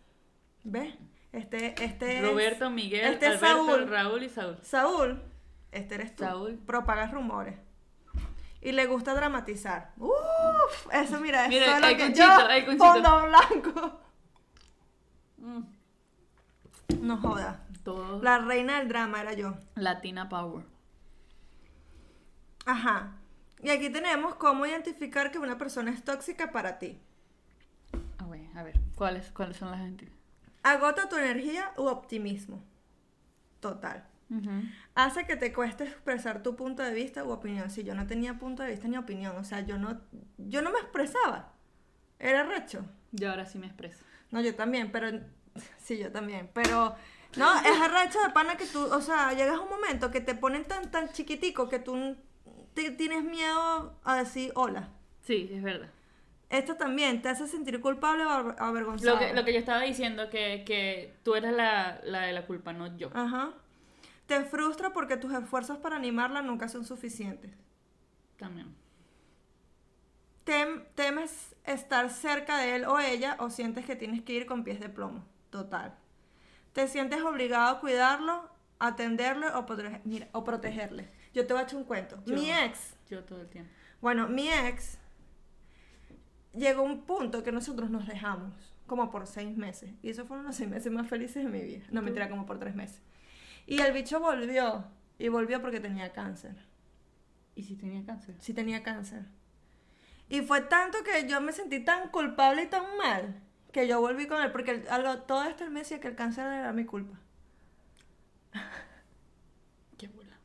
¿Ves? 0.65 0.95
Este, 1.37 1.75
este 1.85 2.19
es- 2.19 2.23
Roberto, 2.23 2.71
Miguel, 2.71 3.13
este 3.13 3.27
es 3.27 3.43
Alberto, 3.43 3.67
Saúl. 3.67 3.89
Raúl 3.91 4.23
y 4.23 4.29
Saúl. 4.29 4.59
Saúl. 4.63 5.23
Este 5.71 5.95
eres 5.97 6.17
tú. 6.17 6.25
Saúl. 6.25 6.59
Propaga 6.67 7.07
rumores. 7.09 7.59
Y 8.63 8.73
le 8.73 8.87
gusta 8.87 9.15
dramatizar. 9.15 9.93
Uf, 9.99 10.13
eso 10.93 11.21
mira, 11.21 11.47
Mira, 11.49 11.67
eso 11.67 11.75
es 11.77 11.81
lo 11.83 11.89
que 11.89 12.05
conchito, 12.05 12.77
yo, 12.77 12.79
fondo 12.79 13.27
blanco. 13.27 14.01
Mm, 15.37 15.61
No 17.03 17.17
joda. 17.19 17.63
todo 17.85 18.21
La 18.23 18.39
reina 18.39 18.79
del 18.79 18.89
drama 18.89 19.21
era 19.21 19.35
yo. 19.35 19.55
Latina 19.75 20.29
Power. 20.29 20.65
Ajá. 22.65 23.13
Y 23.63 23.69
aquí 23.71 23.91
tenemos 23.91 24.35
cómo 24.37 24.67
identificar 24.67 25.31
que 25.31 25.39
una 25.39 25.59
persona 25.59 25.91
es 25.93 26.03
tóxica 26.03 26.51
para 26.51 26.79
ti. 26.79 26.99
A 28.19 28.27
ver, 28.27 28.49
a 28.57 28.63
ver, 28.63 28.81
¿cuáles, 28.97 29.31
cuáles 29.33 29.57
son 29.59 29.71
las 29.71 29.81
gente? 29.81 30.11
Agota 30.73 31.09
tu 31.09 31.17
energía 31.17 31.73
u 31.77 31.83
optimismo. 31.87 32.63
Total. 33.61 34.07
Hace 34.95 35.25
que 35.27 35.37
te 35.37 35.53
cueste 35.53 35.85
expresar 35.85 36.43
tu 36.43 36.57
punto 36.57 36.83
de 36.83 36.93
vista 36.93 37.23
u 37.25 37.31
opinión. 37.31 37.71
Si 37.71 37.85
yo 37.85 37.95
no 37.95 38.07
tenía 38.07 38.39
punto 38.39 38.63
de 38.63 38.71
vista 38.71 38.89
ni 38.89 38.97
opinión, 38.97 39.37
o 39.37 39.45
sea, 39.45 39.61
yo 39.61 39.79
no, 39.79 40.01
yo 40.39 40.63
no 40.63 40.73
me 40.73 40.79
expresaba. 40.81 41.53
Era 42.19 42.43
recho. 42.43 42.85
Yo 43.13 43.31
ahora 43.31 43.47
sí 43.47 43.59
me 43.59 43.67
expreso. 43.67 44.05
No, 44.31 44.41
yo 44.41 44.55
también, 44.57 44.91
pero 44.91 45.09
sí, 45.79 45.99
yo 45.99 46.11
también, 46.11 46.51
pero 46.53 46.95
no, 47.37 47.55
es 47.61 47.81
arrecho 47.81 48.21
de 48.21 48.31
pana 48.31 48.57
que 48.57 48.67
tú, 48.67 48.83
o 48.85 49.01
sea, 49.01 49.33
llegas 49.33 49.59
a 49.59 49.61
un 49.61 49.69
momento 49.69 50.11
que 50.11 50.21
te 50.21 50.35
ponen 50.35 50.65
tan 50.65 50.91
tan 50.91 51.11
chiquitico 51.13 51.69
que 51.69 51.79
tú 51.79 52.17
te- 52.75 52.91
tienes 52.91 53.23
miedo 53.25 53.99
a 54.03 54.17
decir 54.17 54.51
hola. 54.57 54.89
Sí, 55.23 55.49
es 55.53 55.63
verdad. 55.63 55.91
Esto 56.49 56.77
también 56.77 57.23
te 57.23 57.29
hace 57.29 57.47
sentir 57.49 57.81
culpable 57.81 58.25
o 58.25 58.31
aver- 58.31 58.55
avergonzado. 58.59 59.15
Lo 59.15 59.19
que, 59.21 59.35
lo 59.35 59.45
que 59.45 59.53
yo 59.53 59.59
estaba 59.59 59.83
diciendo, 59.83 60.31
que, 60.31 60.63
que 60.65 61.17
tú 61.25 61.35
eres 61.35 61.53
la, 61.53 62.01
la 62.05 62.21
de 62.23 62.33
la 62.33 62.47
culpa, 62.47 62.73
no 62.73 62.97
yo. 62.97 63.11
Ajá. 63.15 63.51
Te 64.27 64.45
frustra 64.45 64.91
porque 64.93 65.17
tus 65.17 65.33
esfuerzos 65.33 65.79
para 65.79 65.97
animarla 65.97 66.43
nunca 66.43 66.69
son 66.69 66.85
suficientes. 66.85 67.51
También. 68.37 68.75
Tem- 70.45 70.85
temes 70.95 71.57
estar 71.65 72.09
cerca 72.11 72.59
de 72.59 72.77
él 72.77 72.85
o 72.85 73.01
ella 73.01 73.37
o 73.41 73.51
sientes 73.51 73.85
que 73.85 73.97
tienes 73.97 74.23
que 74.23 74.33
ir 74.33 74.47
con 74.47 74.63
pies 74.63 74.79
de 74.79 74.89
plomo. 74.89 75.25
Total. 75.51 75.95
Te 76.73 76.87
sientes 76.87 77.23
obligado 77.23 77.69
a 77.77 77.81
cuidarlo, 77.81 78.49
atenderlo 78.79 79.49
o, 79.59 79.67
mira, 80.05 80.29
o 80.33 80.45
protegerle. 80.45 81.09
Yo 81.35 81.47
te 81.47 81.53
voy 81.53 81.63
a 81.63 81.65
echar 81.65 81.79
un 81.79 81.85
cuento. 81.85 82.23
Yo. 82.27 82.35
Mi 82.35 82.53
ex, 82.53 82.95
Yo 83.11 83.25
todo 83.25 83.41
el 83.41 83.49
tiempo. 83.49 83.71
bueno, 84.01 84.29
mi 84.29 84.49
ex 84.49 84.99
llegó 86.57 86.81
a 86.83 86.85
un 86.85 87.03
punto 87.03 87.43
que 87.43 87.53
nosotros 87.53 87.91
nos 87.91 88.07
dejamos, 88.07 88.55
como 88.87 89.11
por 89.11 89.27
seis 89.27 89.57
meses. 89.57 89.91
Y 90.03 90.11
esos 90.11 90.27
fueron 90.29 90.47
los 90.47 90.57
seis 90.57 90.69
meses 90.71 90.93
más 90.93 91.09
felices 91.09 91.45
de 91.45 91.51
mi 91.51 91.61
vida. 91.63 91.85
No, 91.91 92.03
mentira, 92.03 92.29
como 92.29 92.47
por 92.47 92.59
tres 92.59 92.75
meses. 92.75 93.03
Y 93.67 93.81
el 93.81 93.93
bicho 93.93 94.21
volvió. 94.21 94.87
Y 95.19 95.29
volvió 95.29 95.61
porque 95.63 95.81
tenía 95.81 96.13
cáncer. 96.13 96.57
¿Y 97.55 97.65
si 97.65 97.77
tenía 97.77 98.05
cáncer? 98.05 98.37
Sí 98.41 98.55
tenía 98.55 98.83
cáncer. 98.83 99.25
Y 100.29 100.41
fue 100.43 100.61
tanto 100.63 100.99
que 101.05 101.29
yo 101.29 101.41
me 101.41 101.53
sentí 101.53 101.81
tan 101.85 102.11
culpable 102.11 102.65
y 102.65 102.67
tan 102.69 102.97
mal 102.99 103.41
que 103.73 103.87
yo 103.89 104.01
volví 104.01 104.27
con 104.27 104.43
él, 104.43 104.53
porque 104.53 104.71
el- 104.73 104.89
algo, 104.89 105.19
todo 105.23 105.45
esto 105.45 105.65
él 105.65 105.71
me 105.71 105.81
decía 105.81 106.01
que 106.01 106.09
el 106.09 106.17
cáncer 106.17 106.47
era 106.47 106.73
mi 106.73 106.85
culpa. 106.85 107.19
Qué 109.99 110.09
bola. 110.09 110.37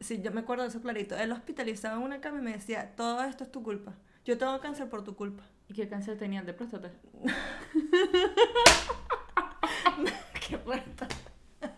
Sí, 0.00 0.22
yo 0.22 0.32
me 0.32 0.40
acuerdo 0.40 0.64
de 0.64 0.70
eso 0.70 0.80
clarito. 0.82 1.16
Él 1.16 1.32
hospitalizaba 1.32 1.96
en 1.96 2.02
una 2.02 2.20
cama 2.20 2.38
y 2.40 2.42
me 2.42 2.52
decía, 2.52 2.94
todo 2.96 3.22
esto 3.24 3.44
es 3.44 3.52
tu 3.52 3.62
culpa. 3.62 3.94
Yo 4.30 4.38
tengo 4.38 4.60
cáncer 4.60 4.88
por 4.88 5.02
tu 5.02 5.16
culpa. 5.16 5.42
¿Y 5.68 5.74
qué 5.74 5.88
cáncer 5.88 6.16
tenía? 6.16 6.40
¿De 6.40 6.54
próstata? 6.54 6.92
Qué 10.48 10.56
puerta. 10.56 11.08
No 11.60 11.68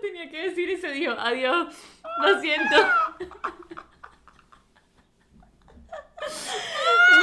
tenía 0.00 0.30
que 0.30 0.48
decir 0.48 0.70
y 0.70 0.78
se 0.78 0.88
dijo, 0.88 1.12
adiós, 1.18 1.66
lo 2.22 2.40
siento. 2.40 2.76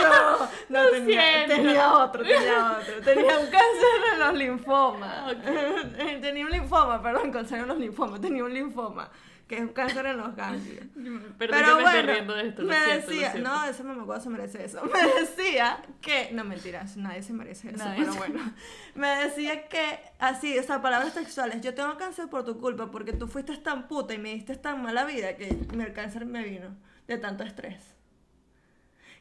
No, 0.04 0.38
no 0.70 0.70
Lo 0.84 0.92
tenía, 0.92 1.48
tenía 1.48 1.94
otro, 1.94 2.22
tenía 2.22 2.78
otro. 2.78 3.02
Tenía 3.02 3.40
un 3.40 3.48
cáncer 3.48 4.14
en 4.14 4.20
los 4.20 4.36
linfomas. 4.36 5.36
tenía 6.22 6.46
un 6.46 6.52
linfoma, 6.52 7.02
perdón, 7.02 7.32
cáncer 7.32 7.62
en 7.62 7.70
los 7.70 7.80
linfomas. 7.80 8.22
Tenía 8.22 8.44
un 8.44 8.54
linfoma, 8.54 9.10
que 9.52 9.58
es 9.58 9.64
un 9.64 9.74
cáncer 9.74 10.06
en 10.06 10.16
los 10.16 10.34
ganglios. 10.34 10.86
Pero 11.38 11.54
que 11.54 11.62
me 11.62 11.82
bueno, 11.82 12.14
riendo 12.14 12.34
de 12.34 12.48
esto, 12.48 12.64
me 12.64 12.86
siento, 12.86 13.10
decía, 13.10 13.34
no, 13.34 13.66
ese 13.66 13.84
mamacuado 13.84 14.22
se 14.22 14.30
merece 14.30 14.64
eso. 14.64 14.82
Me 14.94 15.20
decía 15.20 15.84
que, 16.00 16.30
no 16.32 16.46
mentiras, 16.46 16.96
nadie 16.96 17.22
se 17.22 17.34
merece 17.34 17.68
eso, 17.68 17.84
Nadie 17.84 18.00
pero 18.00 18.14
bueno. 18.14 18.40
Me 18.96 19.10
decía 19.26 19.68
que, 19.68 20.00
así, 20.20 20.58
o 20.58 20.64
sea, 20.64 20.82
palabras 20.82 21.14
textuales, 21.14 21.60
yo 21.60 21.74
tengo 21.74 21.98
cáncer 21.98 22.30
por 22.30 22.46
tu 22.46 22.62
culpa 22.62 22.90
porque 22.92 23.12
tú 23.12 23.28
fuiste 23.28 23.58
tan 23.58 23.90
puta 23.90 24.14
y 24.14 24.20
me 24.20 24.34
diste 24.34 24.56
tan 24.56 24.82
mala 24.82 25.04
vida 25.04 25.36
que 25.36 25.50
el 25.50 25.94
cáncer 25.94 26.26
me 26.26 26.46
vino 26.46 26.70
de 27.08 27.18
tanto 27.18 27.44
estrés. 27.44 27.94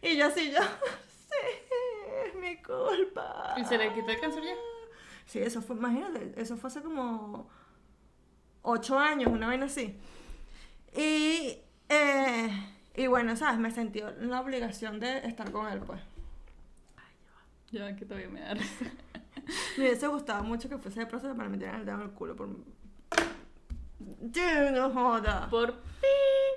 Y 0.01 0.17
yo 0.17 0.27
así, 0.27 0.53
yo, 0.53 0.61
sí, 1.09 1.75
es 2.25 2.35
mi 2.37 2.63
culpa. 2.63 3.57
¿Y 3.57 3.65
se 3.65 3.77
le 3.77 3.93
quitó 3.95 4.13
el 4.13 4.21
cáncer 4.21 4.45
ya? 4.45 4.55
Sí, 5.27 5.41
eso 5.41 5.61
fue, 5.61 5.75
imagínate, 5.75 6.35
eso 6.37 6.57
fue 6.57 6.69
hace 6.69 6.83
como 6.83 7.51
ocho 8.63 8.97
años, 8.97 9.33
una 9.33 9.49
vaina 9.49 9.67
así. 9.67 9.99
Y, 10.97 11.59
eh, 11.89 12.51
y 12.97 13.07
bueno, 13.07 13.37
¿sabes? 13.37 13.59
Me 13.59 13.71
sentí 13.71 14.01
en 14.01 14.31
la 14.31 14.41
obligación 14.41 15.01
de 15.01 15.19
estar 15.27 15.51
con 15.53 15.67
él, 15.69 15.81
pues. 15.81 16.01
Ya, 17.71 17.95
que 17.95 18.05
todavía 18.05 18.29
me 18.29 18.41
da 18.41 18.55
risa. 18.55 18.85
Me 19.79 19.85
hubiese 19.85 20.07
gustado 20.09 20.43
mucho 20.45 20.69
que 20.69 20.77
fuese 20.79 21.01
de 21.01 21.07
próstata 21.07 21.35
para 21.35 21.49
meter 21.49 21.75
el 21.75 21.85
dedo 21.87 21.97
en 21.97 22.03
el 22.03 22.11
culo. 22.11 22.37
Por... 22.37 22.49
Sí, 24.33 24.41
no 24.73 24.91
joda. 24.91 25.49
Por... 25.51 25.75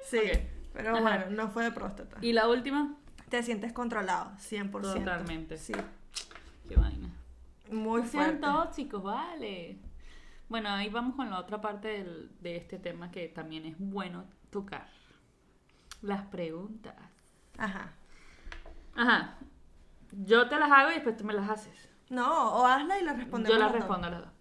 Sí, 0.10 0.17
Ok. 0.17 0.39
pero 0.74 0.91
Ajá. 0.91 1.02
bueno, 1.02 1.26
no 1.32 1.50
fue 1.50 1.63
de 1.65 1.72
próstata. 1.72 2.17
¿Y 2.22 2.34
la 2.34 2.48
última? 2.50 2.96
Te 3.30 3.41
sientes 3.41 3.74
controlado, 3.74 4.32
100%. 4.38 4.72
Totalmente. 4.82 5.58
Sí, 5.58 5.74
Qué 6.67 6.76
vaina. 6.76 7.10
muy 7.72 8.02
No 8.02 8.08
sean 8.08 8.24
fuerte. 8.39 8.41
tóxicos, 8.48 9.04
vale. 9.04 9.78
Bueno, 10.53 10.69
ahí 10.69 10.87
vamos 10.87 11.15
con 11.15 11.31
la 11.31 11.39
otra 11.39 11.59
parte 11.61 11.87
del- 11.87 12.29
de 12.39 12.57
este 12.57 12.77
tema 12.77 13.09
que 13.09 13.27
también 13.27 13.65
es 13.65 13.73
bueno 13.79 14.25
tocar. 14.51 14.87
Las 16.03 16.27
preguntas. 16.27 16.93
Ajá. 17.57 17.91
Ajá. 18.95 19.39
Yo 20.11 20.47
te 20.47 20.59
las 20.59 20.69
hago 20.71 20.91
y 20.91 20.93
después 20.93 21.17
tú 21.17 21.23
me 21.23 21.33
las 21.33 21.49
haces. 21.49 21.89
No, 22.11 22.53
o 22.53 22.67
hazla 22.67 22.99
y 22.99 23.03
la 23.03 23.13
respondemos. 23.13 23.57
Yo 23.57 23.63
las 23.63 23.71
respondo 23.71 24.05
a 24.05 24.09
las 24.11 24.21
dos. 24.21 24.31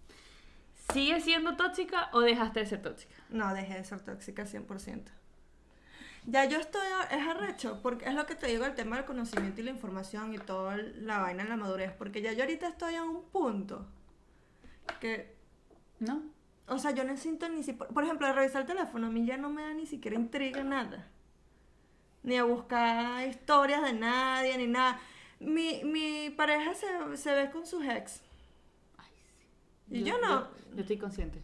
¿Sigues 0.92 1.24
siendo 1.24 1.56
tóxica 1.56 2.10
o 2.12 2.20
dejaste 2.20 2.60
de 2.60 2.66
ser 2.66 2.82
tóxica? 2.82 3.14
No, 3.30 3.54
dejé 3.54 3.72
de 3.78 3.84
ser 3.84 4.02
tóxica 4.02 4.44
100%. 4.44 5.10
Ya 6.26 6.44
yo 6.44 6.58
estoy, 6.58 6.86
es 7.10 7.26
arrecho, 7.26 7.80
porque 7.82 8.04
es 8.04 8.14
lo 8.14 8.26
que 8.26 8.34
te 8.34 8.48
digo, 8.48 8.66
el 8.66 8.74
tema 8.74 8.96
del 8.96 9.06
conocimiento 9.06 9.62
y 9.62 9.64
la 9.64 9.70
información 9.70 10.34
y 10.34 10.38
toda 10.38 10.76
la 10.76 11.20
vaina 11.20 11.42
en 11.42 11.48
la 11.48 11.56
madurez, 11.56 11.90
porque 11.94 12.20
ya 12.20 12.34
yo 12.34 12.42
ahorita 12.42 12.68
estoy 12.68 12.96
en 12.96 13.04
un 13.04 13.24
punto 13.30 13.86
que, 15.00 15.31
¿No? 16.02 16.22
o 16.68 16.78
sea, 16.78 16.92
yo 16.92 17.04
necesito 17.04 17.48
ni 17.48 17.62
si, 17.62 17.72
por 17.72 18.04
ejemplo, 18.04 18.26
de 18.26 18.32
revisar 18.32 18.62
el 18.62 18.66
teléfono, 18.66 19.06
a 19.06 19.10
mí 19.10 19.26
ya 19.26 19.36
no 19.36 19.50
me 19.50 19.62
da 19.62 19.74
ni 19.74 19.86
siquiera 19.86 20.16
intriga 20.16 20.62
nada. 20.64 21.08
Ni 22.22 22.36
a 22.36 22.44
buscar 22.44 23.26
historias 23.26 23.82
de 23.82 23.92
nadie, 23.92 24.56
ni 24.56 24.68
nada. 24.68 25.00
Mi, 25.40 25.82
mi 25.84 26.30
pareja 26.30 26.72
se, 26.74 27.16
se 27.16 27.34
ve 27.34 27.50
con 27.50 27.66
sus 27.66 27.84
ex. 27.84 28.22
Y 29.90 30.04
yo 30.04 30.18
no. 30.18 30.48
Yo, 30.74 30.80
estoy 30.80 30.96
consciente. 30.96 31.40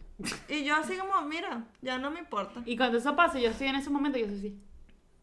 Y 0.47 0.63
yo 0.63 0.75
así 0.75 0.97
como, 0.97 1.21
mira, 1.21 1.67
ya 1.81 1.97
no 1.97 2.09
me 2.09 2.19
importa. 2.19 2.63
Y 2.65 2.77
cuando 2.77 2.97
eso 2.97 3.15
pasa, 3.15 3.39
yo 3.39 3.49
estoy 3.49 3.67
en 3.67 3.75
ese 3.75 3.89
momento 3.89 4.17
y 4.17 4.21
yo 4.21 4.27
soy 4.27 4.37
así. 4.37 4.59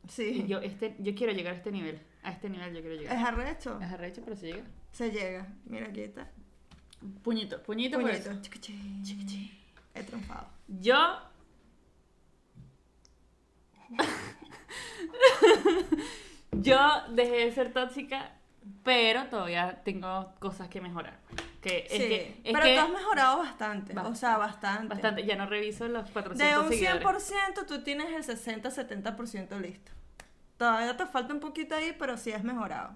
Sí. 0.09 0.43
Y 0.45 0.47
yo, 0.47 0.59
este, 0.59 0.95
yo 1.01 1.15
quiero 1.15 1.33
llegar 1.33 1.55
a 1.55 1.57
este 1.57 1.73
nivel. 1.73 2.01
A 2.23 2.31
este 2.31 2.49
nivel 2.49 2.73
yo 2.75 2.81
quiero 2.81 2.97
llegar. 2.97 3.17
Es 3.17 3.25
arrecho. 3.25 3.81
Es 3.81 3.91
arrecho, 3.91 4.23
pero 4.23 4.37
se 4.37 4.47
llega. 4.47 4.65
Se 4.93 5.11
llega. 5.11 5.49
Mira, 5.65 5.87
aquí 5.87 6.03
está. 6.03 6.31
Puñito, 7.23 7.63
puñito, 7.63 7.99
por 8.01 8.11
Puñito. 8.11 8.31
eso. 8.31 8.41
Chiquichi. 8.43 9.53
He 9.95 10.03
triunfado. 10.03 10.47
Yo. 10.69 10.97
Yo 16.53 16.79
dejé 17.11 17.37
de 17.47 17.53
ser 17.53 17.73
tóxica, 17.73 18.33
pero 18.83 19.27
todavía 19.27 19.83
tengo 19.85 20.33
cosas 20.39 20.69
que 20.69 20.81
mejorar. 20.81 21.19
Que 21.61 21.87
es 21.91 21.91
que, 21.91 22.41
es 22.45 22.53
Pero 22.53 22.63
que 22.65 22.75
tú 22.75 22.81
has 22.81 22.91
mejorado 22.91 23.39
bastante. 23.39 23.93
Ba- 23.93 24.07
O 24.09 24.15
sea, 24.15 24.37
bastante. 24.39 24.89
bastante. 24.95 25.25
Ya 25.27 25.37
no 25.37 25.47
reviso 25.47 25.87
los 25.89 26.11
400 26.11 26.39
De 26.39 26.59
un 26.59 26.69
seguidores. 26.73 27.33
100% 27.33 27.67
tú 27.67 27.83
tienes 27.83 28.29
el 28.29 28.37
60-70% 28.37 29.61
listo. 29.61 29.93
Todavía 30.57 30.97
te 30.97 31.07
falta 31.07 31.35
un 31.35 31.41
poquito 31.41 31.75
ahí, 31.75 31.95
pero 31.99 32.17
sí 32.17 32.33
has 32.33 32.45
mejorado. 32.45 32.93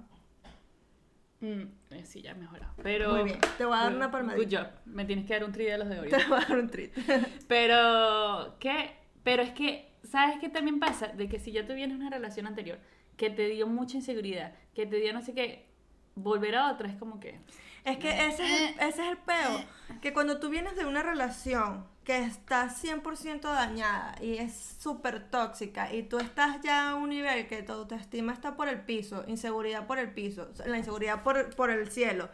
Mm, 1.40 1.62
eh, 1.90 2.04
sí, 2.04 2.22
ya 2.22 2.32
he 2.32 2.34
mejorado. 2.34 2.72
Pero. 2.82 3.12
Muy 3.14 3.24
bien. 3.24 3.38
Te 3.56 3.64
voy 3.64 3.76
a 3.76 3.82
dar 3.84 3.96
una 3.96 4.10
palmadita. 4.10 4.44
Good 4.44 4.54
job. 4.54 4.72
Me 4.86 5.04
tienes 5.04 5.26
que 5.26 5.32
dar 5.34 5.44
un 5.44 5.52
tri 5.52 5.64
de 5.64 5.78
los 5.78 5.88
de 5.88 5.94
Te 5.94 6.00
ahorita. 6.00 6.28
voy 6.28 6.38
a 6.38 6.46
dar 6.46 6.58
un 6.58 6.68
treat. 6.68 6.90
Pero, 7.48 8.56
¿qué? 8.58 8.96
Pero 9.22 9.42
es 9.42 9.50
que, 9.52 9.92
¿sabes 10.04 10.36
qué 10.40 10.48
también 10.48 10.78
pasa? 10.80 11.08
De 11.08 11.28
que 11.28 11.38
si 11.38 11.52
ya 11.52 11.66
tuvieras 11.66 11.94
una 11.94 12.10
relación 12.10 12.46
anterior 12.46 12.78
que 13.16 13.30
te 13.30 13.48
dio 13.48 13.66
mucha 13.66 13.96
inseguridad, 13.98 14.54
que 14.74 14.86
te 14.86 14.96
dio 14.96 15.12
no 15.12 15.20
sé 15.20 15.34
qué, 15.34 15.66
volver 16.14 16.56
a 16.56 16.72
otra 16.72 16.88
es 16.88 16.96
como 16.96 17.20
que... 17.20 17.38
Es 17.84 17.98
que 17.98 18.26
ese 18.26 18.44
es, 18.44 18.60
el, 18.60 18.88
ese 18.88 19.02
es 19.02 19.08
el 19.08 19.16
peo. 19.18 19.64
Que 20.00 20.12
cuando 20.12 20.38
tú 20.38 20.48
vienes 20.48 20.76
de 20.76 20.84
una 20.86 21.02
relación 21.02 21.86
que 22.04 22.18
está 22.24 22.68
100% 22.68 23.40
dañada 23.42 24.16
y 24.20 24.38
es 24.38 24.76
súper 24.78 25.30
tóxica 25.30 25.92
y 25.92 26.02
tú 26.02 26.18
estás 26.18 26.60
ya 26.62 26.90
a 26.90 26.94
un 26.94 27.10
nivel 27.10 27.46
que 27.46 27.62
tu 27.62 27.72
autoestima 27.72 28.32
está 28.32 28.56
por 28.56 28.68
el 28.68 28.80
piso, 28.80 29.24
inseguridad 29.28 29.86
por 29.86 29.98
el 29.98 30.10
piso, 30.12 30.50
la 30.66 30.78
inseguridad 30.78 31.22
por, 31.22 31.54
por 31.54 31.70
el 31.70 31.90
cielo 31.90 32.28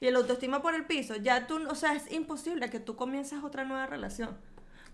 y 0.00 0.06
el 0.06 0.16
autoestima 0.16 0.62
por 0.62 0.74
el 0.74 0.86
piso, 0.86 1.16
ya 1.16 1.46
tú, 1.46 1.60
o 1.68 1.74
sea, 1.74 1.92
es 1.92 2.10
imposible 2.10 2.70
que 2.70 2.80
tú 2.80 2.96
comiences 2.96 3.44
otra 3.44 3.64
nueva 3.64 3.86
relación. 3.86 4.36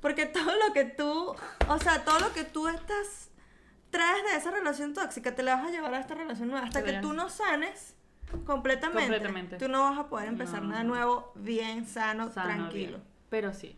Porque 0.01 0.27
todo 0.27 0.55
lo 0.67 0.73
que 0.73 0.85
tú, 0.85 1.35
o 1.69 1.79
sea, 1.79 2.05
todo 2.05 2.19
lo 2.21 2.33
que 2.33 2.45
tú 2.45 2.69
estás, 2.69 3.31
traes 3.91 4.25
de 4.25 4.37
esa 4.37 4.51
relación 4.51 4.95
tóxica, 4.95 5.35
te 5.35 5.43
la 5.43 5.57
vas 5.57 5.67
a 5.67 5.71
llevar 5.71 5.95
a 5.95 6.01
esta 6.01 6.15
relación 6.15 6.49
nueva. 6.49 6.67
Hasta 6.67 6.85
que 6.85 6.95
tú 6.95 7.13
no 7.13 7.31
sanes, 7.31 7.95
Completamente. 8.45 9.03
Completamente. 9.03 9.57
Tú 9.59 9.69
no 9.69 9.83
vas 9.83 9.99
a 9.99 10.09
poder 10.09 10.29
empezar 10.29 10.63
No. 10.63 10.69
nada 10.71 10.85
nuevo 10.85 11.33
bien, 11.37 11.87
sano, 11.87 12.31
Sano, 12.31 12.55
tranquilo. 12.55 12.99
bien. 12.99 13.03
Pero 13.31 13.53
sí. 13.53 13.77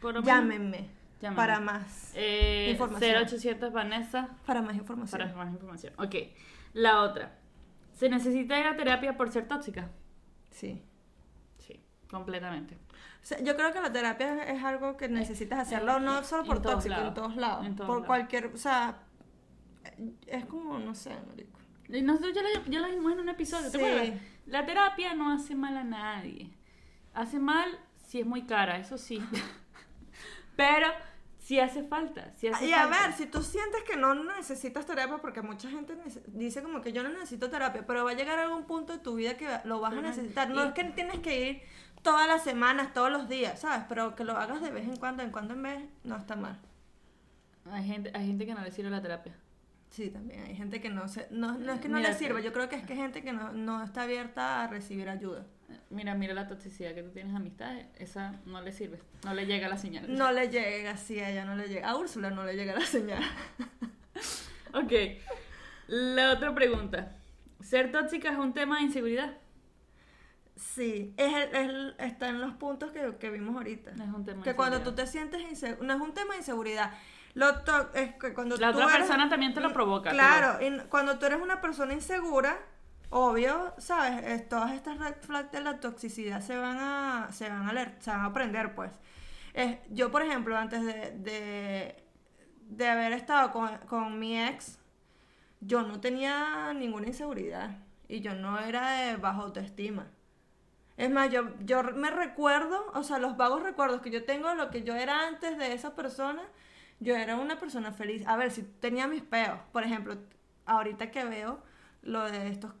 Por 0.00 0.14
lo 0.14 0.20
menos- 0.20 0.26
Llámenme 0.26 0.88
Llámenme. 1.20 1.36
para 1.36 1.60
más. 1.60 2.12
Eh, 2.14 2.68
Información. 2.72 3.10
0800 3.16 3.72
Vanessa 3.72 4.30
Para 4.46 4.62
más 4.62 4.74
información. 4.76 5.20
para 5.20 5.34
más 5.36 5.52
información. 5.52 5.92
Ok. 5.98 6.14
La 6.74 7.02
otra. 7.02 7.38
¿Se 7.92 8.08
necesita 8.08 8.58
ir 8.58 8.66
a 8.66 8.76
terapia 8.76 9.16
por 9.16 9.30
ser 9.30 9.46
tóxica? 9.46 9.90
Sí. 10.50 10.82
Sí, 11.58 11.80
completamente. 12.10 12.74
O 12.74 13.24
sea, 13.24 13.38
yo 13.40 13.54
creo 13.54 13.72
que 13.72 13.80
la 13.80 13.92
terapia 13.92 14.42
es 14.50 14.64
algo 14.64 14.96
que 14.96 15.08
necesitas 15.08 15.60
hacerlo, 15.60 16.00
no 16.00 16.24
solo 16.24 16.42
por 16.44 16.60
tóxico, 16.60 16.94
lados. 16.96 17.08
en 17.08 17.14
todos 17.14 17.36
lados. 17.36 17.66
En 17.66 17.76
todos 17.76 17.86
por 17.86 17.96
lados. 17.98 18.06
cualquier, 18.08 18.46
o 18.46 18.56
sea, 18.56 18.96
es 20.26 20.44
como, 20.46 20.78
no 20.80 20.94
sé, 20.96 21.14
marico. 21.28 21.60
Y 21.92 22.02
Nosotros 22.02 22.32
ya 22.34 22.42
lo, 22.42 22.48
ya 22.66 22.80
lo 22.80 22.88
vimos 22.88 23.12
en 23.12 23.20
un 23.20 23.28
episodio, 23.28 23.70
¿te 23.70 23.78
Sí. 23.78 23.84
acuerdas? 23.84 24.20
La 24.46 24.66
terapia 24.66 25.14
no 25.14 25.30
hace 25.32 25.54
mal 25.54 25.76
a 25.76 25.84
nadie. 25.84 26.50
Hace 27.14 27.38
mal 27.38 27.78
si 28.06 28.20
es 28.20 28.26
muy 28.26 28.42
cara, 28.42 28.78
eso 28.78 28.98
sí. 28.98 29.20
Pero 30.56 30.88
si 31.38 31.58
hace 31.60 31.82
falta. 31.82 32.32
Si 32.36 32.48
hace 32.48 32.66
Y 32.66 32.72
a 32.72 32.82
falta. 32.88 33.06
ver, 33.08 33.12
si 33.16 33.26
tú 33.26 33.42
sientes 33.42 33.82
que 33.84 33.96
no 33.96 34.14
necesitas 34.14 34.86
terapia, 34.86 35.18
porque 35.18 35.42
mucha 35.42 35.68
gente 35.70 35.96
dice 36.28 36.62
como 36.62 36.80
que 36.80 36.92
yo 36.92 37.02
no 37.02 37.08
necesito 37.10 37.50
terapia, 37.50 37.86
pero 37.86 38.04
va 38.04 38.12
a 38.12 38.14
llegar 38.14 38.38
algún 38.38 38.64
punto 38.64 38.92
de 38.92 38.98
tu 38.98 39.14
vida 39.16 39.36
que 39.36 39.48
lo 39.64 39.80
vas 39.80 39.92
a 39.94 40.00
necesitar. 40.00 40.50
No 40.50 40.64
Y- 40.64 40.68
es 40.68 40.74
que 40.74 40.84
tienes 40.84 41.20
que 41.20 41.48
ir 41.50 41.62
todas 42.02 42.26
las 42.28 42.42
semanas, 42.44 42.92
todos 42.92 43.10
los 43.10 43.28
días, 43.28 43.60
¿sabes? 43.60 43.84
Pero 43.88 44.14
que 44.14 44.24
lo 44.24 44.36
hagas 44.36 44.60
de 44.62 44.70
vez 44.70 44.84
en 44.88 44.96
cuando, 44.96 45.22
en 45.22 45.30
cuando 45.30 45.54
en 45.54 45.62
vez, 45.62 45.82
no 46.04 46.16
está 46.16 46.36
mal. 46.36 46.58
Hay 47.70 47.84
gente, 47.86 48.10
hay 48.14 48.26
gente 48.26 48.44
que 48.46 48.54
no 48.54 48.60
le 48.62 48.72
sirve 48.72 48.90
la 48.90 49.00
terapia. 49.02 49.34
Sí, 49.92 50.08
también 50.10 50.42
hay 50.44 50.56
gente 50.56 50.80
que 50.80 50.88
no 50.88 51.06
se, 51.06 51.28
no, 51.30 51.58
no 51.58 51.72
es 51.74 51.80
que 51.80 51.88
no 51.88 51.98
Mira, 51.98 52.08
le 52.10 52.14
sirva, 52.16 52.40
yo 52.40 52.52
creo 52.52 52.66
que 52.68 52.76
es 52.76 52.84
que 52.84 52.96
gente 52.96 53.22
que 53.22 53.32
no, 53.32 53.52
no 53.52 53.84
está 53.84 54.02
abierta 54.04 54.64
a 54.64 54.66
recibir 54.66 55.08
ayuda. 55.10 55.44
Mira, 55.90 56.14
mira 56.14 56.32
la 56.32 56.48
toxicidad 56.48 56.94
que 56.94 57.02
tú 57.02 57.10
tienes 57.10 57.34
amistades, 57.34 57.86
esa 57.98 58.40
no 58.46 58.62
le 58.62 58.72
sirve, 58.72 58.98
no 59.24 59.34
le 59.34 59.44
llega 59.44 59.68
la 59.68 59.76
señal. 59.76 60.06
No 60.16 60.32
le 60.32 60.48
llega, 60.48 60.96
sí, 60.96 61.20
a 61.20 61.28
ella 61.30 61.44
no 61.44 61.56
le 61.56 61.68
llega. 61.68 61.90
A 61.90 61.96
Úrsula 61.96 62.30
no 62.30 62.42
le 62.44 62.56
llega 62.56 62.74
la 62.74 62.86
señal. 62.86 63.22
Ok, 64.74 64.90
la 65.88 66.32
otra 66.32 66.54
pregunta. 66.54 67.16
¿Ser 67.60 67.92
tóxica 67.92 68.32
es 68.32 68.38
un 68.38 68.54
tema 68.54 68.76
de 68.78 68.84
inseguridad? 68.84 69.36
Sí, 70.56 71.12
es 71.16 71.32
el- 71.34 71.54
el- 71.56 71.94
está 71.98 72.28
en 72.28 72.40
los 72.40 72.54
puntos 72.54 72.90
que, 72.92 73.16
que 73.18 73.30
vimos 73.30 73.54
ahorita. 73.56 73.90
Es 73.90 73.98
un 74.00 74.24
tema 74.24 74.38
de 74.38 74.44
Que 74.50 74.54
cuando 74.56 74.80
tú 74.80 74.92
te 74.94 75.06
sientes 75.06 75.42
inseguro, 75.42 75.82
no 75.86 75.94
es 75.94 76.00
un 76.00 76.14
tema 76.14 76.32
de 76.32 76.38
inseguridad. 76.38 76.92
Lo 77.34 77.60
to- 77.60 77.92
es 77.94 78.14
que 78.16 78.34
cuando 78.34 78.56
La 78.56 78.72
tú 78.72 78.78
otra 78.78 78.88
eres- 78.94 78.98
persona 79.06 79.28
también 79.28 79.54
te 79.54 79.60
lo 79.60 79.72
provoca, 79.72 80.10
Claro, 80.10 80.58
y 80.64 80.78
cuando 80.88 81.18
tú 81.18 81.26
eres 81.26 81.40
una 81.40 81.60
persona 81.62 81.94
insegura, 81.94 82.58
obvio, 83.10 83.74
sabes, 83.78 84.22
Es- 84.24 84.48
todas 84.48 84.72
estas 84.72 84.98
red 84.98 85.14
flags 85.20 85.50
de 85.52 85.60
la 85.60 85.80
toxicidad 85.80 86.40
se 86.42 86.56
van 86.58 86.76
a 86.78 87.28
se 87.32 87.48
van 87.48 87.68
a 87.68 87.72
leer, 87.72 87.96
se 88.00 88.10
van 88.10 88.20
a 88.20 88.24
aprender, 88.26 88.74
pues. 88.74 88.90
Es- 89.54 89.78
yo, 89.90 90.10
por 90.10 90.22
ejemplo, 90.22 90.56
antes 90.56 90.84
de, 90.84 91.12
de, 91.18 92.04
de 92.68 92.88
haber 92.88 93.12
estado 93.12 93.50
con, 93.50 93.78
con 93.88 94.18
mi 94.18 94.38
ex, 94.38 94.78
yo 95.60 95.82
no 95.82 96.00
tenía 96.00 96.72
ninguna 96.74 97.06
inseguridad 97.06 97.70
y 98.08 98.20
yo 98.20 98.34
no 98.34 98.58
era 98.58 98.90
de 98.92 99.16
baja 99.16 99.40
autoestima. 99.42 100.06
Es 100.98 101.10
más, 101.10 101.30
yo, 101.30 101.44
yo 101.60 101.82
me 101.82 102.10
recuerdo, 102.10 102.90
o 102.94 103.02
sea, 103.02 103.18
los 103.18 103.36
vagos 103.38 103.62
recuerdos 103.62 104.02
que 104.02 104.10
yo 104.10 104.24
tengo 104.24 104.48
de 104.50 104.54
lo 104.56 104.70
que 104.70 104.82
yo 104.82 104.94
era 104.94 105.26
antes 105.26 105.56
de 105.56 105.72
esa 105.72 105.94
persona, 105.94 106.42
yo 107.00 107.16
era 107.16 107.36
una 107.36 107.58
persona 107.58 107.92
feliz. 107.92 108.26
A 108.26 108.36
ver, 108.36 108.50
si 108.50 108.62
tenía 108.62 109.06
mis 109.06 109.22
peos, 109.22 109.58
por 109.72 109.82
ejemplo, 109.84 110.16
ahorita 110.66 111.10
que 111.10 111.24
veo 111.24 111.62
lo 112.02 112.24
de 112.24 112.48
estos, 112.48 112.72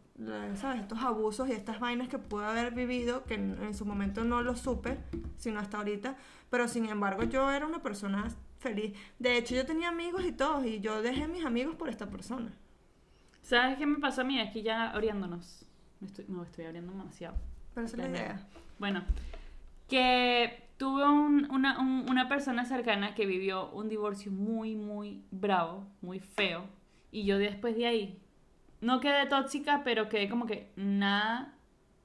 ¿sabes? 0.54 0.82
Estos 0.82 1.00
abusos 1.00 1.48
y 1.48 1.52
estas 1.52 1.80
vainas 1.80 2.08
que 2.08 2.18
pude 2.18 2.44
haber 2.44 2.72
vivido, 2.74 3.24
que 3.24 3.34
en, 3.34 3.62
en 3.62 3.74
su 3.74 3.84
momento 3.84 4.24
no 4.24 4.42
lo 4.42 4.56
supe, 4.56 4.98
sino 5.36 5.60
hasta 5.60 5.78
ahorita, 5.78 6.16
pero 6.50 6.68
sin 6.68 6.86
embargo 6.86 7.24
yo 7.24 7.50
era 7.50 7.66
una 7.66 7.82
persona 7.82 8.28
feliz. 8.58 8.96
De 9.18 9.36
hecho, 9.36 9.54
yo 9.54 9.66
tenía 9.66 9.88
amigos 9.88 10.24
y 10.24 10.32
todos, 10.32 10.64
y 10.64 10.80
yo 10.80 11.02
dejé 11.02 11.28
mis 11.28 11.44
amigos 11.44 11.76
por 11.76 11.88
esta 11.88 12.08
persona. 12.08 12.52
¿Sabes 13.42 13.76
qué 13.76 13.86
me 13.86 13.98
pasó 13.98 14.22
a 14.22 14.24
mí? 14.24 14.40
Aquí 14.40 14.62
ya 14.62 14.90
abriéndonos. 14.90 15.66
Me 16.00 16.06
estoy, 16.06 16.24
no, 16.28 16.42
estoy 16.42 16.64
abriendo 16.64 16.92
demasiado. 16.92 17.36
Pero 17.74 17.86
es 17.86 17.96
la 17.96 18.08
idea. 18.08 18.48
Bueno, 18.78 19.04
que 19.88 20.61
tuve 20.82 21.04
un- 21.08 21.48
una, 21.52 21.78
un- 21.78 22.06
una 22.10 22.28
persona 22.28 22.64
cercana 22.64 23.14
que 23.14 23.24
vivió 23.24 23.70
un 23.70 23.88
divorcio 23.88 24.32
muy, 24.32 24.74
muy 24.74 25.22
bravo, 25.30 25.86
muy 26.00 26.18
feo. 26.18 26.64
Y 27.12 27.24
yo 27.24 27.38
después 27.38 27.76
de 27.76 27.86
ahí, 27.86 28.18
no 28.80 28.98
quedé 28.98 29.26
tóxica, 29.26 29.82
pero 29.84 30.08
quedé 30.08 30.28
como 30.28 30.44
que 30.46 30.72
nada, 30.74 31.54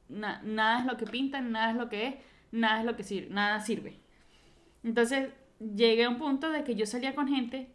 na- 0.10 0.44
nada 0.44 0.82
es 0.82 0.86
lo 0.86 0.96
que 0.96 1.08
pintan, 1.08 1.52
nada 1.52 1.72
es 1.72 1.76
lo 1.78 1.90
que 1.90 2.06
es, 2.08 2.16
nada 2.52 2.80
es 2.82 2.86
lo 2.86 2.96
que 2.96 3.02
sirve, 3.02 3.30
nada 3.32 3.60
sirve. 3.62 4.00
Entonces 4.84 5.30
llegué 5.60 6.04
a 6.04 6.10
un 6.10 6.20
punto 6.20 6.52
de 6.52 6.64
que 6.64 6.76
yo 6.76 6.86
salía 6.86 7.16
con 7.16 7.28
gente 7.28 7.72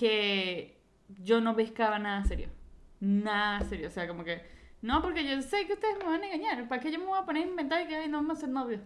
que 0.00 0.80
yo 1.22 1.40
no 1.40 1.54
pescaba 1.54 2.00
nada 2.00 2.24
serio. 2.24 2.48
Nada 2.98 3.60
serio. 3.60 3.86
O 3.86 3.90
sea, 3.90 4.08
como 4.08 4.24
que, 4.24 4.42
no, 4.82 5.00
porque 5.00 5.24
yo 5.24 5.40
sé 5.42 5.64
que 5.68 5.74
ustedes 5.74 5.96
me 5.98 6.06
van 6.06 6.24
a 6.24 6.26
engañar. 6.26 6.66
¿Para 6.68 6.80
qué 6.82 6.90
yo 6.90 6.98
me 6.98 7.04
voy 7.06 7.18
a 7.20 7.24
poner 7.24 7.44
a 7.46 7.50
inventar 7.50 7.86
que 7.86 7.94
ay, 7.94 8.08
no 8.08 8.18
vamos 8.18 8.38
a 8.38 8.40
ser 8.40 8.48
novios? 8.50 8.80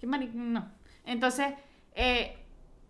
Qué 0.00 0.06
mari... 0.06 0.30
No. 0.32 0.66
Entonces, 1.04 1.54
eh, 1.94 2.36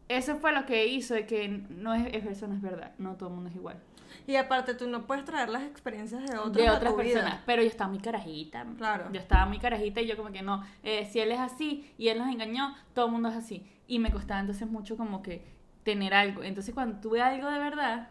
eso 0.08 0.36
fue 0.36 0.52
lo 0.52 0.66
que 0.66 0.86
hizo 0.86 1.14
de 1.14 1.26
que 1.26 1.48
no 1.48 1.94
es, 1.94 2.12
eso 2.14 2.46
no 2.46 2.54
es 2.54 2.62
verdad. 2.62 2.92
No 2.98 3.16
todo 3.16 3.28
el 3.30 3.34
mundo 3.36 3.50
es 3.50 3.56
igual. 3.56 3.80
Y 4.26 4.36
aparte, 4.36 4.74
tú 4.74 4.86
no 4.88 5.06
puedes 5.06 5.24
traer 5.24 5.48
las 5.48 5.64
experiencias 5.64 6.22
de 6.30 6.38
otros 6.38 6.54
de 6.56 6.68
a 6.68 6.74
otras 6.74 6.94
vida. 6.96 7.02
personas. 7.14 7.40
Pero 7.46 7.62
yo 7.62 7.68
estaba 7.68 7.90
muy 7.90 7.98
carajita. 8.00 8.64
Claro. 8.78 9.10
Yo 9.12 9.20
estaba 9.20 9.44
muy 9.46 9.58
carajita 9.58 10.00
y 10.00 10.06
yo 10.06 10.16
como 10.16 10.30
que 10.30 10.42
no. 10.42 10.62
eh, 10.82 11.06
si 11.10 11.20
él 11.20 11.32
es 11.32 11.40
así 11.40 11.90
y 11.98 12.08
él 12.08 12.18
nos 12.18 12.28
engañó, 12.28 12.74
todo 12.94 13.06
el 13.06 13.12
mundo 13.12 13.28
es 13.28 13.34
así. 13.36 13.66
Y 13.86 13.98
me 13.98 14.10
costaba 14.12 14.40
entonces 14.40 14.68
mucho 14.68 14.96
como 14.96 15.22
que 15.22 15.44
tener 15.82 16.14
algo. 16.14 16.42
Entonces 16.42 16.72
cuando 16.74 17.00
tuve 17.00 17.20
algo 17.20 17.50
de 17.50 17.58
verdad 17.58 18.08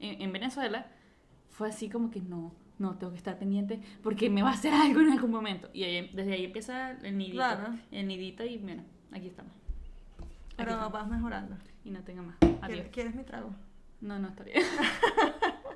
en, 0.00 0.22
en 0.22 0.32
Venezuela, 0.32 0.86
fue 1.50 1.68
así 1.68 1.88
como 1.88 2.10
que 2.10 2.20
no, 2.20 2.52
no, 2.78 2.96
tengo 2.96 3.12
que 3.12 3.18
estar 3.18 3.38
pendiente 3.38 3.80
porque 4.02 4.28
me 4.30 4.42
va 4.42 4.50
a 4.50 4.54
hacer 4.54 4.72
algo 4.74 5.00
en 5.00 5.12
algún 5.12 5.30
momento. 5.30 5.68
Y 5.72 5.84
ahí- 5.84 6.10
desde 6.14 6.32
ahí 6.32 6.44
empieza 6.46 6.92
el 7.02 7.16
nidito. 7.18 7.36
Claro. 7.36 7.74
El 7.92 8.08
nidito 8.08 8.44
y 8.44 8.58
bueno, 8.58 8.82
aquí 9.12 9.28
estamos. 9.28 9.52
Aquí 10.18 10.54
Pero 10.56 10.70
estamos. 10.72 10.92
vas 10.92 11.08
mejorando. 11.08 11.56
Y 11.84 11.90
no 11.90 12.00
tenga 12.02 12.22
más. 12.22 12.36
Adiós. 12.62 12.86
¿Quieres, 12.92 13.14
mi 13.14 13.24
trago? 13.24 13.54
No, 14.00 14.18
no 14.18 14.28
está 14.28 14.44
bien. 14.44 14.62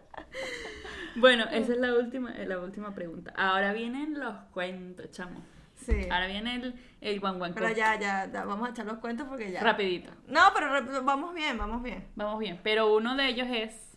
bueno, 1.16 1.44
esa 1.50 1.72
es 1.72 1.78
la 1.78 1.94
última, 1.94 2.32
eh, 2.36 2.46
la 2.46 2.58
última 2.58 2.94
pregunta. 2.94 3.32
Ahora 3.36 3.72
vienen 3.72 4.18
los 4.18 4.34
cuentos, 4.52 5.10
chamo. 5.10 5.42
Sí. 5.76 6.02
Ahora 6.10 6.26
viene 6.26 6.56
el, 6.56 6.74
el 7.00 7.20
guan 7.20 7.38
guan 7.38 7.54
Pero 7.54 7.68
ya, 7.70 7.98
ya, 7.98 8.30
ya, 8.30 8.44
vamos 8.44 8.68
a 8.68 8.72
echar 8.72 8.84
los 8.86 8.98
cuentos 8.98 9.26
porque 9.28 9.50
ya. 9.50 9.62
Rapidito. 9.62 10.10
No, 10.28 10.40
pero 10.54 11.02
vamos 11.04 11.34
bien, 11.34 11.56
vamos 11.56 11.82
bien. 11.82 12.06
Vamos 12.16 12.38
bien. 12.38 12.60
Pero 12.62 12.94
uno 12.94 13.16
de 13.16 13.28
ellos 13.28 13.48
es. 13.50 13.96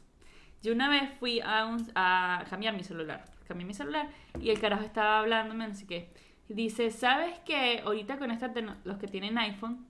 Yo 0.62 0.72
una 0.72 0.88
vez 0.90 1.10
fui 1.20 1.42
a, 1.42 1.66
un- 1.66 1.92
a 1.96 2.46
cambiar 2.50 2.74
mi 2.74 2.84
celular. 2.86 3.26
Cambié 3.48 3.66
mi 3.68 3.74
celular 3.74 4.08
y 4.40 4.50
el 4.50 4.60
carajo 4.62 4.84
estaba 4.84 5.20
hablándome, 5.20 5.68
no 5.68 5.76
sé 5.76 5.86
qué. 5.86 6.14
Dice: 6.54 6.92
¿Sabes 6.92 7.40
que 7.40 7.82
ahorita 7.86 8.18
con 8.18 8.32
esta 8.32 8.52
los 8.84 8.98
que 8.98 9.08
tienen 9.08 9.38
iPhone 9.38 9.86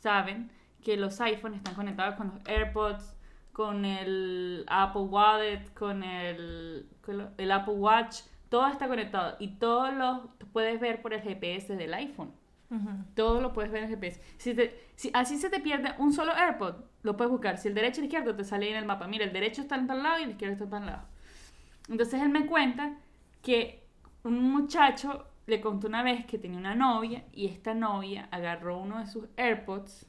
saben 0.00 0.50
que 0.82 0.96
los 0.96 1.20
iPhones 1.20 1.58
están 1.58 1.74
conectados 1.74 2.14
con 2.16 2.28
los 2.28 2.46
AirPods, 2.48 3.16
con 3.52 3.84
el 3.84 4.64
Apple 4.68 5.02
Wallet, 5.02 5.72
con 5.74 6.02
el, 6.04 6.88
con 7.02 7.30
el 7.36 7.50
Apple 7.52 7.74
Watch? 7.74 8.20
Todo 8.48 8.66
está 8.68 8.88
conectado 8.88 9.36
y 9.38 9.56
todos 9.56 9.92
los 9.92 10.20
puedes 10.52 10.80
ver 10.80 11.02
por 11.02 11.12
el 11.12 11.20
GPS 11.20 11.76
del 11.76 11.92
iPhone. 11.94 12.32
Todo 13.14 13.40
lo 13.40 13.52
puedes 13.52 13.70
ver 13.72 13.82
en 13.84 13.90
el 13.90 13.96
GPS. 13.96 14.20
Si, 14.38 14.54
te- 14.54 14.78
si 14.94 15.10
así 15.14 15.38
se 15.38 15.50
te 15.50 15.58
pierde 15.60 15.94
un 15.98 16.12
solo 16.12 16.32
AirPod, 16.34 16.74
lo 17.02 17.16
puedes 17.16 17.30
buscar. 17.30 17.58
Si 17.58 17.68
el 17.68 17.74
derecho 17.74 18.00
y 18.00 18.04
el 18.04 18.06
izquierdo 18.06 18.34
te 18.36 18.44
sale 18.44 18.66
ahí 18.66 18.72
en 18.72 18.78
el 18.78 18.84
mapa. 18.84 19.06
Mira, 19.06 19.24
el 19.24 19.32
derecho 19.32 19.62
está 19.62 19.76
en 19.76 19.86
tal 19.86 20.02
lado 20.02 20.20
y 20.20 20.24
el 20.24 20.30
izquierdo 20.30 20.52
está 20.52 20.64
en 20.64 20.70
tal 20.70 20.86
lado. 20.86 21.02
Entonces 21.88 22.20
él 22.22 22.28
me 22.28 22.46
cuenta 22.46 22.92
que 23.42 23.82
un 24.24 24.50
muchacho 24.50 25.26
le 25.48 25.62
contó 25.62 25.86
una 25.86 26.02
vez 26.02 26.26
que 26.26 26.38
tenía 26.38 26.58
una 26.58 26.74
novia 26.74 27.24
y 27.32 27.46
esta 27.46 27.72
novia 27.72 28.28
agarró 28.30 28.78
uno 28.78 28.98
de 28.98 29.06
sus 29.06 29.28
AirPods 29.38 30.06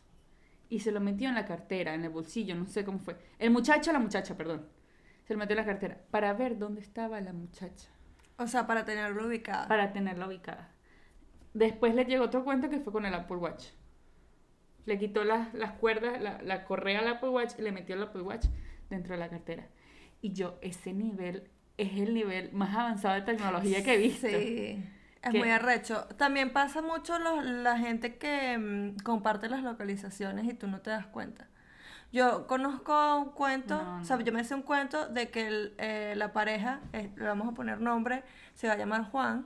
y 0.68 0.82
se 0.82 0.92
lo 0.92 1.00
metió 1.00 1.30
en 1.30 1.36
la 1.36 1.46
cartera, 1.46 1.94
en 1.94 2.04
el 2.04 2.10
bolsillo, 2.10 2.56
no 2.56 2.68
sé 2.68 2.84
cómo 2.84 3.00
fue. 3.00 3.18
El 3.40 3.50
muchacho 3.50 3.90
o 3.90 3.94
la 3.94 4.00
muchacha, 4.00 4.36
perdón. 4.36 4.68
Se 5.24 5.34
lo 5.34 5.40
metió 5.40 5.54
en 5.54 5.66
la 5.66 5.66
cartera 5.66 5.98
para 6.12 6.34
ver 6.34 6.58
dónde 6.58 6.82
estaba 6.82 7.22
la 7.22 7.32
muchacha 7.32 7.88
O 8.38 8.48
sea, 8.48 8.68
para 8.68 8.84
tenerlo 8.84 9.28
ubicado. 9.28 9.68
para 9.70 9.94
tenerla 9.94 10.28
ubicada. 10.28 10.74
Después 11.54 11.96
le 11.96 12.04
llegó 12.04 12.26
otro 12.26 12.44
cuento 12.44 12.70
que 12.70 12.82
fue 12.82 12.92
con 12.92 13.06
el 13.06 13.14
Apple 13.14 13.38
Watch. 13.38 13.68
Le 14.86 15.00
quitó 15.00 15.24
las, 15.24 15.54
las 15.54 15.72
cuerdas, 15.74 16.22
la, 16.22 16.42
la 16.42 16.66
correa 16.66 17.00
al 17.00 17.08
Apple 17.08 17.30
Watch 17.30 17.54
y 17.58 17.62
le 17.62 17.72
metió 17.72 17.96
el 17.96 18.04
Apple 18.04 18.24
Watch 18.24 18.46
dentro 18.90 19.14
de 19.14 19.20
la 19.20 19.30
cartera. 19.30 19.70
Y 20.22 20.34
yo, 20.34 20.58
ese 20.62 20.94
nivel 20.94 21.50
es 21.78 21.94
el 21.94 22.14
nivel 22.14 22.52
más 22.52 22.76
avanzado 22.76 23.16
de 23.16 23.22
tecnología 23.22 23.84
que 23.86 23.94
he 23.94 23.98
visto. 23.98 24.28
Sí. 24.28 24.84
Es 25.22 25.32
Que- 25.32 25.40
muy 25.40 25.50
arrecho. 25.50 26.06
También 26.18 26.54
pasa 26.54 26.82
mucho 26.82 27.20
los- 27.20 27.44
la 27.44 27.78
gente 27.78 28.18
que 28.18 28.58
mm, 28.58 28.98
comparte 29.04 29.50
las 29.50 29.64
localizaciones 29.64 30.46
y 30.46 30.54
tú 30.54 30.68
no 30.68 30.80
te 30.82 30.90
das 30.92 31.06
cuenta. 31.08 31.48
Yo 32.12 32.48
conozco 32.48 33.18
un 33.20 33.32
cuento, 33.34 33.82
No, 33.84 34.02
o 34.02 34.04
sea, 34.06 34.16
no. 34.18 34.24
yo 34.24 34.32
me 34.34 34.44
sé 34.44 34.56
un 34.56 34.64
cuento 34.64 35.08
de 35.08 35.30
que 35.30 35.48
el- 35.48 35.74
eh, 35.78 36.14
la 36.18 36.34
pareja, 36.34 36.80
eh, 36.94 37.12
le 37.16 37.24
vamos 37.26 37.48
a 37.48 37.52
poner 37.52 37.80
nombre, 37.82 38.24
se 38.56 38.68
va 38.68 38.74
a 38.74 38.78
llamar 38.78 39.04
Juan 39.12 39.46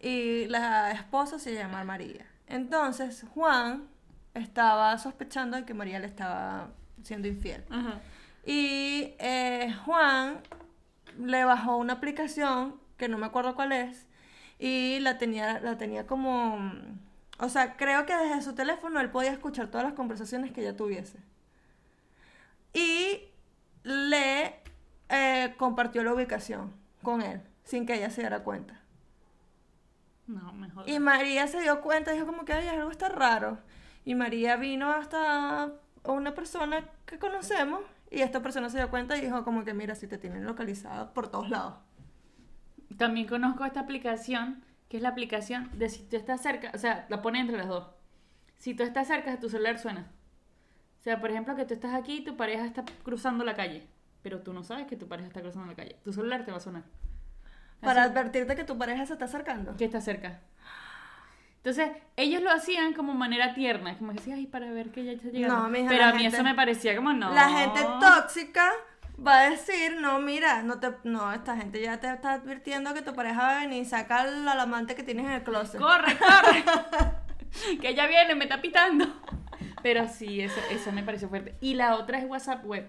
y 0.00 0.46
la 0.48 0.90
esposa 0.92 1.38
se 1.38 1.54
llama 1.54 1.84
María. 1.84 2.26
Entonces, 2.48 3.24
Juan 3.34 3.86
estaba 4.34 4.96
sospechando 4.98 5.56
de 5.58 5.64
que 5.64 5.74
María 5.74 6.00
le 6.00 6.06
estaba 6.06 6.70
siendo 7.02 7.28
infiel. 7.28 7.64
Y 8.44 9.14
eh, 9.20 9.72
Juan 9.84 10.40
le 11.18 11.44
bajó 11.44 11.76
una 11.76 11.92
aplicación 11.94 12.80
que 12.96 13.08
no 13.08 13.18
me 13.18 13.26
acuerdo 13.26 13.54
cuál 13.54 13.72
es 13.72 14.08
y 14.62 15.00
la 15.00 15.18
tenía, 15.18 15.58
la 15.58 15.76
tenía 15.76 16.06
como... 16.06 16.72
O 17.40 17.48
sea, 17.48 17.76
creo 17.76 18.06
que 18.06 18.16
desde 18.16 18.42
su 18.42 18.54
teléfono 18.54 19.00
él 19.00 19.10
podía 19.10 19.32
escuchar 19.32 19.66
todas 19.66 19.84
las 19.84 19.94
conversaciones 19.94 20.52
que 20.52 20.60
ella 20.60 20.76
tuviese. 20.76 21.18
Y 22.72 23.24
le 23.82 24.54
eh, 25.08 25.54
compartió 25.56 26.04
la 26.04 26.14
ubicación 26.14 26.72
con 27.02 27.22
él, 27.22 27.42
sin 27.64 27.86
que 27.86 27.94
ella 27.94 28.08
se 28.10 28.20
diera 28.20 28.44
cuenta. 28.44 28.80
No, 30.28 30.52
mejor. 30.52 30.88
Y 30.88 31.00
María 31.00 31.48
se 31.48 31.60
dio 31.60 31.80
cuenta, 31.80 32.12
dijo 32.12 32.26
como 32.26 32.44
que 32.44 32.52
Ay, 32.52 32.68
algo 32.68 32.92
está 32.92 33.08
raro. 33.08 33.58
Y 34.04 34.14
María 34.14 34.54
vino 34.54 34.92
hasta 34.92 35.72
una 36.04 36.34
persona 36.34 36.88
que 37.04 37.18
conocemos 37.18 37.80
y 38.12 38.20
esta 38.20 38.40
persona 38.40 38.70
se 38.70 38.78
dio 38.78 38.90
cuenta 38.90 39.16
y 39.16 39.22
dijo 39.22 39.42
como 39.42 39.64
que 39.64 39.74
mira, 39.74 39.96
si 39.96 40.06
te 40.06 40.18
tienen 40.18 40.44
localizado 40.44 41.12
por 41.12 41.26
todos 41.26 41.50
lados. 41.50 41.74
También 42.94 43.26
conozco 43.26 43.64
esta 43.64 43.80
aplicación, 43.80 44.64
que 44.88 44.96
es 44.98 45.02
la 45.02 45.10
aplicación 45.10 45.70
de 45.78 45.88
si 45.88 46.02
tú 46.04 46.16
estás 46.16 46.40
cerca, 46.42 46.70
o 46.74 46.78
sea, 46.78 47.06
la 47.08 47.22
pone 47.22 47.40
entre 47.40 47.56
las 47.56 47.68
dos. 47.68 47.86
Si 48.58 48.74
tú 48.74 48.82
estás 48.82 49.06
cerca, 49.08 49.38
tu 49.40 49.48
celular 49.48 49.78
suena. 49.78 50.06
O 51.00 51.02
sea, 51.02 51.20
por 51.20 51.30
ejemplo, 51.30 51.56
que 51.56 51.64
tú 51.64 51.74
estás 51.74 51.94
aquí 51.94 52.18
y 52.18 52.24
tu 52.24 52.36
pareja 52.36 52.64
está 52.64 52.84
cruzando 53.02 53.44
la 53.44 53.54
calle, 53.54 53.86
pero 54.22 54.40
tú 54.40 54.52
no 54.52 54.62
sabes 54.62 54.86
que 54.86 54.96
tu 54.96 55.08
pareja 55.08 55.28
está 55.28 55.40
cruzando 55.40 55.66
la 55.66 55.74
calle. 55.74 55.96
Tu 56.04 56.12
celular 56.12 56.44
te 56.44 56.52
va 56.52 56.58
a 56.58 56.60
sonar. 56.60 56.84
Para 57.80 58.04
advertirte 58.04 58.54
que 58.54 58.62
tu 58.64 58.78
pareja 58.78 59.04
se 59.06 59.14
está 59.14 59.24
acercando. 59.24 59.76
que 59.76 59.84
está 59.84 60.00
cerca. 60.00 60.40
Entonces, 61.56 61.90
ellos 62.16 62.42
lo 62.42 62.50
hacían 62.50 62.92
como 62.92 63.14
manera 63.14 63.54
tierna, 63.54 63.96
como 63.96 64.10
que 64.12 64.18
decía, 64.18 64.34
ay, 64.34 64.46
para 64.46 64.70
ver 64.72 64.90
que 64.90 65.04
ya 65.04 65.12
está 65.12 65.28
llegando. 65.28 65.56
No, 65.62 65.68
mija, 65.68 65.88
pero 65.88 66.00
la 66.02 66.08
a 66.10 66.12
mí 66.14 66.22
gente- 66.22 66.36
eso 66.36 66.44
me 66.44 66.54
parecía 66.54 66.96
como 66.96 67.12
no. 67.12 67.32
La 67.32 67.48
gente 67.50 67.80
tóxica 68.00 68.68
va 69.24 69.40
a 69.40 69.50
decir, 69.50 69.96
no, 70.00 70.18
mira, 70.20 70.62
no 70.62 70.80
te, 70.80 70.92
no, 71.04 71.32
esta 71.32 71.56
gente 71.56 71.80
ya 71.80 71.98
te 72.00 72.10
está 72.12 72.34
advirtiendo 72.34 72.94
que 72.94 73.02
tu 73.02 73.14
pareja 73.14 73.42
va 73.42 73.56
a 73.58 73.60
venir 73.60 73.82
y 73.82 73.84
saca 73.86 74.20
al 74.22 74.46
al 74.48 74.60
amante 74.60 74.94
que 74.94 75.02
tienes 75.02 75.26
en 75.26 75.32
el 75.32 75.42
closet. 75.42 75.80
Corre, 75.80 76.16
corre. 76.18 76.64
que 77.80 77.88
ella 77.90 78.06
viene, 78.06 78.34
me 78.34 78.44
está 78.44 78.60
pitando. 78.60 79.06
Pero 79.82 80.08
sí, 80.08 80.40
eso, 80.40 80.60
eso 80.70 80.92
me 80.92 81.02
pareció 81.02 81.28
fuerte. 81.28 81.56
Y 81.60 81.74
la 81.74 81.96
otra 81.96 82.18
es 82.18 82.24
WhatsApp 82.24 82.64
web. 82.64 82.86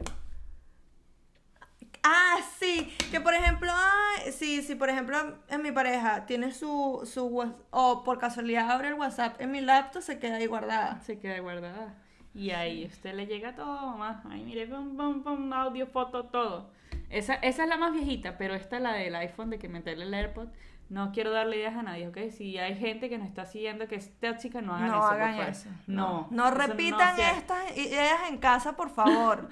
Ah, 2.06 2.36
sí, 2.60 2.94
que 3.12 3.22
por 3.22 3.34
ejemplo, 3.34 3.72
ah, 3.74 4.16
sí, 4.38 4.62
sí, 4.62 4.76
por 4.76 4.90
ejemplo, 4.90 5.38
en 5.48 5.62
mi 5.62 5.72
pareja 5.72 6.26
tiene 6.26 6.52
su, 6.52 7.10
su 7.12 7.30
whats- 7.30 7.56
o 7.72 8.04
por 8.04 8.20
casualidad 8.20 8.70
abre 8.70 8.90
el 8.90 8.96
WhatsApp 8.96 9.40
en 9.40 9.52
mi 9.52 9.62
laptop, 9.62 10.02
se 10.02 10.20
queda 10.20 10.36
ahí 10.36 10.46
guardada. 10.46 11.00
Se 11.06 11.18
queda 11.20 11.40
guardada. 11.40 11.94
Y 12.36 12.50
ahí 12.52 12.86
usted 12.86 13.14
le 13.14 13.28
llega 13.28 13.56
todo, 13.56 13.88
mamá. 13.92 14.24
Ahí 14.30 14.44
mire, 14.44 14.66
pum, 14.68 14.96
pum, 14.98 15.24
pum, 15.24 15.54
audio, 15.54 15.86
foto, 15.88 16.26
todo. 16.26 16.70
Esa, 17.10 17.36
esa 17.36 17.64
es 17.64 17.70
la 17.70 17.78
más 17.78 17.94
viejita, 17.94 18.38
pero 18.38 18.56
esta, 18.56 18.80
la 18.80 18.94
del 18.94 19.16
iPhone, 19.16 19.50
de 19.52 19.60
que 19.60 19.70
meterle 19.70 20.06
el 20.06 20.14
AirPod. 20.14 20.48
No 20.90 21.12
quiero 21.12 21.32
darle 21.32 21.58
ideas 21.58 21.76
a 21.76 21.84
nadie, 21.84 22.08
¿ok? 22.08 22.18
Si 22.32 22.58
hay 22.58 22.76
gente 22.76 23.10
que 23.10 23.18
nos 23.18 23.28
está 23.28 23.46
siguiendo 23.46 23.88
que 23.88 23.96
es 23.96 24.12
tóxica, 24.20 24.62
no 24.62 24.76
hagan 24.76 24.90
no 24.90 24.98
eso, 24.98 25.08
por 25.10 25.14
hagan 25.22 25.32
favor. 25.36 25.50
eso. 25.50 25.70
No. 25.88 26.28
No 26.32 26.48
eso 26.48 26.56
repitan 26.56 27.02
hace. 27.14 27.30
estas 27.38 27.78
ideas 27.78 28.20
en 28.30 28.38
casa, 28.38 28.76
por 28.76 28.90
favor. 28.90 29.50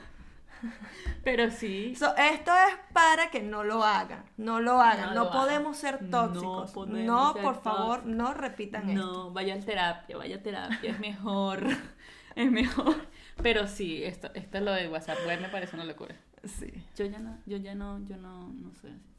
Pero 1.24 1.50
sí. 1.50 1.96
So, 1.96 2.16
esto 2.18 2.52
es 2.52 2.76
para 2.94 3.30
que 3.32 3.42
no 3.42 3.64
lo 3.64 3.84
hagan, 3.84 4.24
no 4.38 4.60
lo 4.60 4.80
hagan. 4.82 5.10
No 5.10 5.16
No, 5.16 5.24
lo 5.24 5.30
hagan. 5.30 5.42
podemos 5.42 5.78
ser 5.78 6.02
No 6.04 6.10
tóxicos. 6.32 6.76
No, 6.76 6.84
podemos 6.86 7.34
ser 7.34 7.44
por 7.44 7.62
favor, 7.62 8.06
no 8.06 8.34
repitan 8.34 8.90
esto. 8.90 9.06
No, 9.06 9.32
vaya 9.32 9.56
a 9.56 9.60
terapia, 9.60 10.18
vaya 10.18 10.36
a 10.36 10.42
terapia, 10.44 10.92
es 10.92 11.00
mejor. 11.00 11.64
es 12.36 12.52
mejor. 12.52 12.96
Pero 13.42 13.68
sí, 13.68 14.04
esto, 14.04 14.30
esto 14.34 14.58
es 14.58 14.64
lo 14.64 14.72
de 14.74 14.88
WhatsApp 14.88 15.18
web 15.26 15.42
me 15.42 15.50
parece 15.50 15.76
una 15.76 15.86
locura. 15.86 16.16
Sí. 16.44 16.72
Yo 16.96 17.06
ya 17.06 17.20
no, 17.20 17.38
yo 17.46 17.58
ya 17.58 17.76
no, 17.76 18.04
yo 18.06 18.18
no, 18.18 18.50
no 18.54 18.74
soy 18.74 18.92
así. 18.92 19.10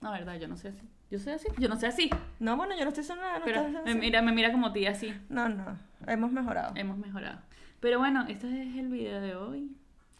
No, 0.00 0.10
verdad, 0.12 0.38
yo 0.38 0.48
no 0.48 0.56
soy 0.56 0.70
así. 0.72 0.88
Yo 1.10 1.18
soy 1.18 1.32
así, 1.34 1.46
yo 1.58 1.68
no 1.68 1.76
soy 1.78 1.88
así. 1.88 2.10
No, 2.40 2.56
bueno, 2.56 2.74
yo 2.76 2.82
no 2.82 2.88
estoy 2.88 3.02
diciendo 3.02 3.22
nada. 3.24 3.38
No, 3.38 3.44
Pero 3.44 3.60
estás 3.66 3.84
me 3.84 3.90
así. 3.92 4.00
mira, 4.00 4.20
me 4.22 4.32
mira 4.32 4.52
como 4.52 4.72
tía 4.72 4.90
así. 4.90 5.14
no, 5.28 5.48
no, 5.48 5.78
hemos 6.06 6.32
mejorado. 6.32 6.72
Hemos 6.76 6.98
mejorado. 6.98 7.40
Pero 7.80 7.98
bueno, 7.98 8.24
este 8.28 8.46
es 8.48 8.76
el 8.76 8.88
video 8.88 9.20
de 9.20 9.34
hoy. 9.36 9.70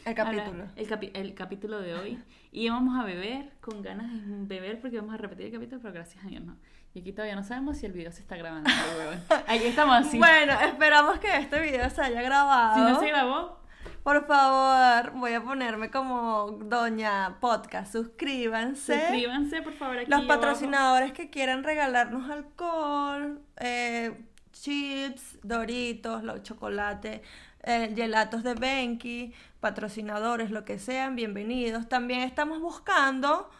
El 0.04 0.14
capítulo. 0.14 0.46
Ahora, 0.62 0.70
el, 0.76 0.86
capi- 0.88 1.10
el 1.14 1.34
capítulo 1.34 1.80
de 1.80 1.94
hoy. 1.94 2.18
Y 2.52 2.68
vamos 2.68 2.98
a 2.98 3.04
beber 3.04 3.50
con 3.60 3.82
ganas 3.82 4.10
de 4.12 4.60
beber 4.60 4.80
porque 4.80 4.98
vamos 4.98 5.14
a 5.14 5.16
repetir 5.18 5.46
el 5.46 5.52
capítulo, 5.52 5.80
pero 5.82 5.94
gracias 5.94 6.24
a 6.24 6.28
Dios 6.28 6.44
no. 6.44 6.56
Y 6.94 7.00
aquí 7.00 7.12
todavía 7.12 7.34
no 7.34 7.42
sabemos 7.42 7.76
si 7.78 7.86
el 7.86 7.92
video 7.92 8.12
se 8.12 8.20
está 8.20 8.36
grabando. 8.36 8.70
Aquí 9.48 9.64
estamos 9.64 9.96
así. 9.96 10.16
Bueno, 10.16 10.52
esperamos 10.60 11.18
que 11.18 11.36
este 11.38 11.60
video 11.60 11.90
se 11.90 12.00
haya 12.00 12.22
grabado. 12.22 12.74
si 12.76 12.80
no 12.92 13.00
se 13.00 13.08
grabó, 13.08 13.58
Por 14.04 14.24
favor, 14.28 15.10
voy 15.14 15.32
a 15.32 15.42
ponerme 15.42 15.90
como 15.90 16.52
Doña 16.52 17.38
Podcast. 17.40 17.90
Suscríbanse. 17.90 18.96
suscríbanse 19.00 19.60
por 19.62 19.72
favor 19.72 19.98
aquí 19.98 20.08
Los 20.08 20.20
abajo. 20.20 20.40
patrocinadores 20.40 21.12
que 21.12 21.30
quieran 21.30 21.64
regalarnos 21.64 22.30
alcohol, 22.30 23.40
eh, 23.56 24.16
chips, 24.52 25.40
doritos, 25.42 26.22
los 26.22 26.44
chocolates, 26.44 27.22
eh, 27.64 27.92
gelatos 27.96 28.44
de 28.44 28.54
Benki, 28.54 29.34
patrocinadores, 29.58 30.52
lo 30.52 30.64
que 30.64 30.78
sean, 30.78 31.16
bienvenidos. 31.16 31.88
También 31.88 32.20
estamos 32.20 32.60
buscando 32.60 33.50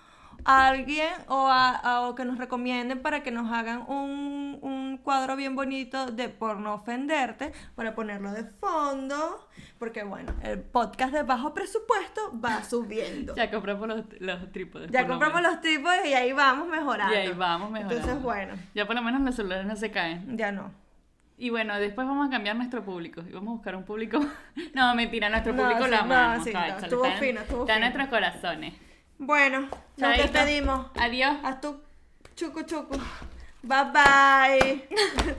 a 0.45 0.69
alguien 0.69 1.09
o, 1.29 1.47
a, 1.49 1.71
a- 1.71 2.01
o 2.09 2.15
que 2.15 2.25
nos 2.25 2.39
recomienden 2.39 3.01
para 3.03 3.23
que 3.23 3.31
nos 3.31 3.51
hagan 3.53 3.85
un, 3.89 4.59
un 4.63 4.99
cuadro 4.99 5.37
bien 5.37 5.55
bonito 5.57 6.07
de 6.07 6.29
por 6.29 6.59
no 6.59 6.75
ofenderte, 6.75 7.53
para 7.75 7.95
ponerlo 7.95 8.33
de 8.33 8.45
fondo, 8.45 9.49
porque 9.79 10.03
bueno, 10.05 10.33
el 10.43 10.61
podcast 10.61 11.13
de 11.13 11.23
bajo 11.23 11.55
presupuesto 11.55 12.21
va 12.45 12.63
subiendo. 12.69 13.35
Ya 13.37 13.51
compramos 13.51 13.89
los, 13.89 14.05
los 14.21 14.53
trípodes. 14.53 14.91
Ya 14.91 15.03
lo 15.03 15.09
compramos 15.09 15.43
los 15.43 15.61
trípodes 15.61 16.07
y 16.07 16.15
ahí 16.15 16.33
vamos 16.33 16.69
mejorando. 16.69 17.15
Y 17.15 17.19
ahí 17.19 17.33
vamos 17.33 17.71
mejorando. 17.71 17.95
Entonces, 18.01 18.23
bueno, 18.23 18.55
Ya 18.75 18.87
por 18.87 18.95
lo 18.97 19.03
menos 19.03 19.21
los 19.23 19.35
celulares 19.35 19.67
no 19.67 19.77
se 19.77 19.91
caen. 19.91 20.37
ya 20.37 20.53
no. 20.53 20.71
Y 21.37 21.51
bueno, 21.51 21.75
después 21.81 22.07
vamos 22.07 22.29
a 22.29 22.31
cambiar 22.31 22.55
nuestro 22.55 22.85
público. 22.85 23.21
Y 23.29 23.33
vamos 23.33 23.49
a 23.49 23.53
buscar 23.55 23.75
un 23.75 23.85
público. 23.85 24.21
No, 24.75 24.95
mentira, 24.95 25.29
nuestro 25.29 25.53
No, 25.53 25.63
público 25.63 25.85
sí, 25.85 25.91
lo 25.91 25.97
no, 25.97 26.03
amamos. 26.03 26.45
sí, 26.45 26.53
no, 26.53 26.61
cáchale, 26.61 26.83
estuvo 26.85 27.05
fino, 27.13 27.41
estuvo 27.41 27.61
Está 27.63 27.75
en 27.75 27.81
nuestros 27.81 28.09
corazones. 28.09 28.75
Bueno, 29.19 29.69
nos 29.97 30.17
despedimos. 30.17 30.87
Adiós. 30.97 31.37
Haz 31.43 31.61
tu 31.61 31.81
chucu 32.37 32.63
chucu. 32.65 32.99
Bye 33.63 33.85
bye. 33.93 34.89